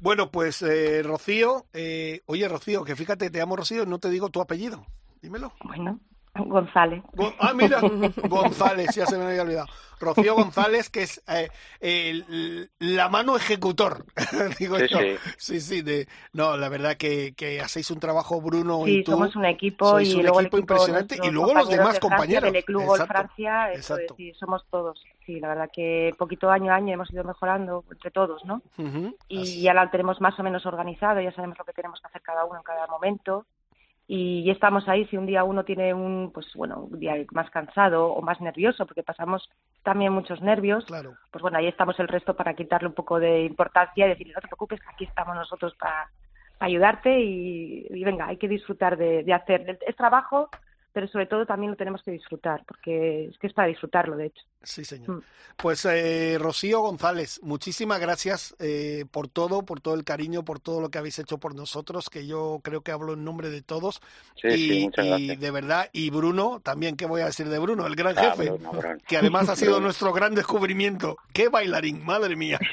Bueno, 0.00 0.30
pues 0.30 0.62
eh, 0.62 1.02
Rocío, 1.04 1.66
eh, 1.72 2.22
oye 2.26 2.48
Rocío, 2.48 2.84
que 2.84 2.96
fíjate, 2.96 3.30
te 3.30 3.38
llamo 3.38 3.56
Rocío, 3.56 3.86
no 3.86 3.98
te 3.98 4.10
digo 4.10 4.30
tu 4.30 4.40
apellido. 4.40 4.84
Dímelo. 5.20 5.52
Bueno, 5.62 6.00
González. 6.34 7.02
Go- 7.12 7.34
ah, 7.38 7.52
mira, 7.54 7.80
González, 8.28 8.94
ya 8.94 9.04
se 9.06 9.18
me 9.18 9.26
había 9.26 9.42
olvidado. 9.42 9.66
Rocío 10.00 10.34
González, 10.34 10.90
que 10.90 11.02
es 11.02 11.22
eh, 11.28 11.48
el- 11.80 12.70
la 12.80 13.08
mano 13.08 13.36
ejecutor, 13.36 14.04
digo 14.58 14.76
Sí, 14.78 14.86
yo. 14.88 14.98
sí. 15.60 15.82
De, 15.82 16.08
no, 16.32 16.56
la 16.56 16.68
verdad 16.68 16.96
que, 16.96 17.34
que 17.36 17.60
hacéis 17.60 17.90
un 17.90 18.00
trabajo, 18.00 18.40
Bruno 18.40 18.86
y 18.88 18.96
Sí, 18.96 19.04
tú. 19.04 19.12
somos 19.12 19.36
un 19.36 19.44
equipo 19.44 19.88
sois 19.90 20.08
y 20.08 20.16
un 20.16 20.22
luego 20.22 20.40
el 20.40 20.46
equipo 20.46 20.58
impresionante 20.58 21.16
y 21.22 21.30
luego 21.30 21.54
los 21.54 21.68
demás 21.68 21.94
de 21.94 22.00
Francia, 22.00 22.00
compañeros. 22.00 22.52
Del 22.52 22.64
Club 22.64 22.82
Exacto, 22.82 23.06
Francia, 23.06 23.72
eso 23.72 23.94
exacto. 23.94 24.14
es, 24.14 24.16
sí, 24.16 24.32
somos 24.40 24.64
todos. 24.70 25.00
Sí, 25.24 25.38
la 25.38 25.48
verdad 25.48 25.70
que 25.72 26.14
poquito 26.18 26.50
año 26.50 26.72
a 26.72 26.76
año 26.76 26.94
hemos 26.94 27.12
ido 27.12 27.22
mejorando 27.22 27.84
entre 27.90 28.10
todos, 28.10 28.44
¿no? 28.44 28.60
Y 29.28 29.42
así. 29.42 29.60
ya 29.62 29.74
lo 29.74 29.88
tenemos 29.90 30.20
más 30.20 30.36
o 30.40 30.42
menos 30.42 30.66
organizado, 30.66 31.20
ya 31.20 31.32
sabemos 31.32 31.58
lo 31.58 31.64
que 31.64 31.72
tenemos 31.74 32.00
que 32.00 32.08
hacer 32.08 32.22
cada 32.22 32.44
uno 32.44 32.56
en 32.56 32.64
cada 32.64 32.86
momento. 32.88 33.46
Y 34.14 34.50
estamos 34.50 34.86
ahí, 34.90 35.06
si 35.06 35.16
un 35.16 35.24
día 35.24 35.42
uno 35.42 35.64
tiene 35.64 35.94
un, 35.94 36.32
pues 36.34 36.46
bueno, 36.54 36.80
un 36.90 37.00
día 37.00 37.14
más 37.30 37.48
cansado 37.48 38.08
o 38.12 38.20
más 38.20 38.42
nervioso, 38.42 38.84
porque 38.84 39.02
pasamos 39.02 39.48
también 39.82 40.12
muchos 40.12 40.42
nervios, 40.42 40.84
Claro. 40.84 41.14
pues 41.30 41.40
bueno, 41.40 41.56
ahí 41.56 41.66
estamos 41.66 41.98
el 41.98 42.08
resto 42.08 42.36
para 42.36 42.52
quitarle 42.52 42.88
un 42.88 42.94
poco 42.94 43.18
de 43.18 43.44
importancia 43.44 44.04
y 44.04 44.10
decirle, 44.10 44.34
no 44.34 44.42
te 44.42 44.48
preocupes, 44.48 44.80
aquí 44.92 45.04
estamos 45.04 45.34
nosotros 45.34 45.74
para, 45.76 46.10
para 46.58 46.66
ayudarte 46.68 47.20
y, 47.20 47.86
y 47.88 48.04
venga, 48.04 48.26
hay 48.26 48.36
que 48.36 48.48
disfrutar 48.48 48.98
de, 48.98 49.22
de 49.24 49.32
hacer. 49.32 49.78
Es 49.86 49.96
trabajo, 49.96 50.50
pero 50.92 51.08
sobre 51.08 51.26
todo 51.26 51.46
también 51.46 51.70
lo 51.72 51.76
tenemos 51.76 52.02
que 52.02 52.10
disfrutar, 52.10 52.62
porque 52.66 53.26
es 53.26 53.38
que 53.38 53.46
es 53.46 53.52
para 53.52 53.68
disfrutarlo, 53.68 54.16
de 54.16 54.26
hecho. 54.26 54.42
Sí, 54.62 54.84
señor. 54.84 55.16
Mm. 55.16 55.22
Pues 55.56 55.84
eh, 55.86 56.36
Rocío 56.40 56.80
González, 56.80 57.40
muchísimas 57.42 57.98
gracias 58.00 58.54
eh, 58.60 59.04
por 59.10 59.28
todo, 59.28 59.64
por 59.64 59.80
todo 59.80 59.94
el 59.94 60.04
cariño, 60.04 60.44
por 60.44 60.60
todo 60.60 60.80
lo 60.80 60.88
que 60.90 60.98
habéis 60.98 61.18
hecho 61.18 61.38
por 61.38 61.54
nosotros, 61.54 62.08
que 62.10 62.26
yo 62.26 62.60
creo 62.62 62.82
que 62.82 62.92
hablo 62.92 63.14
en 63.14 63.24
nombre 63.24 63.50
de 63.50 63.62
todos. 63.62 64.00
Sí, 64.40 64.48
y, 64.48 64.68
sí, 64.68 64.80
muchas 64.84 65.06
y 65.18 65.36
de 65.36 65.50
verdad, 65.50 65.88
y 65.92 66.10
Bruno, 66.10 66.60
también, 66.62 66.96
¿qué 66.96 67.06
voy 67.06 67.22
a 67.22 67.26
decir 67.26 67.48
de 67.48 67.58
Bruno? 67.58 67.86
El 67.86 67.96
gran 67.96 68.16
Ah, 68.16 68.30
jefe, 68.30 68.50
Bruno, 68.50 68.70
Bruno. 68.72 68.98
que 69.06 69.16
además 69.16 69.48
ha 69.48 69.56
sido 69.56 69.80
nuestro 69.80 70.12
gran 70.12 70.34
descubrimiento. 70.34 71.16
¡Qué 71.32 71.48
bailarín, 71.48 72.04
madre 72.04 72.36
mía! 72.36 72.58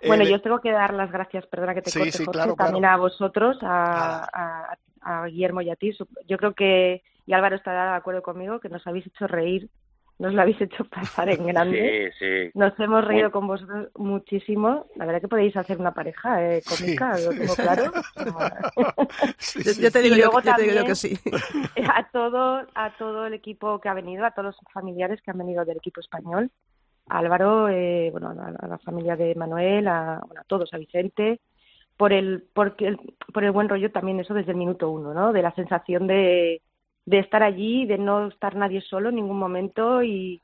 Eh, 0.00 0.06
Bueno, 0.06 0.22
de- 0.24 0.30
yo 0.30 0.36
os 0.36 0.42
tengo 0.42 0.60
que 0.60 0.70
dar 0.70 0.94
las 0.94 1.10
gracias, 1.10 1.44
perdona 1.46 1.74
que 1.74 1.82
te 1.82 1.90
Sí, 1.90 1.98
corte, 1.98 2.12
sí, 2.12 2.24
Jorge, 2.24 2.32
claro, 2.38 2.54
también 2.54 2.82
claro. 2.82 2.94
a 2.94 2.98
vosotros, 3.00 3.56
a, 3.62 4.24
a, 4.32 4.72
a 4.72 4.78
Guillermo 5.26 5.60
y 5.62 5.70
a 5.70 5.76
ti. 5.76 5.96
Yo 6.26 6.36
creo 6.38 6.54
que, 6.54 7.02
y 7.26 7.32
Álvaro 7.32 7.56
estará 7.56 7.92
de 7.92 7.96
acuerdo 7.96 8.22
conmigo, 8.22 8.60
que 8.60 8.68
nos 8.68 8.86
habéis 8.86 9.06
hecho 9.06 9.26
reír, 9.26 9.68
nos 10.18 10.34
lo 10.34 10.42
habéis 10.42 10.60
hecho 10.60 10.84
pasar 10.84 11.28
en 11.28 11.46
grande. 11.46 12.12
Sí, 12.18 12.24
sí. 12.24 12.50
Nos 12.54 12.78
hemos 12.80 13.04
reído 13.04 13.26
Muy- 13.26 13.32
con 13.32 13.46
vosotros 13.46 13.88
muchísimo. 13.96 14.86
La 14.96 15.04
verdad 15.06 15.20
que 15.20 15.28
podéis 15.28 15.56
hacer 15.56 15.78
una 15.78 15.92
pareja 15.94 16.42
eh, 16.44 16.62
cómica, 16.68 17.16
Sí. 17.16 17.24
lo 17.26 17.30
tengo 17.30 17.54
claro. 17.54 17.92
Sí, 19.38 19.62
Yo, 19.62 19.72
sí, 19.72 19.82
yo 19.82 19.90
te 19.92 20.00
digo, 20.02 20.16
Y 20.16 20.20
yo, 20.20 20.30
yo 20.32 20.40
te 20.54 20.62
digo 20.62 20.74
yo 20.74 20.84
también- 20.84 20.86
que 20.86 20.94
sí. 20.94 21.18
a 21.94 22.08
todo 22.10 22.66
a 22.74 22.96
todo 22.98 23.26
el 23.26 23.34
equipo 23.34 23.80
que 23.80 23.88
ha 23.88 23.94
venido, 23.94 24.24
a 24.24 24.30
todos 24.32 24.46
los 24.46 24.56
familiares 24.72 25.20
que 25.22 25.30
han 25.30 25.38
venido 25.38 25.64
del 25.64 25.76
equipo 25.78 26.00
español, 26.00 26.50
a 27.08 27.18
Álvaro, 27.18 27.68
eh, 27.68 28.08
bueno, 28.10 28.28
a, 28.38 28.64
a 28.64 28.68
la 28.68 28.78
familia 28.78 29.16
de 29.16 29.34
Manuel, 29.34 29.86
a, 29.88 30.20
bueno, 30.26 30.40
a 30.40 30.44
todos, 30.44 30.74
a 30.74 30.78
Vicente, 30.78 31.40
por 31.98 32.14
el, 32.14 32.44
porque 32.54 32.86
el, 32.86 32.98
por 33.34 33.44
el 33.44 33.50
buen 33.52 33.68
rollo 33.68 33.92
también 33.92 34.20
eso 34.20 34.32
desde 34.32 34.52
el 34.52 34.56
minuto 34.56 34.88
uno, 34.90 35.12
¿no? 35.12 35.32
De 35.34 35.42
la 35.42 35.54
sensación 35.54 36.06
de, 36.06 36.62
de 37.04 37.18
estar 37.18 37.42
allí, 37.42 37.84
de 37.84 37.98
no 37.98 38.28
estar 38.28 38.56
nadie 38.56 38.80
solo 38.80 39.10
en 39.10 39.16
ningún 39.16 39.38
momento 39.38 40.02
y 40.02 40.40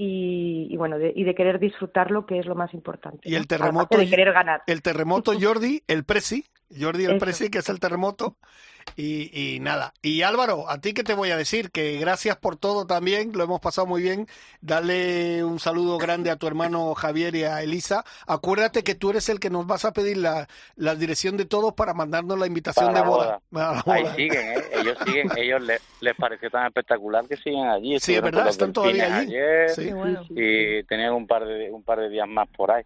y, 0.00 0.68
y 0.70 0.76
bueno, 0.76 0.96
de, 0.96 1.12
y 1.16 1.24
de 1.24 1.34
querer 1.34 1.58
disfrutarlo, 1.58 2.24
que 2.24 2.38
es 2.38 2.46
lo 2.46 2.54
más 2.54 2.72
importante. 2.72 3.28
Y 3.28 3.34
el 3.34 3.48
terremoto 3.48 3.96
Aparte 3.96 3.98
de 3.98 4.04
y- 4.04 4.10
querer 4.10 4.32
ganar. 4.32 4.62
el 4.68 4.80
terremoto 4.80 5.32
Jordi, 5.40 5.82
el 5.88 6.04
Presi, 6.04 6.44
Jordi 6.76 7.06
el. 7.06 7.18
Presi, 7.18 7.50
que 7.50 7.58
es 7.58 7.68
el 7.68 7.80
terremoto. 7.80 8.36
Y, 8.96 9.30
y 9.54 9.60
nada. 9.60 9.92
Y 10.00 10.22
Álvaro, 10.22 10.70
a 10.70 10.80
ti 10.80 10.94
que 10.94 11.04
te 11.04 11.12
voy 11.12 11.30
a 11.30 11.36
decir, 11.36 11.70
que 11.70 11.98
gracias 11.98 12.36
por 12.38 12.56
todo 12.56 12.86
también, 12.86 13.32
lo 13.34 13.44
hemos 13.44 13.60
pasado 13.60 13.86
muy 13.86 14.00
bien. 14.02 14.26
Dale 14.62 15.44
un 15.44 15.60
saludo 15.60 15.98
grande 15.98 16.30
a 16.30 16.36
tu 16.36 16.46
hermano 16.46 16.94
Javier 16.94 17.36
y 17.36 17.44
a 17.44 17.62
Elisa. 17.62 18.02
Acuérdate 18.26 18.82
que 18.84 18.94
tú 18.94 19.10
eres 19.10 19.28
el 19.28 19.40
que 19.40 19.50
nos 19.50 19.66
vas 19.66 19.84
a 19.84 19.92
pedir 19.92 20.16
la, 20.16 20.48
la 20.74 20.94
dirección 20.94 21.36
de 21.36 21.44
todos 21.44 21.74
para 21.74 21.92
mandarnos 21.92 22.38
la 22.38 22.46
invitación 22.46 22.86
Para 22.86 22.98
de 22.98 23.04
la 23.04 23.10
boda. 23.10 23.40
Ahí 23.86 24.02
boda. 24.02 24.14
siguen, 24.14 24.52
¿eh? 24.58 24.64
Ellos 24.72 24.98
siguen, 25.04 25.30
ellos 25.36 25.62
les, 25.62 25.82
les 26.00 26.16
pareció 26.16 26.50
tan 26.50 26.66
espectacular 26.66 27.26
que 27.28 27.36
siguen 27.36 27.68
allí. 27.68 28.00
Sí, 28.00 28.14
es 28.14 28.22
verdad, 28.22 28.48
están 28.48 28.72
todavía 28.72 29.18
allí. 29.18 29.36
ayer 29.36 29.68
Sí. 29.68 29.92
Bueno. 29.92 30.24
Y 30.30 30.82
tenían 30.84 31.12
un 31.12 31.26
par 31.26 31.44
de 31.44 31.70
un 31.70 31.82
par 31.82 32.00
de 32.00 32.08
días 32.08 32.26
más 32.26 32.48
por 32.56 32.70
ahí. 32.70 32.84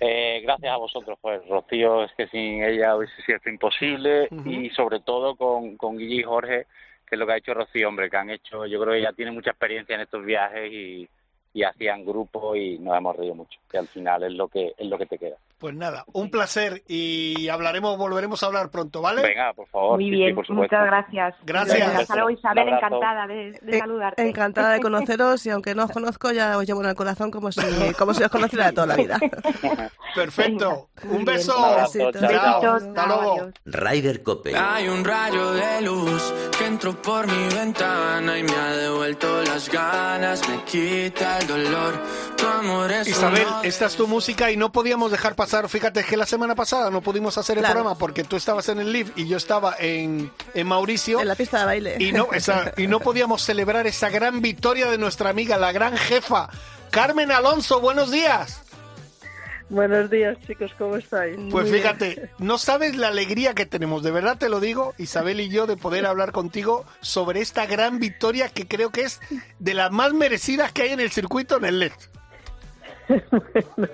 Eh, 0.00 0.40
gracias 0.42 0.72
a 0.72 0.76
vosotros, 0.76 1.18
pues 1.20 1.46
Rocío, 1.48 2.04
es 2.04 2.12
que 2.12 2.26
sin 2.28 2.62
ella 2.62 2.96
hubiese 2.96 3.22
sido 3.22 3.38
imposible 3.46 4.28
y 4.44 4.68
sobre 4.70 5.00
todo 5.00 5.36
con, 5.36 5.76
con 5.76 5.96
Guille 5.96 6.20
y 6.20 6.22
Jorge, 6.22 6.66
que 7.06 7.14
es 7.14 7.18
lo 7.18 7.26
que 7.26 7.32
ha 7.32 7.36
hecho 7.38 7.54
Rocío, 7.54 7.88
hombre, 7.88 8.10
que 8.10 8.16
han 8.16 8.30
hecho, 8.30 8.66
yo 8.66 8.80
creo 8.80 8.92
que 8.92 8.98
ella 9.00 9.12
tiene 9.12 9.30
mucha 9.30 9.50
experiencia 9.50 9.94
en 9.94 10.02
estos 10.02 10.24
viajes 10.24 10.70
y, 10.70 11.08
y 11.54 11.62
hacían 11.62 12.04
grupo 12.04 12.54
y 12.54 12.78
nos 12.78 12.96
hemos 12.98 13.16
reído 13.16 13.34
mucho, 13.34 13.58
que 13.70 13.78
al 13.78 13.88
final 13.88 14.24
es 14.24 14.32
lo 14.32 14.48
que 14.48 14.74
es 14.76 14.86
lo 14.86 14.98
que 14.98 15.06
te 15.06 15.18
queda. 15.18 15.36
Pues 15.58 15.74
nada, 15.74 16.04
un 16.12 16.30
placer 16.30 16.82
y 16.86 17.48
hablaremos, 17.48 17.96
volveremos 17.96 18.42
a 18.42 18.46
hablar 18.46 18.70
pronto, 18.70 19.00
¿vale? 19.00 19.22
Venga, 19.22 19.54
por 19.54 19.66
favor. 19.68 19.98
Muy 19.98 20.10
bien, 20.10 20.34
muchas 20.50 20.84
gracias. 20.84 21.34
Gracias. 21.44 21.94
Hasta 21.94 22.14
luego, 22.14 22.30
Isabel, 22.30 22.68
encantada 22.68 23.26
de, 23.26 23.58
de 23.62 23.78
saludarte. 23.78 24.28
Encantada 24.28 24.72
de 24.72 24.80
conoceros 24.82 25.46
y 25.46 25.50
aunque 25.50 25.74
no 25.74 25.84
os 25.84 25.90
conozco 25.90 26.30
ya 26.30 26.58
os 26.58 26.66
llevo 26.66 26.82
en 26.82 26.90
el 26.90 26.94
corazón 26.94 27.30
como 27.30 27.50
si, 27.52 27.60
como 27.98 28.12
si 28.12 28.22
os 28.22 28.30
conociera 28.30 28.66
de 28.66 28.72
toda 28.72 28.86
la 28.88 28.96
vida. 28.96 29.18
Perfecto. 30.14 30.88
Un 31.04 31.24
beso. 31.24 31.54
Chao. 31.54 32.74
Hasta 32.74 33.06
luego. 33.06 33.50
Ryder 33.64 34.22
Cope. 34.22 34.54
Hay 34.56 34.88
un 34.88 35.04
rayo 35.04 35.52
de 35.52 35.80
luz 35.82 36.34
que 36.58 36.66
entró 36.66 37.00
por 37.00 37.26
mi 37.26 37.54
ventana 37.54 38.38
y 38.38 38.42
me 38.42 38.52
ha 38.52 38.76
devuelto 38.76 39.42
las 39.42 39.70
ganas, 39.70 40.46
me 40.48 40.62
quita 40.64 41.38
el 41.38 41.46
dolor. 41.46 41.94
Tu 42.36 42.46
amor 42.46 42.92
es 42.92 43.08
Isabel, 43.08 43.45
esta 43.62 43.86
es 43.86 43.96
tu 43.96 44.06
música 44.06 44.50
y 44.50 44.56
no 44.56 44.70
podíamos 44.72 45.10
dejar 45.10 45.34
pasar. 45.34 45.68
Fíjate 45.68 46.04
que 46.04 46.16
la 46.16 46.26
semana 46.26 46.54
pasada 46.54 46.90
no 46.90 47.00
pudimos 47.00 47.36
hacer 47.38 47.56
el 47.58 47.62
Claro. 47.62 47.74
programa 47.74 47.98
porque 47.98 48.24
tú 48.24 48.36
estabas 48.36 48.68
en 48.68 48.78
el 48.80 48.92
live 48.92 49.12
y 49.16 49.26
yo 49.28 49.36
estaba 49.36 49.74
en, 49.78 50.30
en 50.54 50.66
Mauricio. 50.66 51.20
En 51.20 51.28
la 51.28 51.34
pista 51.34 51.60
de 51.60 51.64
baile. 51.66 51.96
Y 51.98 52.12
no, 52.12 52.28
esa- 52.32 52.72
y 52.76 52.86
no 52.86 53.00
podíamos 53.00 53.42
celebrar 53.42 53.86
esa 53.86 54.08
gran 54.10 54.40
victoria 54.42 54.90
de 54.90 54.98
nuestra 54.98 55.30
amiga, 55.30 55.56
la 55.56 55.72
gran 55.72 55.96
jefa, 55.96 56.48
Carmen 56.90 57.32
Alonso. 57.32 57.80
Buenos 57.80 58.10
días. 58.10 58.62
Buenos 59.68 60.08
días, 60.10 60.36
chicos, 60.46 60.70
¿cómo 60.78 60.94
estáis? 60.96 61.36
Pues 61.50 61.68
fíjate, 61.68 62.30
no 62.38 62.56
sabes 62.56 62.94
la 62.94 63.08
alegría 63.08 63.52
que 63.52 63.66
tenemos, 63.66 64.04
de 64.04 64.12
verdad 64.12 64.38
te 64.38 64.48
lo 64.48 64.60
digo, 64.60 64.94
Isabel 64.96 65.40
y 65.40 65.48
yo, 65.48 65.66
de 65.66 65.76
poder 65.76 66.06
hablar 66.06 66.30
contigo 66.30 66.84
sobre 67.00 67.40
esta 67.40 67.66
gran 67.66 67.98
victoria 67.98 68.48
que 68.48 68.68
creo 68.68 68.90
que 68.90 69.00
es 69.02 69.20
de 69.58 69.74
las 69.74 69.90
más 69.90 70.12
merecidas 70.12 70.70
que 70.70 70.82
hay 70.82 70.90
en 70.90 71.00
el 71.00 71.10
circuito 71.10 71.56
en 71.56 71.64
el 71.64 71.80
LED. 71.80 71.92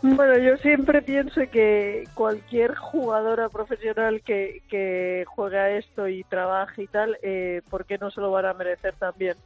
Bueno, 0.00 0.38
yo 0.38 0.56
siempre 0.58 1.02
pienso 1.02 1.40
que 1.50 2.04
cualquier 2.14 2.76
jugadora 2.76 3.48
profesional 3.48 4.22
que, 4.22 4.62
que 4.68 5.24
juega 5.26 5.70
esto 5.70 6.06
y 6.06 6.22
trabaje 6.22 6.84
y 6.84 6.86
tal, 6.86 7.18
eh, 7.22 7.62
¿por 7.68 7.84
qué 7.84 7.98
no 7.98 8.10
se 8.12 8.20
lo 8.20 8.30
van 8.30 8.46
a 8.46 8.54
merecer 8.54 8.94
también? 8.94 9.36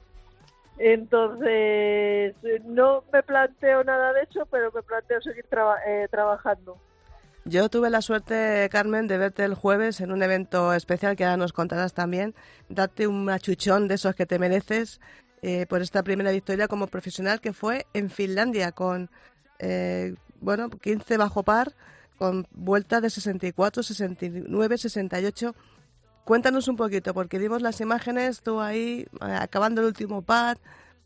Entonces, 0.78 2.34
no 2.64 3.02
me 3.12 3.22
planteo 3.22 3.82
nada 3.84 4.12
de 4.12 4.22
eso, 4.22 4.46
pero 4.50 4.70
me 4.72 4.82
planteo 4.82 5.22
seguir 5.22 5.46
eh, 5.86 6.06
trabajando. 6.10 6.76
Yo 7.44 7.68
tuve 7.68 7.90
la 7.90 8.02
suerte, 8.02 8.68
Carmen, 8.70 9.08
de 9.08 9.18
verte 9.18 9.44
el 9.44 9.54
jueves 9.54 10.00
en 10.00 10.12
un 10.12 10.22
evento 10.22 10.72
especial 10.74 11.16
que 11.16 11.24
ahora 11.24 11.36
nos 11.36 11.52
contarás 11.52 11.92
también. 11.92 12.34
Date 12.68 13.06
un 13.06 13.24
machuchón 13.24 13.88
de 13.88 13.94
esos 13.94 14.14
que 14.14 14.26
te 14.26 14.38
mereces 14.38 15.00
eh, 15.42 15.66
por 15.66 15.82
esta 15.82 16.02
primera 16.02 16.30
victoria 16.30 16.68
como 16.68 16.86
profesional 16.86 17.40
que 17.40 17.52
fue 17.52 17.86
en 17.94 18.10
Finlandia 18.10 18.72
con, 18.72 19.10
eh, 19.58 20.14
bueno, 20.40 20.70
15 20.70 21.16
bajo 21.16 21.42
par, 21.42 21.72
con 22.16 22.46
vueltas 22.52 23.02
de 23.02 23.10
64, 23.10 23.82
69, 23.82 24.78
68. 24.78 25.54
Cuéntanos 26.24 26.68
un 26.68 26.76
poquito, 26.76 27.12
porque 27.14 27.38
vimos 27.38 27.62
las 27.62 27.80
imágenes, 27.80 28.42
tú 28.42 28.60
ahí 28.60 29.06
eh, 29.20 29.36
acabando 29.40 29.80
el 29.80 29.88
último 29.88 30.22
pad, 30.22 30.56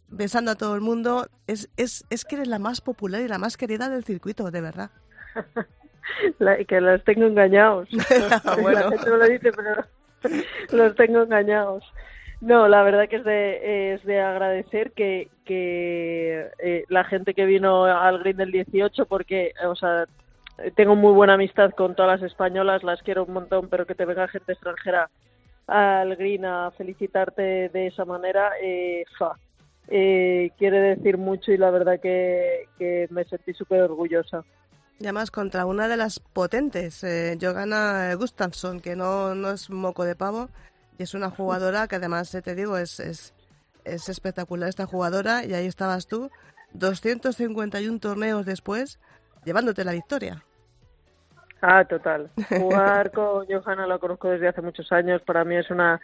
besando 0.09 0.51
a 0.51 0.55
todo 0.57 0.75
el 0.75 0.83
mundo. 0.83 1.29
Es, 1.47 1.71
es, 1.79 2.05
es 2.11 2.25
que 2.27 2.37
eres 2.37 2.49
la 2.49 2.59
más 2.59 2.83
popular 2.83 3.23
y 3.23 3.29
la 3.29 3.39
más 3.39 3.57
querida 3.57 3.89
del 3.89 4.05
circuito, 4.05 4.51
de 4.51 4.61
verdad. 4.61 4.91
La- 6.39 6.63
que 6.65 6.81
los 6.81 7.03
tengo 7.05 7.27
engañados. 7.27 7.89
Ah, 8.45 8.57
bueno. 8.61 8.79
La 8.81 8.91
gente 8.91 9.11
no 9.11 9.17
lo 9.17 9.27
dice, 9.27 9.51
pero 9.53 9.87
los 10.73 10.95
tengo 10.97 11.23
engañados. 11.23 11.83
No, 12.47 12.69
la 12.69 12.85
verdad 12.85 13.09
que 13.09 13.17
es 13.17 13.25
de, 13.25 13.95
es 13.95 14.05
de 14.05 14.21
agradecer 14.21 14.93
que, 14.93 15.31
que 15.45 16.49
eh, 16.61 16.85
la 16.89 17.03
gente 17.03 17.35
que 17.35 17.45
vino 17.45 17.87
al 17.87 18.21
Green 18.21 18.37
del 18.37 18.53
18, 18.53 19.07
porque, 19.07 19.53
o 19.67 19.75
sea, 19.75 20.07
tengo 20.77 20.95
muy 20.95 21.13
buena 21.13 21.35
amistad 21.35 21.73
con 21.73 21.97
todas 21.97 22.21
las 22.21 22.31
españolas, 22.31 22.85
las 22.85 23.03
quiero 23.03 23.25
un 23.25 23.33
montón, 23.33 23.69
pero 23.69 23.85
que 23.85 23.97
te 23.97 24.05
venga 24.05 24.29
gente 24.29 24.53
extranjera 24.53 25.11
al 25.67 26.15
Green 26.15 26.45
a 26.45 26.71
felicitarte 26.71 27.69
de 27.69 27.89
esa 27.89 28.05
manera, 28.05 28.53
eh, 28.63 29.05
fa, 29.19 29.33
eh, 29.89 30.53
quiere 30.57 30.79
decir 30.79 31.19
mucho 31.19 31.51
y 31.51 31.57
la 31.57 31.73
verdad 31.73 31.99
que, 32.01 32.69
que 32.79 33.09
me 33.11 33.25
sentí 33.25 33.55
súper 33.55 33.83
orgullosa. 33.83 34.45
Y 35.01 35.07
además 35.07 35.33
contra 35.33 35.67
una 35.67 35.89
de 35.89 35.97
las 35.97 36.21
potentes, 36.21 37.03
eh, 37.03 37.37
Johanna 37.41 38.15
Gustafsson, 38.15 38.79
que 38.79 38.95
no, 38.95 39.35
no 39.35 39.51
es 39.51 39.69
moco 39.69 40.05
de 40.05 40.15
pavo, 40.15 40.49
y 40.99 41.03
es 41.03 41.15
una 41.15 41.31
jugadora 41.31 41.87
que 41.89 41.97
además, 41.97 42.35
eh, 42.35 42.43
te 42.43 42.55
digo, 42.55 42.77
es, 42.79 43.01
es, 43.01 43.35
es 43.85 44.09
espectacular 44.09 44.69
esta 44.69 44.87
jugadora, 44.87 45.45
y 45.45 45.55
ahí 45.55 45.67
estabas 45.67 46.07
tú, 46.07 46.31
251 46.73 47.99
torneos 47.99 48.47
después, 48.47 48.99
llevándote 49.45 49.85
la 49.85 49.93
victoria. 49.93 50.43
Ah, 51.63 51.85
total. 51.85 52.31
Jugar 52.49 53.11
con 53.13 53.47
Johanna 53.47 53.87
la 53.87 53.99
conozco 53.99 54.29
desde 54.29 54.49
hace 54.49 54.61
muchos 54.61 54.93
años. 54.93 55.23
Para 55.23 55.45
mí 55.45 55.57
es 55.57 55.71
una 55.71 56.01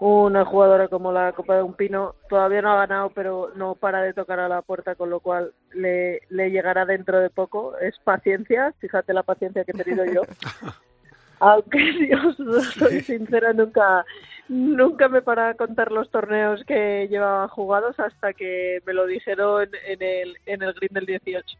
una 0.00 0.44
jugadora 0.44 0.88
como 0.88 1.12
la 1.12 1.32
Copa 1.32 1.56
de 1.56 1.62
un 1.62 1.74
Pino. 1.74 2.14
Todavía 2.28 2.62
no 2.62 2.72
ha 2.72 2.86
ganado, 2.86 3.10
pero 3.10 3.52
no 3.54 3.74
para 3.74 4.02
de 4.02 4.12
tocar 4.12 4.40
a 4.40 4.48
la 4.48 4.62
puerta, 4.62 4.94
con 4.94 5.10
lo 5.10 5.20
cual 5.20 5.52
le, 5.72 6.20
le 6.28 6.50
llegará 6.50 6.84
dentro 6.84 7.20
de 7.20 7.30
poco. 7.30 7.76
Es 7.78 7.98
paciencia, 8.00 8.72
fíjate 8.80 9.12
la 9.12 9.22
paciencia 9.22 9.64
que 9.64 9.72
he 9.72 9.84
tenido 9.84 10.04
yo. 10.04 10.22
Aunque 11.40 11.78
si 11.98 12.12
os 12.12 12.36
soy 12.74 13.00
sincera, 13.00 13.52
nunca 13.52 14.04
nunca 14.48 15.08
me 15.08 15.22
paraba 15.22 15.50
a 15.50 15.54
contar 15.54 15.90
los 15.90 16.10
torneos 16.10 16.62
que 16.66 17.08
llevaba 17.08 17.48
jugados 17.48 17.98
hasta 17.98 18.32
que 18.34 18.82
me 18.86 18.92
lo 18.92 19.06
dijeron 19.06 19.68
en 19.86 20.02
el, 20.02 20.36
en 20.46 20.62
el 20.62 20.72
Green 20.74 20.92
del 20.92 21.06
18. 21.06 21.56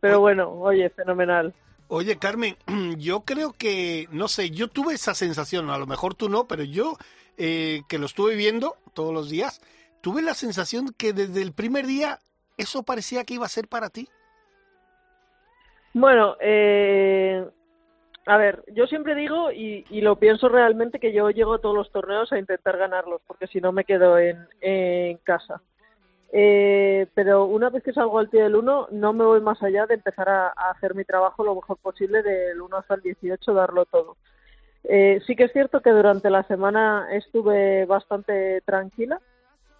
Pero 0.00 0.20
bueno, 0.20 0.50
oye, 0.50 0.90
fenomenal. 0.90 1.54
Oye, 1.88 2.18
Carmen, 2.18 2.56
yo 2.98 3.20
creo 3.20 3.52
que, 3.52 4.08
no 4.10 4.28
sé, 4.28 4.50
yo 4.50 4.68
tuve 4.68 4.94
esa 4.94 5.14
sensación, 5.14 5.70
a 5.70 5.78
lo 5.78 5.86
mejor 5.86 6.14
tú 6.14 6.28
no, 6.28 6.46
pero 6.46 6.64
yo, 6.64 6.96
eh, 7.38 7.82
que 7.88 7.98
lo 7.98 8.06
estuve 8.06 8.34
viendo 8.34 8.76
todos 8.92 9.14
los 9.14 9.30
días, 9.30 9.60
tuve 10.00 10.22
la 10.22 10.34
sensación 10.34 10.94
que 10.96 11.12
desde 11.12 11.42
el 11.42 11.52
primer 11.52 11.86
día 11.86 12.18
eso 12.56 12.82
parecía 12.82 13.24
que 13.24 13.34
iba 13.34 13.46
a 13.46 13.50
ser 13.50 13.68
para 13.68 13.90
ti. 13.90 14.08
Bueno, 15.92 16.36
eh, 16.40 17.46
a 18.26 18.36
ver, 18.36 18.64
yo 18.74 18.86
siempre 18.86 19.14
digo 19.14 19.52
y, 19.52 19.84
y 19.88 20.00
lo 20.00 20.16
pienso 20.16 20.48
realmente 20.48 20.98
que 20.98 21.12
yo 21.12 21.30
llego 21.30 21.54
a 21.54 21.60
todos 21.60 21.76
los 21.76 21.90
torneos 21.92 22.32
a 22.32 22.38
intentar 22.38 22.76
ganarlos, 22.76 23.22
porque 23.26 23.46
si 23.46 23.60
no 23.60 23.72
me 23.72 23.84
quedo 23.84 24.18
en, 24.18 25.18
casa. 25.22 25.62
Eh, 26.32 27.06
pero 27.14 27.44
una 27.44 27.70
vez 27.70 27.84
que 27.84 27.92
salgo 27.92 28.18
al 28.18 28.28
pie 28.28 28.42
del 28.42 28.56
1, 28.56 28.88
no 28.90 29.12
me 29.12 29.24
voy 29.24 29.40
más 29.40 29.62
allá 29.62 29.86
de 29.86 29.94
empezar 29.94 30.28
a, 30.28 30.48
a 30.48 30.70
hacer 30.70 30.94
mi 30.96 31.04
trabajo 31.04 31.44
lo 31.44 31.54
mejor 31.54 31.78
posible 31.78 32.22
del 32.22 32.60
1 32.60 32.76
hasta 32.76 32.94
el 32.94 33.02
18, 33.02 33.54
darlo 33.54 33.84
todo. 33.86 34.16
Eh, 34.88 35.20
sí 35.26 35.34
que 35.34 35.44
es 35.44 35.52
cierto 35.52 35.80
que 35.80 35.90
durante 35.90 36.30
la 36.30 36.42
semana 36.44 37.08
estuve 37.12 37.86
bastante 37.86 38.60
tranquila 38.62 39.20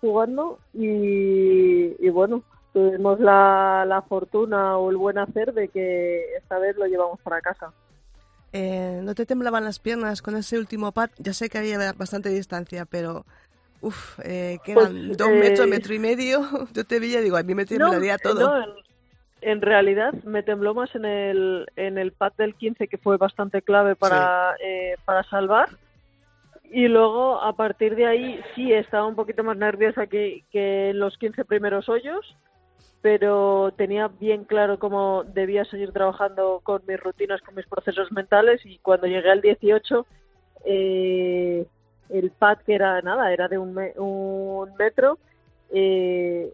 jugando 0.01 0.59
y, 0.73 1.95
y 2.05 2.11
bueno, 2.11 2.43
tuvimos 2.73 3.21
la, 3.21 3.85
la 3.87 4.03
fortuna 4.03 4.79
o 4.79 4.91
el 4.91 4.97
buen 4.97 5.19
hacer 5.19 5.53
de 5.53 5.69
que 5.69 6.35
esta 6.37 6.59
vez 6.59 6.77
lo 6.77 6.87
llevamos 6.87 7.21
para 7.21 7.41
casa. 7.41 7.73
Eh, 8.53 9.01
¿No 9.03 9.15
te 9.15 9.27
temblaban 9.27 9.65
las 9.65 9.79
piernas 9.79 10.23
con 10.23 10.37
ese 10.37 10.59
último 10.59 10.93
pad? 10.93 11.11
Ya 11.19 11.33
sé 11.33 11.49
que 11.49 11.59
había 11.59 11.93
bastante 11.93 12.29
distancia, 12.31 12.85
pero... 12.87 13.25
Uf, 13.83 14.19
eh, 14.25 14.59
que 14.65 14.73
Pues, 14.73 14.91
dos 15.17 15.29
eh, 15.29 15.39
metros, 15.39 15.69
metro 15.69 15.95
y 15.95 15.99
medio. 15.99 16.41
Yo 16.73 16.85
te 16.85 16.99
veía 16.99 17.21
y 17.21 17.25
digo, 17.25 17.37
a 17.37 17.43
mí 17.43 17.55
me 17.55 17.67
temblaría 17.67 18.15
No, 18.15 18.19
todo. 18.31 18.41
no, 18.41 18.65
en, 18.65 18.71
en 19.43 19.61
realidad 19.61 20.13
me 20.25 20.43
tembló 20.43 20.75
más 20.75 20.95
en 20.95 21.05
el, 21.05 21.67
en 21.77 21.99
el 21.99 22.13
pad 22.13 22.33
del 22.39 22.55
15 22.55 22.89
que 22.89 22.99
fue 22.99 23.17
bastante 23.19 23.61
clave 23.63 23.95
para, 23.95 24.57
eh, 24.65 24.97
para 25.05 25.23
salvar. 25.25 25.69
Y 26.65 26.89
luego 26.89 27.41
a 27.41 27.55
partir 27.55 27.95
de 27.95 28.07
ahí 28.07 28.41
sí 28.55 28.73
estaba 28.73 29.07
un 29.07 29.15
poquito 29.15 29.45
más 29.45 29.57
nerviosa 29.57 30.07
que, 30.07 30.43
que 30.51 30.91
en 30.91 30.99
los 30.99 31.17
15 31.19 31.45
primeros 31.45 31.89
hoyos, 31.89 32.37
pero 33.07 33.73
tenía 33.77 34.09
bien 34.09 34.43
claro 34.43 34.81
cómo 34.81 35.23
debía 35.23 35.65
seguir 35.67 35.93
trabajando 35.93 36.61
con 36.65 36.83
mis 36.89 36.99
rutinas, 36.99 37.41
con 37.41 37.55
mis 37.55 37.65
procesos 37.69 38.11
mentales 38.11 38.61
y 38.67 38.79
cuando 38.79 39.07
llegué 39.07 39.31
al 39.31 39.41
18 39.41 40.05
eh, 40.65 41.65
el 42.09 42.31
pad 42.33 42.59
que 42.67 42.75
era 42.75 43.01
nada, 43.03 43.33
era 43.33 43.47
de 43.47 43.59
un, 43.59 43.75
me- 43.75 43.93
un 43.97 44.75
metro, 44.77 45.21
eh, 45.73 46.53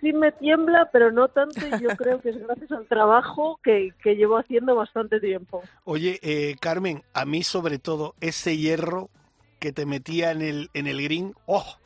sí 0.00 0.14
me 0.14 0.32
tiembla, 0.32 0.88
pero 0.90 1.12
no 1.12 1.28
tanto 1.28 1.66
y 1.66 1.78
yo 1.82 1.90
creo 1.98 2.18
que 2.22 2.30
es 2.30 2.38
gracias 2.38 2.72
al 2.72 2.86
trabajo 2.86 3.60
que, 3.62 3.92
que 4.02 4.16
llevo 4.16 4.38
haciendo 4.38 4.74
bastante 4.74 5.20
tiempo. 5.20 5.64
Oye, 5.84 6.18
eh, 6.22 6.56
Carmen, 6.62 7.02
a 7.12 7.26
mí 7.26 7.42
sobre 7.42 7.78
todo 7.78 8.14
ese 8.22 8.56
hierro 8.56 9.10
que 9.60 9.70
te 9.70 9.84
metía 9.84 10.30
en 10.30 10.40
el, 10.40 10.70
en 10.72 10.86
el 10.86 11.02
green, 11.02 11.34
¡oh! 11.44 11.81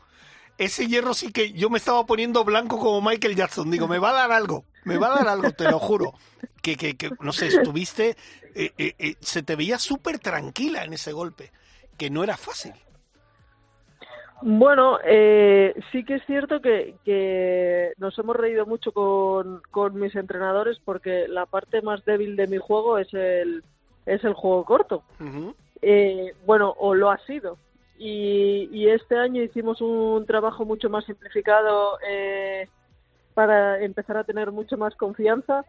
Ese 0.58 0.86
hierro 0.86 1.14
sí 1.14 1.32
que 1.32 1.52
yo 1.52 1.70
me 1.70 1.78
estaba 1.78 2.04
poniendo 2.06 2.44
blanco 2.44 2.78
como 2.78 3.00
Michael 3.00 3.36
Jackson. 3.36 3.70
Digo, 3.70 3.88
me 3.88 3.98
va 3.98 4.10
a 4.10 4.14
dar 4.14 4.32
algo, 4.32 4.64
me 4.84 4.98
va 4.98 5.12
a 5.12 5.16
dar 5.16 5.28
algo, 5.28 5.50
te 5.52 5.70
lo 5.70 5.78
juro. 5.78 6.14
Que, 6.62 6.76
que, 6.76 6.96
que 6.96 7.10
no 7.20 7.32
sé, 7.32 7.46
estuviste, 7.48 8.16
eh, 8.54 8.72
eh, 8.78 8.94
eh, 8.98 9.14
se 9.20 9.42
te 9.42 9.54
veía 9.54 9.78
súper 9.78 10.18
tranquila 10.18 10.84
en 10.84 10.94
ese 10.94 11.12
golpe, 11.12 11.52
que 11.96 12.10
no 12.10 12.24
era 12.24 12.36
fácil. 12.36 12.72
Bueno, 14.42 14.98
eh, 15.04 15.74
sí 15.92 16.04
que 16.04 16.16
es 16.16 16.26
cierto 16.26 16.60
que, 16.60 16.96
que 17.04 17.92
nos 17.96 18.18
hemos 18.18 18.36
reído 18.36 18.66
mucho 18.66 18.92
con, 18.92 19.62
con 19.70 19.98
mis 19.98 20.14
entrenadores 20.14 20.78
porque 20.84 21.26
la 21.28 21.46
parte 21.46 21.80
más 21.80 22.04
débil 22.04 22.36
de 22.36 22.46
mi 22.46 22.58
juego 22.58 22.98
es 22.98 23.12
el, 23.14 23.64
es 24.04 24.22
el 24.24 24.34
juego 24.34 24.64
corto. 24.64 25.02
eh, 25.80 26.34
bueno, 26.44 26.74
o 26.78 26.94
lo 26.94 27.10
ha 27.10 27.18
sido. 27.26 27.58
Y, 27.98 28.68
y, 28.72 28.88
este 28.90 29.16
año 29.16 29.42
hicimos 29.42 29.80
un 29.80 30.26
trabajo 30.26 30.64
mucho 30.66 30.90
más 30.90 31.04
simplificado 31.06 31.98
eh, 32.06 32.68
para 33.32 33.82
empezar 33.82 34.18
a 34.18 34.24
tener 34.24 34.52
mucho 34.52 34.76
más 34.76 34.94
confianza 34.96 35.64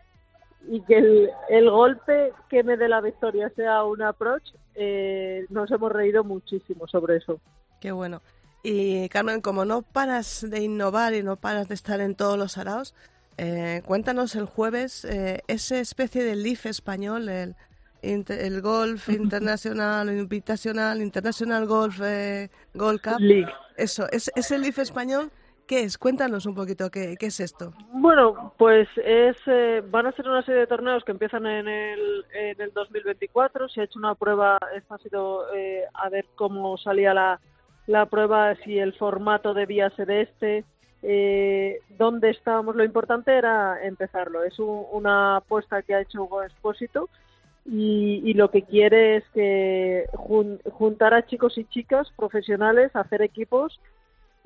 y 0.69 0.82
que 0.82 1.30
el, 1.49 1.69
golpe 1.69 2.34
que 2.49 2.63
me 2.63 2.78
dé 2.78 2.89
la 2.89 3.01
victoria 3.01 3.49
sea 3.55 3.84
un 3.84 4.01
approach, 4.01 4.53
eh, 4.75 5.45
nos 5.49 5.71
hemos 5.71 5.91
reído 5.91 6.23
muchísimo 6.23 6.88
sobre 6.88 7.17
eso. 7.17 7.39
Qué 7.80 7.91
bueno. 7.91 8.21
Y 8.63 9.07
Carmen, 9.09 9.41
como 9.41 9.65
no 9.65 9.82
paras 9.82 10.45
de 10.49 10.61
innovar 10.61 11.13
y 11.13 11.23
no 11.23 11.38
paras 11.38 11.69
de 11.69 11.75
estar 11.75 12.01
en 12.01 12.15
todos 12.15 12.38
los 12.38 12.57
araos, 12.57 12.93
eh, 13.38 13.82
cuéntanos 13.86 14.36
el 14.36 14.45
jueves 14.45 15.05
eh, 15.05 15.41
esa 15.47 15.80
especie 15.80 16.23
de 16.23 16.36
Leaf 16.36 16.65
español, 16.65 17.30
el, 17.30 17.55
el 18.02 18.62
Golf 18.62 19.10
Internacional, 19.10 20.10
Invitacional, 20.10 21.02
International 21.02 21.66
Golf 21.66 22.00
eh, 22.04 22.50
Gold 22.74 23.02
Cup. 23.02 23.20
League. 23.20 23.52
Eso, 23.76 24.08
es, 24.12 24.32
ese 24.36 24.58
Leaf 24.58 24.80
español, 24.80 25.32
¿qué 25.68 25.82
es? 25.82 25.98
Cuéntanos 25.98 26.45
un 26.45 26.56
poquito, 26.56 26.89
¿qué, 26.89 27.16
qué 27.20 27.28
es 27.28 27.39
esto? 27.39 27.74
Bueno, 27.91 28.54
pues 28.58 28.88
es 28.98 29.38
eh, 29.45 29.84
van 29.88 30.08
a 30.08 30.12
ser 30.14 30.28
una 30.28 30.41
serie 30.43 30.62
de 30.62 30.68
torneos 30.68 31.04
que 31.04 31.12
empiezan 31.12 31.45
en 31.45 31.68
el, 31.68 32.26
en 32.34 32.60
el 32.62 32.72
2024. 32.74 33.70
Se 33.70 33.82
ha 33.82 33.84
hecho 33.84 34.00
una 34.00 34.16
prueba, 34.16 34.58
esta 34.76 34.95
ha 34.95 34.98
sido 34.98 35.54
eh, 35.54 35.84
a 35.93 36.10
ver 36.10 36.26
cómo 36.36 36.78
salía 36.78 37.14
la, 37.14 37.39
la 37.86 38.08
prueba, 38.08 38.56
si 38.64 38.80
el 38.80 38.93
formato 38.93 39.54
debía 39.54 39.89
ser 39.91 40.10
este, 40.10 40.66
eh, 41.04 41.80
dónde 41.98 42.32
estábamos. 42.32 42.76
Lo 42.76 42.84
importante 42.84 43.32
era 43.36 43.84
empezarlo. 43.84 44.43
Es 44.43 44.58
un, 44.58 44.86
una 44.91 45.38
apuesta 45.38 45.82
que 45.84 45.93
ha 45.93 46.02
hecho 46.02 46.24
Hugo 46.24 46.43
Espósito 46.43 47.10
y, 47.70 48.34
lo 48.34 48.49
que 48.49 48.61
quiere 48.61 49.18
es 49.18 49.24
que 49.34 50.05
jun, 50.13 50.59
juntar 50.72 51.13
a 51.13 51.26
chicos 51.26 51.57
y 51.57 51.65
chicas 51.65 52.07
profesionales, 52.15 52.95
hacer 52.95 53.22
equipos 53.22 53.80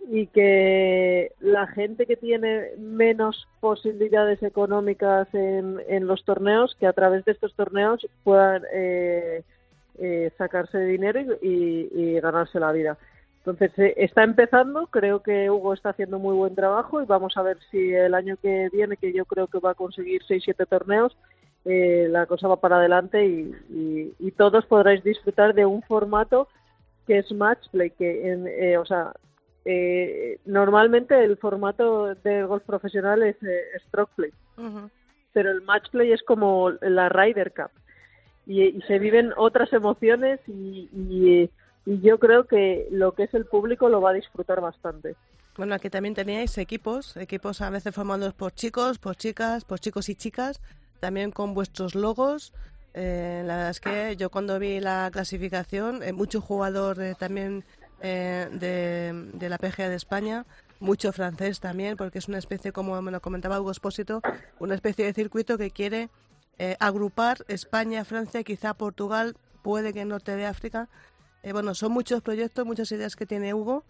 y 0.10 0.26
que 0.28 1.32
la 1.40 1.68
gente 1.68 2.08
que 2.08 2.16
tiene 2.16 2.72
menos 2.80 3.48
posibilidades 3.60 4.42
económicas 4.42 5.28
en, 5.34 6.08
los 6.08 6.26
torneos, 6.26 6.76
que 6.80 6.88
a 6.88 6.94
través 6.94 7.24
de 7.26 7.34
estos 7.34 7.54
torneos 7.54 8.08
puedan 8.24 8.64
eh, 8.74 9.44
eh, 10.00 10.32
sacarse 10.38 10.80
dinero 10.80 11.22
y, 11.42 12.20
ganarse 12.20 12.60
la 12.60 12.72
vida. 12.72 12.98
Entonces 13.38 13.72
eh, 13.78 13.94
está 13.98 14.24
empezando, 14.24 14.88
creo 14.88 15.22
que 15.22 15.50
Hugo 15.50 15.74
está 15.74 15.90
haciendo 15.90 16.20
muy 16.20 16.36
buen 16.36 16.56
trabajo 16.56 17.02
y 17.02 17.06
vamos 17.06 17.38
a 17.38 17.42
ver 17.44 17.58
si 17.70 17.94
el 17.94 18.14
año 18.16 18.38
que 18.42 18.70
viene, 18.72 18.98
que 18.98 19.14
yo 19.14 19.26
creo 19.26 19.48
que 19.48 19.60
va 19.60 19.72
a 19.72 19.76
conseguir 19.76 20.24
6-7 20.24 20.68
torneos, 20.68 21.16
eh, 21.66 22.08
la 22.10 22.26
cosa 22.26 22.48
va 22.48 22.58
para 22.58 22.78
adelante 22.78 23.26
y, 23.26 23.54
y, 23.70 24.14
y, 24.20 24.32
todos 24.32 24.66
podréis 24.66 25.04
disfrutar 25.04 25.54
de 25.54 25.66
un 25.66 25.84
formato 25.84 26.48
que 27.06 27.20
es 27.20 27.32
match 27.32 27.68
play, 27.72 27.92
que 27.92 28.32
en, 28.32 28.48
eh, 28.48 28.78
o 28.78 28.86
sea, 28.86 29.14
eh, 29.66 30.40
normalmente 30.46 31.24
el 31.24 31.38
formato 31.38 32.16
de 32.16 32.44
golf 32.44 32.64
profesional 32.64 33.22
es 33.22 33.36
eh, 33.44 33.62
stroke 33.88 34.12
play, 34.16 34.32
uh 34.58 34.62
-huh. 34.62 34.90
pero 35.34 35.52
el 35.52 35.62
match 35.62 35.90
play 35.92 36.12
es 36.12 36.24
como 36.24 36.72
la 36.82 37.10
Ryder 37.10 37.52
Cup 37.54 37.72
y, 38.48 38.64
y 38.64 38.82
se 38.84 38.98
viven 39.00 39.34
otras 39.38 39.72
emociones 39.74 40.40
y, 40.48 40.90
y, 40.94 41.50
yo 41.86 42.20
creo 42.20 42.46
que 42.46 42.88
lo 42.92 43.14
que 43.14 43.24
es 43.24 43.34
el 43.34 43.46
público 43.46 43.90
lo 43.90 44.02
va 44.02 44.12
a 44.12 44.14
disfrutar 44.14 44.62
bastante. 44.62 45.16
Bueno, 45.58 45.74
aquí 45.74 45.90
también 45.90 46.14
teníais 46.14 46.58
equipos, 46.60 47.18
equipos 47.18 47.60
a 47.62 47.72
veces 47.72 47.94
formados 47.94 48.36
por 48.36 48.52
chicos, 48.52 49.00
por 49.00 49.16
chicas, 49.16 49.66
por 49.66 49.80
chicos 49.80 50.08
y 50.08 50.16
chicas, 50.16 50.62
también 51.02 51.32
con 51.32 51.54
vuestros 51.54 51.94
logos. 51.96 52.54
Eh, 52.94 53.44
la 53.46 53.56
verdad 53.56 53.72
es 53.72 53.80
que 53.82 54.16
yo 54.16 54.30
cuando 54.30 54.58
vi 54.60 54.80
la 54.80 55.10
clasificación, 55.12 56.04
eh, 56.04 56.14
mucho 56.14 56.40
jugador 56.40 57.02
eh, 57.02 57.16
también 57.18 57.66
eh, 58.04 58.48
de, 59.34 59.50
la 59.50 59.60
PGA 59.60 59.88
de 59.88 59.96
España, 59.96 60.46
mucho 60.80 61.12
francés 61.14 61.60
también, 61.60 61.98
porque 61.98 62.18
es 62.18 62.28
una 62.28 62.40
especie, 62.40 62.72
como 62.72 63.00
me 63.02 63.12
lo 63.12 63.22
comentaba 63.22 63.62
Hugo 63.62 63.70
Espósito, 63.70 64.22
una 64.60 64.74
especie 64.74 65.06
de 65.06 65.14
circuito 65.14 65.58
que 65.58 65.70
quiere 65.70 66.10
eh, 66.58 66.76
agrupar 66.80 67.46
España, 67.48 68.04
Francia, 68.04 68.44
quizá 68.44 68.74
Portugal, 68.74 69.38
puede 69.62 69.94
que 69.94 70.04
Norte 70.04 70.36
de 70.36 70.48
África. 70.48 70.90
Eh, 71.44 71.54
bueno, 71.54 71.76
son 71.76 71.92
muchos 71.92 72.24
proyectos, 72.24 72.66
muchas 72.66 72.92
ideas 72.92 73.16
que 73.16 73.28
tiene 73.28 73.54
Hugo. 73.54 73.84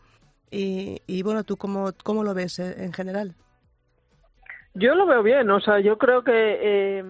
Y, 0.50 1.02
y 1.08 1.22
bueno, 1.24 1.46
¿tú 1.46 1.56
cómo, 1.56 1.94
cómo 2.04 2.24
lo 2.26 2.34
ves 2.34 2.60
en 2.60 2.92
general? 2.92 3.36
Yo 4.74 4.96
lo 4.96 5.06
veo 5.06 5.22
bien, 5.22 5.50
o 5.50 5.60
sea, 5.60 5.80
yo 5.80 5.98
creo 5.98 6.24
que, 6.24 6.32
eh, 6.34 7.04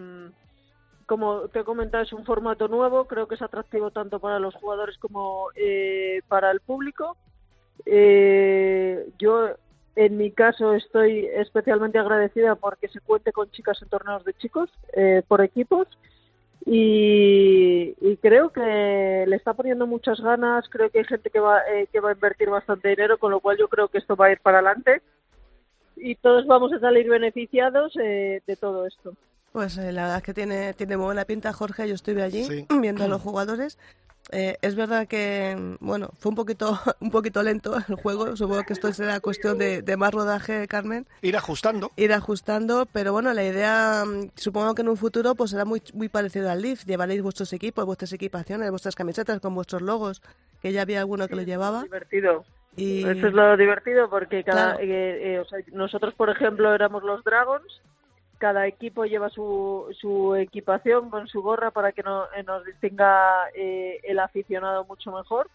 como 1.06 1.42
te 1.50 1.60
he 1.60 1.64
comentado, 1.64 2.04
es 2.04 2.14
un 2.14 2.26
formato 2.26 2.68
nuevo, 2.68 3.06
creo 3.06 3.28
que 3.28 3.36
es 3.36 3.42
atractivo 3.42 3.92
tanto 3.92 4.20
para 4.20 4.40
los 4.40 4.56
jugadores 4.56 4.98
como 4.98 5.48
eh, 5.56 6.22
para 6.28 6.50
el 6.52 6.60
público. 6.62 7.18
Eh, 7.86 9.08
yo, 9.20 9.50
en 9.96 10.18
mi 10.18 10.32
caso, 10.32 10.74
estoy 10.74 11.28
especialmente 11.36 12.00
agradecida 12.00 12.56
porque 12.56 12.88
se 12.88 13.00
cuente 13.00 13.32
con 13.32 13.52
chicas 13.52 13.80
en 13.82 13.90
torneos 13.90 14.24
de 14.26 14.34
chicos, 14.34 14.70
eh, 14.94 15.22
por 15.28 15.42
equipos, 15.42 15.88
y, 16.66 17.96
y, 18.02 18.18
creo 18.18 18.52
que 18.52 19.26
le 19.28 19.36
está 19.36 19.54
poniendo 19.54 19.88
muchas 19.88 20.20
ganas, 20.22 20.70
creo 20.70 20.90
que 20.92 21.00
hay 21.00 21.06
gente 21.06 21.30
que 21.32 21.40
va, 21.40 21.60
eh, 21.68 21.88
que 21.92 22.00
va 22.00 22.10
a 22.12 22.14
invertir 22.14 22.50
bastante 22.50 22.90
dinero, 22.90 23.18
con 23.18 23.32
lo 23.32 23.40
cual 23.40 23.58
yo 23.58 23.68
creo 23.68 23.88
que 23.88 23.98
esto 23.98 24.16
va 24.16 24.28
a 24.28 24.32
ir 24.32 24.40
para 24.40 24.60
adelante 24.60 25.02
y 25.96 26.16
todos 26.16 26.46
vamos 26.48 26.74
a 26.74 26.80
salir 26.80 27.10
beneficiados 27.10 27.94
eh, 28.02 28.42
de 28.46 28.56
todo 28.56 28.86
esto. 28.86 29.14
Pues 29.52 29.78
eh, 29.78 29.92
la 29.92 30.04
verdad 30.04 30.18
es 30.18 30.24
que 30.24 30.34
tiene, 30.34 30.74
tiene 30.74 30.98
muy 30.98 31.06
buena 31.06 31.26
pinta, 31.26 31.52
Jorge. 31.52 31.88
Yo 31.88 31.96
estuve 31.96 32.24
allí 32.24 32.44
sí. 32.46 32.66
viendo 32.82 33.04
a 33.04 33.08
los 33.08 33.22
jugadores. 33.22 33.78
Eh, 34.32 34.56
es 34.62 34.76
verdad 34.76 35.08
que, 35.08 35.76
bueno, 35.82 36.10
fue 36.18 36.30
un 36.30 36.36
poquito, 36.36 36.80
un 37.02 37.12
poquito 37.12 37.44
lento 37.44 37.76
el 37.76 37.96
juego. 37.96 38.36
Supongo 38.38 38.64
que 38.64 38.74
esto 38.74 38.94
será 38.94 39.20
cuestión 39.20 39.58
de, 39.58 39.82
de, 39.82 39.98
más 39.98 40.14
rodaje, 40.14 40.68
Carmen. 40.68 41.06
Ir 41.22 41.36
ajustando. 41.36 41.92
Ir 41.98 42.14
ajustando, 42.14 42.86
pero 42.86 43.12
bueno, 43.12 43.34
la 43.34 43.44
idea, 43.44 44.06
supongo 44.36 44.74
que 44.74 44.84
en 44.84 44.90
un 44.90 44.98
futuro, 44.98 45.36
pues 45.36 45.52
será 45.52 45.66
muy, 45.66 45.82
muy 45.94 46.08
parecido 46.08 46.50
al 46.50 46.62
Leaf. 46.62 46.86
Llevaréis 46.86 47.22
vuestros 47.22 47.52
equipos, 47.52 47.86
vuestras 47.86 48.14
equipaciones, 48.14 48.70
vuestras 48.70 48.96
camisetas 48.96 49.42
con 49.42 49.54
vuestros 49.54 49.82
logos, 49.82 50.22
que 50.62 50.72
ya 50.72 50.84
había 50.84 51.00
alguno 51.00 51.28
que 51.28 51.36
lo 51.36 51.42
llevaba. 51.42 51.84
Divertido. 51.84 52.46
Y... 52.76 53.04
Eso 53.04 53.28
es 53.28 53.34
lo 53.34 53.58
divertido 53.58 54.10
porque 54.10 54.44
cada, 54.44 54.76
claro. 54.76 54.84
eh, 54.84 55.34
eh, 55.34 55.40
o 55.40 55.46
sea, 55.46 55.60
nosotros, 55.74 56.14
por 56.14 56.30
ejemplo, 56.30 56.74
éramos 56.74 57.04
los 57.04 57.24
Dragons, 57.24 57.82
cada 58.42 58.66
equipo 58.66 59.06
lleva 59.06 59.30
su, 59.30 59.96
su 60.02 60.36
equipación 60.36 61.12
con 61.12 61.28
su 61.28 61.44
gorra 61.44 61.70
para 61.70 61.92
que 61.92 62.02
no, 62.02 62.24
eh, 62.36 62.42
nos 62.44 62.66
distinga 62.66 63.48
eh, 63.56 64.00
el 64.04 64.18
aficionado 64.18 64.84
mucho 64.86 65.12
mejor 65.12 65.48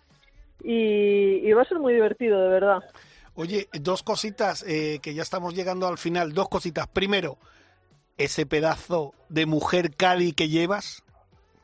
y, 0.62 1.40
y, 1.42 1.52
va 1.52 1.62
a 1.62 1.64
ser 1.64 1.80
muy 1.80 1.92
divertido, 1.92 2.40
de 2.40 2.48
verdad. 2.48 2.84
Oye, 3.34 3.68
dos 3.72 4.04
cositas 4.04 4.64
eh, 4.68 5.00
que 5.02 5.14
ya 5.14 5.22
estamos 5.22 5.52
llegando 5.52 5.88
al 5.88 5.98
final, 5.98 6.32
dos 6.32 6.48
cositas. 6.48 6.86
Primero, 6.86 7.38
ese 8.18 8.46
pedazo 8.46 9.14
de 9.28 9.46
mujer 9.46 9.90
Cali 9.96 10.32
que 10.32 10.48
llevas, 10.48 11.02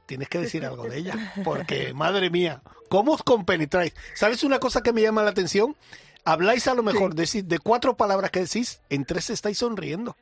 tienes 0.06 0.28
que 0.28 0.38
decir 0.38 0.64
algo 0.64 0.84
de 0.84 0.98
ella, 0.98 1.14
porque 1.44 1.92
madre 1.94 2.30
mía, 2.30 2.62
¿cómo 2.88 3.12
os 3.12 3.22
compenetráis? 3.22 3.94
¿Sabes 4.14 4.44
una 4.44 4.58
cosa 4.58 4.82
que 4.82 4.92
me 4.92 5.02
llama 5.02 5.22
la 5.22 5.30
atención? 5.30 5.76
Habláis 6.24 6.68
a 6.68 6.74
lo 6.74 6.82
mejor 6.82 7.14
sí. 7.26 7.42
de, 7.42 7.48
de, 7.48 7.58
cuatro 7.58 7.96
palabras 7.96 8.30
que 8.30 8.40
decís, 8.40 8.80
en 8.90 9.04
tres 9.04 9.30
estáis 9.30 9.58
sonriendo. 9.58 10.16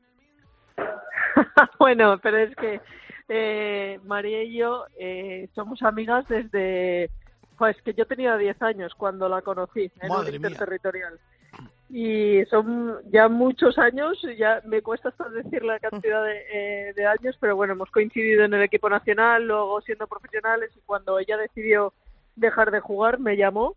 bueno, 1.79 2.19
pero 2.23 2.39
es 2.39 2.55
que 2.57 2.81
eh, 3.33 4.01
María 4.05 4.43
y 4.43 4.59
yo 4.59 4.87
eh, 4.99 5.49
somos 5.55 5.83
amigas 5.83 6.27
desde, 6.29 7.11
pues 7.57 7.77
que 7.83 7.95
yo 7.95 8.05
tenía 8.05 8.37
10 8.37 8.61
años 8.63 8.93
cuando 8.97 9.29
la 9.29 9.41
conocí 9.43 9.91
en 10.01 10.11
un 10.11 10.35
interterritorial. 10.35 11.21
Y 11.93 12.45
son 12.47 12.99
ya 13.11 13.29
muchos 13.29 13.77
años, 13.79 14.17
ya 14.39 14.63
me 14.65 14.81
cuesta 14.81 15.09
hasta 15.09 15.29
decir 15.29 15.65
la 15.65 15.81
cantidad 15.81 16.25
de, 16.25 16.45
eh, 16.53 16.93
de, 16.95 17.07
años, 17.07 17.37
pero 17.41 17.57
bueno, 17.57 17.73
hemos 17.73 17.91
coincidido 17.91 18.45
en 18.45 18.55
el 18.55 18.63
equipo 18.63 18.89
nacional, 18.89 19.47
luego 19.47 19.81
siendo 19.81 20.07
profesionales 20.07 20.71
y 20.77 20.81
cuando 20.87 21.19
ella 21.19 21.37
decidió 21.37 21.93
dejar 22.37 22.71
de 22.71 22.81
jugar 22.81 23.19
me 23.19 23.37
llamó 23.37 23.75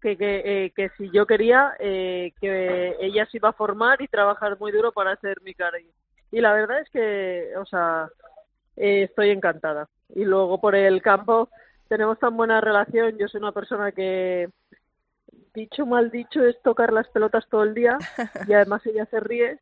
que, 0.00 0.16
que, 0.16 0.42
eh, 0.44 0.72
que 0.74 0.90
si 0.96 1.10
yo 1.10 1.26
quería 1.26 1.74
eh, 1.78 2.32
que 2.40 2.96
ella 3.00 3.26
se 3.26 3.38
iba 3.38 3.50
a 3.50 3.54
formar 3.54 4.00
y 4.02 4.08
trabajar 4.08 4.58
muy 4.58 4.72
duro 4.72 4.92
para 4.92 5.16
ser 5.16 5.40
mi 5.42 5.54
cara. 5.54 5.78
Y 6.30 6.40
la 6.40 6.52
verdad 6.52 6.80
es 6.80 6.90
que, 6.90 7.52
o 7.56 7.64
sea, 7.66 8.08
eh, 8.76 9.04
estoy 9.04 9.30
encantada. 9.30 9.88
Y 10.14 10.24
luego 10.24 10.60
por 10.60 10.74
el 10.74 11.02
campo 11.02 11.48
tenemos 11.88 12.18
tan 12.18 12.36
buena 12.36 12.60
relación. 12.60 13.16
Yo 13.18 13.28
soy 13.28 13.40
una 13.40 13.52
persona 13.52 13.92
que 13.92 14.48
dicho 15.56 15.86
mal 15.86 16.10
dicho 16.10 16.44
es 16.44 16.60
tocar 16.62 16.92
las 16.92 17.08
pelotas 17.08 17.44
todo 17.50 17.64
el 17.64 17.74
día 17.74 17.98
y 18.46 18.52
además 18.52 18.86
ella 18.86 19.06
se 19.06 19.18
ríe 19.18 19.58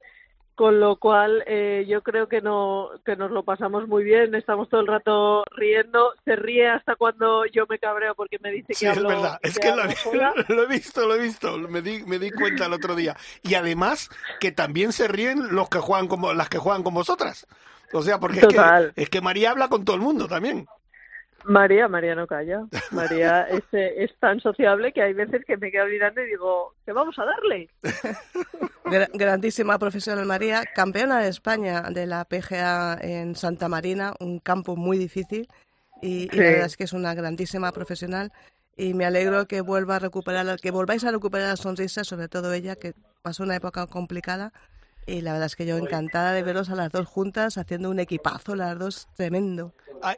con 0.55 0.79
lo 0.79 0.97
cual 0.97 1.43
eh, 1.47 1.85
yo 1.89 2.03
creo 2.03 2.29
que 2.29 2.41
no 2.41 2.91
que 3.05 3.17
nos 3.17 3.31
lo 3.31 3.45
pasamos 3.45 3.89
muy 3.89 4.05
bien 4.05 4.35
estamos 4.35 4.69
todo 4.69 4.81
el 4.83 4.87
rato 4.87 5.45
riendo 5.57 6.13
se 6.25 6.37
ríe 6.37 6.69
hasta 6.69 6.97
cuando 6.97 7.45
yo 7.47 7.65
me 7.69 7.79
cabreo 7.79 8.15
porque 8.15 8.39
me 8.41 8.51
dice 8.51 8.69
que 8.69 8.75
sí, 8.75 8.87
es 8.87 9.03
verdad 9.03 9.39
es 9.43 9.59
que, 9.59 9.71
lo, 9.71 9.85
lo, 10.55 10.63
he 10.65 10.67
visto 10.67 11.07
lo 11.07 11.15
he 11.15 11.21
visto 11.21 11.59
me 11.59 11.81
di 11.81 12.05
me 12.05 12.19
di 12.19 12.31
cuenta 12.31 12.67
el 12.67 12.73
otro 12.73 12.95
día. 12.95 13.17
Y 13.43 13.55
además 13.55 14.11
que 14.41 14.53
también 14.53 14.93
se 14.93 15.09
ríen 15.09 15.55
los 15.55 15.69
que 15.69 15.79
juegan 15.79 16.09
como 16.09 16.33
las 16.35 16.49
que 16.49 16.59
juegan 16.59 16.83
con 16.83 16.95
vosotras. 16.95 17.47
O 17.93 18.03
sea 18.03 18.19
porque 18.19 18.41
es 18.41 18.47
que, 18.47 18.93
es 18.97 19.11
que 19.11 19.21
María 19.21 19.51
habla 19.51 19.69
con 19.69 19.85
todo 19.85 19.97
el 19.97 20.03
mundo 20.03 20.29
también 20.29 20.67
María, 21.45 21.89
María 21.89 22.15
no 22.15 22.27
calla. 22.27 22.67
María 22.91 23.43
es, 23.49 23.65
es, 23.73 24.11
tan 24.19 24.41
sociable 24.41 24.93
que 24.93 25.03
hay 25.03 25.13
veces 25.13 25.45
que 25.47 25.57
me 25.57 25.71
quedo 25.71 25.87
mirando 25.87 26.23
y 26.23 26.27
digo, 26.27 26.75
¿qué 26.85 26.93
vamos 26.93 27.19
a 27.19 27.25
darle? 27.25 27.69
Grandísima 29.15 29.79
profesional 29.79 30.27
María, 30.27 30.63
campeona 30.75 31.21
de 31.21 31.29
España 31.29 31.83
de 31.91 32.07
la 32.07 32.25
PGA 32.25 32.99
en 33.01 33.35
Santa 33.35 33.69
Marina, 33.69 34.15
un 34.21 34.39
campo 34.39 34.77
muy 34.77 34.99
difícil 34.99 35.49
y, 36.03 36.29
y 36.33 36.37
la 36.37 36.45
verdad 36.45 36.67
es 36.67 36.77
que 36.77 36.85
es 36.85 36.93
una 36.93 37.15
grandísima 37.15 37.73
profesional 37.73 38.31
y 38.77 38.95
me 38.95 39.05
alegro 39.05 39.47
que 39.47 39.61
vuelva 39.61 39.97
a 39.97 39.99
recuperar, 40.01 40.59
que 40.61 40.71
volváis 40.71 41.05
a 41.05 41.11
recuperar 41.11 41.49
la 41.49 41.57
sonrisa, 41.57 42.05
sobre 42.05 42.29
todo 42.29 42.53
ella 42.53 42.77
que 42.77 42.95
pasó 43.23 43.43
una 43.43 43.57
época 43.57 43.87
complicada 43.87 44.53
y 45.07 45.21
la 45.21 45.33
verdad 45.33 45.47
es 45.47 45.57
que 45.57 45.67
yo 45.67 45.77
encantada 45.77 46.33
de 46.33 46.43
veros 46.43 46.71
a 46.71 46.75
las 46.75 46.91
dos 46.91 47.07
juntas 47.07 47.59
haciendo 47.59 47.91
un 47.91 48.01
equipazo, 48.01 48.57
las 48.57 48.79
dos 48.79 49.09
tremendo. 49.17 49.73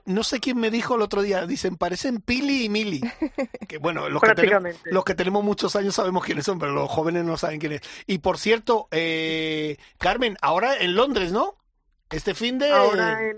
no 0.05 0.23
sé 0.23 0.41
quién 0.41 0.59
me 0.59 0.71
dijo 0.71 0.97
el 0.97 1.03
otro 1.03 1.23
día, 1.23 1.47
dicen, 1.47 1.77
parecen 1.77 2.21
Pili 2.21 2.65
y 2.65 2.69
Mili. 2.69 3.01
Que 3.69 3.79
bueno, 3.79 4.09
los 4.09 4.23
que, 4.23 4.35
tenemos, 4.35 4.77
los 4.85 5.05
que 5.05 5.15
tenemos 5.17 5.43
muchos 5.43 5.75
años 5.75 5.95
sabemos 5.95 6.25
quiénes 6.25 6.45
son, 6.45 6.59
pero 6.59 6.73
los 6.73 6.89
jóvenes 6.89 7.25
no 7.25 7.37
saben 7.37 7.59
quiénes. 7.59 7.81
Y 8.07 8.19
por 8.19 8.39
cierto, 8.39 8.87
eh, 8.93 9.77
Carmen, 9.99 10.37
ahora 10.41 10.77
en 10.77 10.95
Londres, 10.95 11.33
¿no? 11.33 11.57
Este 12.11 12.35
fin 12.35 12.59
de 12.59 12.71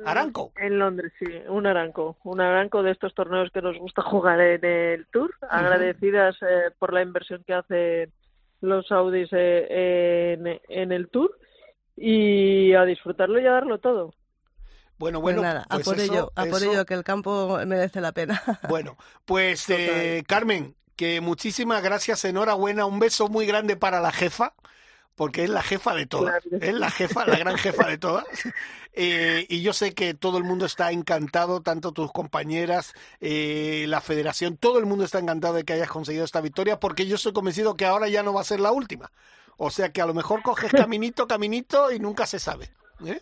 Aranco. 0.05 0.53
En 0.57 0.78
Londres, 0.78 1.12
sí, 1.18 1.24
un 1.49 1.66
Aranco. 1.66 2.18
Un 2.24 2.42
Aranco 2.42 2.82
de 2.82 2.90
estos 2.90 3.14
torneos 3.14 3.51
que 3.51 3.62
nos 3.62 3.78
gusta 3.78 4.03
jugar 4.03 4.38
en 4.40 4.62
el 4.62 5.07
Tour. 5.07 5.34
Agradecidas 5.49 6.36
eh, 6.42 6.70
por 6.78 6.92
la 6.92 7.01
inversión 7.01 7.42
que 7.46 7.55
hace 7.55 8.11
los 8.61 8.87
Saudis 8.87 9.29
eh, 9.33 10.37
en, 10.39 10.61
en, 10.69 10.93
el 10.93 11.09
Tour 11.09 11.39
y 11.97 12.75
a 12.75 12.85
disfrutarlo 12.85 13.41
y 13.41 13.47
a 13.47 13.53
darlo 13.53 13.79
todo. 13.79 14.13
Bueno, 14.99 15.21
bueno, 15.21 15.43
pues 15.43 15.55
nada, 15.55 15.67
a 15.69 15.79
por 15.79 16.01
ello, 16.01 16.33
a 16.35 16.45
por 16.47 16.63
ello 16.63 16.85
que 16.85 16.95
el 16.95 17.05
campo 17.05 17.59
merece 17.67 18.01
la 18.01 18.13
pena. 18.13 18.43
Bueno, 18.69 18.97
pues 19.25 19.71
eh, 19.71 20.25
Carmen, 20.27 20.75
que 20.97 21.21
muchísimas 21.21 21.83
gracias, 21.83 22.25
enhorabuena, 22.25 22.85
un 22.85 22.99
beso 22.99 23.29
muy 23.29 23.47
grande 23.47 23.77
para 23.77 24.01
la 24.01 24.11
jefa, 24.11 24.55
porque 25.19 25.43
es 25.45 25.51
la 25.51 25.62
jefa 25.62 25.95
de 25.95 26.07
todas, 26.07 26.43
es 26.47 26.75
la 26.75 26.91
jefa, 26.91 27.27
la 27.27 27.37
gran 27.37 27.59
jefa 27.59 27.87
de 27.89 27.99
todas. 27.99 28.25
Eh, 29.01 29.47
y 29.49 29.62
yo 29.62 29.75
sé 29.75 29.95
que 29.95 30.12
todo 30.12 30.39
el 30.39 30.45
mundo 30.45 30.66
está 30.66 30.91
encantado, 30.91 31.61
tanto 31.61 31.93
tus 31.93 32.11
compañeras, 32.11 32.95
eh, 33.21 33.85
la 33.87 34.01
federación, 34.01 34.57
todo 34.57 34.81
el 34.81 34.87
mundo 34.87 35.05
está 35.05 35.21
encantado 35.21 35.55
de 35.55 35.62
que 35.62 35.75
hayas 35.75 35.89
conseguido 35.89 36.25
esta 36.25 36.41
victoria, 36.41 36.81
porque 36.81 37.07
yo 37.07 37.14
estoy 37.14 37.33
convencido 37.33 37.77
que 37.77 37.87
ahora 37.87 38.09
ya 38.09 38.25
no 38.25 38.33
va 38.33 38.41
a 38.41 38.45
ser 38.45 38.59
la 38.59 38.73
última. 38.73 39.12
O 39.57 39.71
sea 39.71 39.93
que 39.93 40.01
a 40.03 40.07
lo 40.07 40.14
mejor 40.14 40.43
coges 40.43 40.73
caminito, 40.73 41.29
caminito 41.29 41.93
y 41.93 42.01
nunca 42.01 42.27
se 42.27 42.41
sabe. 42.41 42.73
¿eh? 43.07 43.21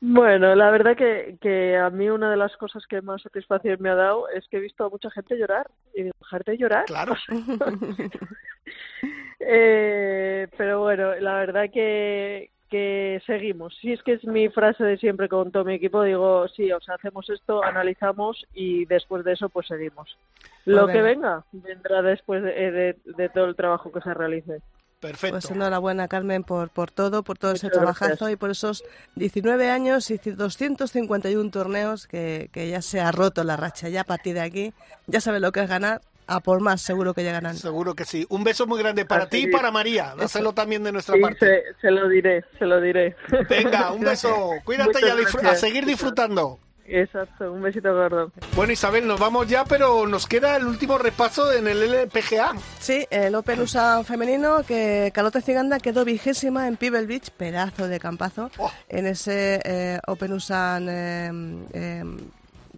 Bueno, 0.00 0.54
la 0.54 0.70
verdad 0.70 0.96
que, 0.96 1.38
que 1.40 1.76
a 1.76 1.88
mí 1.90 2.10
una 2.10 2.30
de 2.30 2.36
las 2.36 2.56
cosas 2.56 2.86
que 2.86 3.00
más 3.00 3.22
satisfacción 3.22 3.78
me 3.80 3.88
ha 3.88 3.94
dado 3.94 4.28
es 4.28 4.46
que 4.48 4.58
he 4.58 4.60
visto 4.60 4.84
a 4.84 4.90
mucha 4.90 5.10
gente 5.10 5.38
llorar 5.38 5.70
y 5.94 6.02
dejarte 6.04 6.58
llorar. 6.58 6.84
Claro. 6.84 7.14
eh, 9.40 10.48
pero 10.56 10.80
bueno, 10.80 11.14
la 11.16 11.36
verdad 11.36 11.70
que, 11.72 12.50
que 12.68 13.22
seguimos. 13.26 13.76
Si 13.80 13.92
es 13.92 14.02
que 14.02 14.14
es 14.14 14.24
mi 14.24 14.48
frase 14.48 14.84
de 14.84 14.98
siempre 14.98 15.28
con 15.28 15.50
todo 15.50 15.64
mi 15.64 15.74
equipo, 15.74 16.02
digo, 16.02 16.46
sí, 16.48 16.72
o 16.72 16.80
sea, 16.80 16.96
hacemos 16.96 17.28
esto, 17.30 17.64
analizamos 17.64 18.44
y 18.54 18.84
después 18.86 19.24
de 19.24 19.32
eso 19.32 19.48
pues 19.48 19.66
seguimos. 19.66 20.16
Lo 20.64 20.86
que 20.88 21.00
venga 21.00 21.44
vendrá 21.52 22.02
después 22.02 22.42
de, 22.42 22.96
de, 23.04 23.28
todo 23.28 23.44
el 23.44 23.54
trabajo 23.54 23.92
que 23.92 24.00
se 24.00 24.12
realice. 24.12 24.60
Perfecto. 25.00 25.38
Pues 25.40 25.50
enhorabuena, 25.50 26.08
Carmen, 26.08 26.42
por, 26.42 26.70
por 26.70 26.90
todo, 26.90 27.22
por 27.22 27.38
todo 27.38 27.52
ese 27.52 27.68
trabajazo 27.68 28.30
y 28.30 28.36
por 28.36 28.50
esos 28.50 28.82
19 29.16 29.70
años 29.70 30.10
y 30.10 30.16
251 30.16 31.50
torneos 31.50 32.06
que, 32.06 32.48
que 32.52 32.68
ya 32.68 32.80
se 32.80 33.00
ha 33.00 33.12
roto 33.12 33.44
la 33.44 33.56
racha. 33.56 33.88
Ya 33.88 34.00
a 34.00 34.04
partir 34.04 34.34
de 34.34 34.40
aquí, 34.40 34.72
ya 35.06 35.20
sabes 35.20 35.40
lo 35.40 35.52
que 35.52 35.60
es 35.60 35.68
ganar 35.68 36.00
a 36.26 36.40
por 36.40 36.60
más, 36.60 36.82
seguro 36.82 37.14
que 37.14 37.22
llegarán. 37.22 37.56
Seguro 37.56 37.94
que 37.94 38.04
sí. 38.04 38.26
Un 38.28 38.44
beso 38.44 38.66
muy 38.66 38.78
grande 38.78 39.04
para 39.04 39.28
ti 39.28 39.44
y 39.44 39.46
para 39.46 39.70
María. 39.70 40.14
Dáselo 40.16 40.52
también 40.52 40.82
de 40.82 40.92
nuestra 40.92 41.14
parte. 41.20 41.62
Se, 41.80 41.90
lo 41.90 42.08
diré, 42.08 42.44
se 42.58 42.66
lo 42.66 42.80
diré. 42.80 43.16
Venga, 43.48 43.92
un 43.92 44.00
beso. 44.04 44.50
Cuídate 44.64 44.98
y 45.02 45.46
a, 45.46 45.54
seguir 45.54 45.86
disfrutando. 45.86 46.58
Exacto, 46.88 47.52
un 47.52 47.62
besito 47.62 47.92
gordo. 47.92 48.30
Bueno, 48.54 48.72
Isabel, 48.72 49.06
nos 49.06 49.18
vamos 49.18 49.48
ya, 49.48 49.64
pero 49.64 50.06
nos 50.06 50.26
queda 50.26 50.56
el 50.56 50.66
último 50.66 50.98
repaso 50.98 51.52
en 51.52 51.66
el 51.66 51.82
LPGA. 51.82 52.54
Sí, 52.78 53.06
el 53.10 53.34
Open 53.34 53.60
USA 53.60 54.02
femenino, 54.04 54.62
que 54.62 55.10
Carlota 55.14 55.40
Ciganda 55.40 55.78
quedó 55.78 56.04
vigésima 56.04 56.68
en 56.68 56.76
Pebble 56.76 57.06
Beach, 57.06 57.30
pedazo 57.30 57.88
de 57.88 57.98
campazo, 57.98 58.50
oh. 58.58 58.70
en 58.88 59.06
ese 59.06 59.60
eh, 59.64 60.00
Open 60.06 60.32
USA 60.32 60.78
eh, 60.80 61.30
eh, 61.72 62.04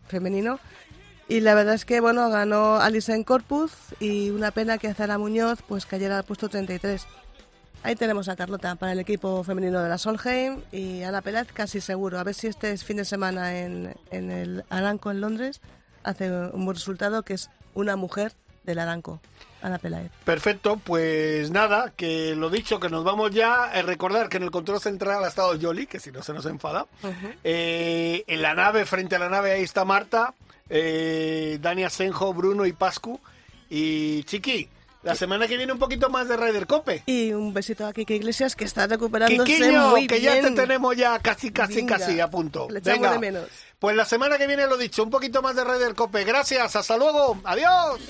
femenino. 0.06 0.58
Y 1.28 1.40
la 1.40 1.54
verdad 1.54 1.74
es 1.74 1.84
que, 1.84 2.00
bueno, 2.00 2.30
ganó 2.30 2.76
Alison 2.76 3.22
Corpus 3.22 3.72
y 4.00 4.30
una 4.30 4.50
pena 4.50 4.78
que 4.78 4.94
Zara 4.94 5.18
Muñoz 5.18 5.60
pues 5.60 5.84
cayera 5.84 6.16
al 6.16 6.24
puesto 6.24 6.48
33. 6.48 7.06
Ahí 7.82 7.96
tenemos 7.96 8.28
a 8.28 8.36
Carlota 8.36 8.74
para 8.74 8.92
el 8.92 8.98
equipo 8.98 9.42
femenino 9.44 9.80
de 9.80 9.88
la 9.88 9.98
Solheim 9.98 10.60
y 10.72 11.02
Ana 11.02 11.22
Pérez 11.22 11.48
casi 11.52 11.80
seguro. 11.80 12.18
A 12.18 12.24
ver 12.24 12.34
si 12.34 12.46
este 12.48 12.76
fin 12.76 12.96
de 12.98 13.04
semana 13.04 13.58
en, 13.58 13.94
en 14.10 14.30
el 14.30 14.64
Aranco 14.68 15.10
en 15.10 15.20
Londres 15.20 15.60
hace 16.02 16.30
un 16.30 16.64
buen 16.64 16.74
resultado, 16.74 17.22
que 17.22 17.34
es 17.34 17.50
una 17.74 17.96
mujer 17.96 18.32
del 18.64 18.78
Aranco. 18.78 19.20
Ana 19.60 19.78
Peláez. 19.78 20.12
Perfecto, 20.24 20.76
pues 20.76 21.50
nada, 21.50 21.92
que 21.96 22.36
lo 22.36 22.48
dicho, 22.48 22.78
que 22.78 22.88
nos 22.88 23.02
vamos 23.02 23.32
ya. 23.32 23.64
a 23.64 23.82
recordar 23.82 24.28
que 24.28 24.36
en 24.36 24.44
el 24.44 24.52
control 24.52 24.80
central 24.80 25.24
ha 25.24 25.28
estado 25.28 25.58
Jolly, 25.60 25.88
que 25.88 25.98
si 25.98 26.12
no 26.12 26.22
se 26.22 26.32
nos 26.32 26.46
enfada. 26.46 26.86
Eh, 27.42 28.22
en 28.28 28.42
la 28.42 28.54
nave, 28.54 28.86
frente 28.86 29.16
a 29.16 29.18
la 29.18 29.28
nave, 29.28 29.52
ahí 29.52 29.62
está 29.62 29.84
Marta 29.84 30.34
eh, 30.70 31.58
Dani 31.60 31.84
Asenjo, 31.84 32.32
Bruno 32.34 32.66
y 32.66 32.72
Pascu. 32.72 33.20
Y 33.70 34.22
Chiqui, 34.24 34.68
la 35.02 35.14
semana 35.14 35.46
que 35.46 35.56
viene 35.56 35.72
un 35.72 35.78
poquito 35.78 36.10
más 36.10 36.28
de 36.28 36.36
Ryder 36.36 36.66
Cope. 36.66 37.02
Y 37.06 37.32
un 37.32 37.54
besito 37.54 37.86
a 37.86 37.92
Kike 37.92 38.16
Iglesias 38.16 38.56
que 38.56 38.64
está 38.64 38.86
recuperándose 38.86 39.72
muy 39.72 40.06
que 40.06 40.20
ya 40.20 40.40
te 40.40 40.50
tenemos 40.50 40.96
ya 40.96 41.18
casi, 41.18 41.50
casi, 41.50 41.86
casi 41.86 42.20
a 42.20 42.28
punto. 42.28 42.68
Venga. 42.68 43.20
Pues 43.78 43.94
la 43.94 44.04
semana 44.04 44.38
que 44.38 44.46
viene 44.46 44.66
lo 44.66 44.76
dicho, 44.76 45.04
un 45.04 45.10
poquito 45.10 45.40
más 45.40 45.54
de 45.54 45.64
Ryder 45.64 45.94
Cope. 45.94 46.24
Gracias, 46.24 46.74
hasta 46.74 46.96
luego. 46.96 47.38
Adiós. 47.44 48.00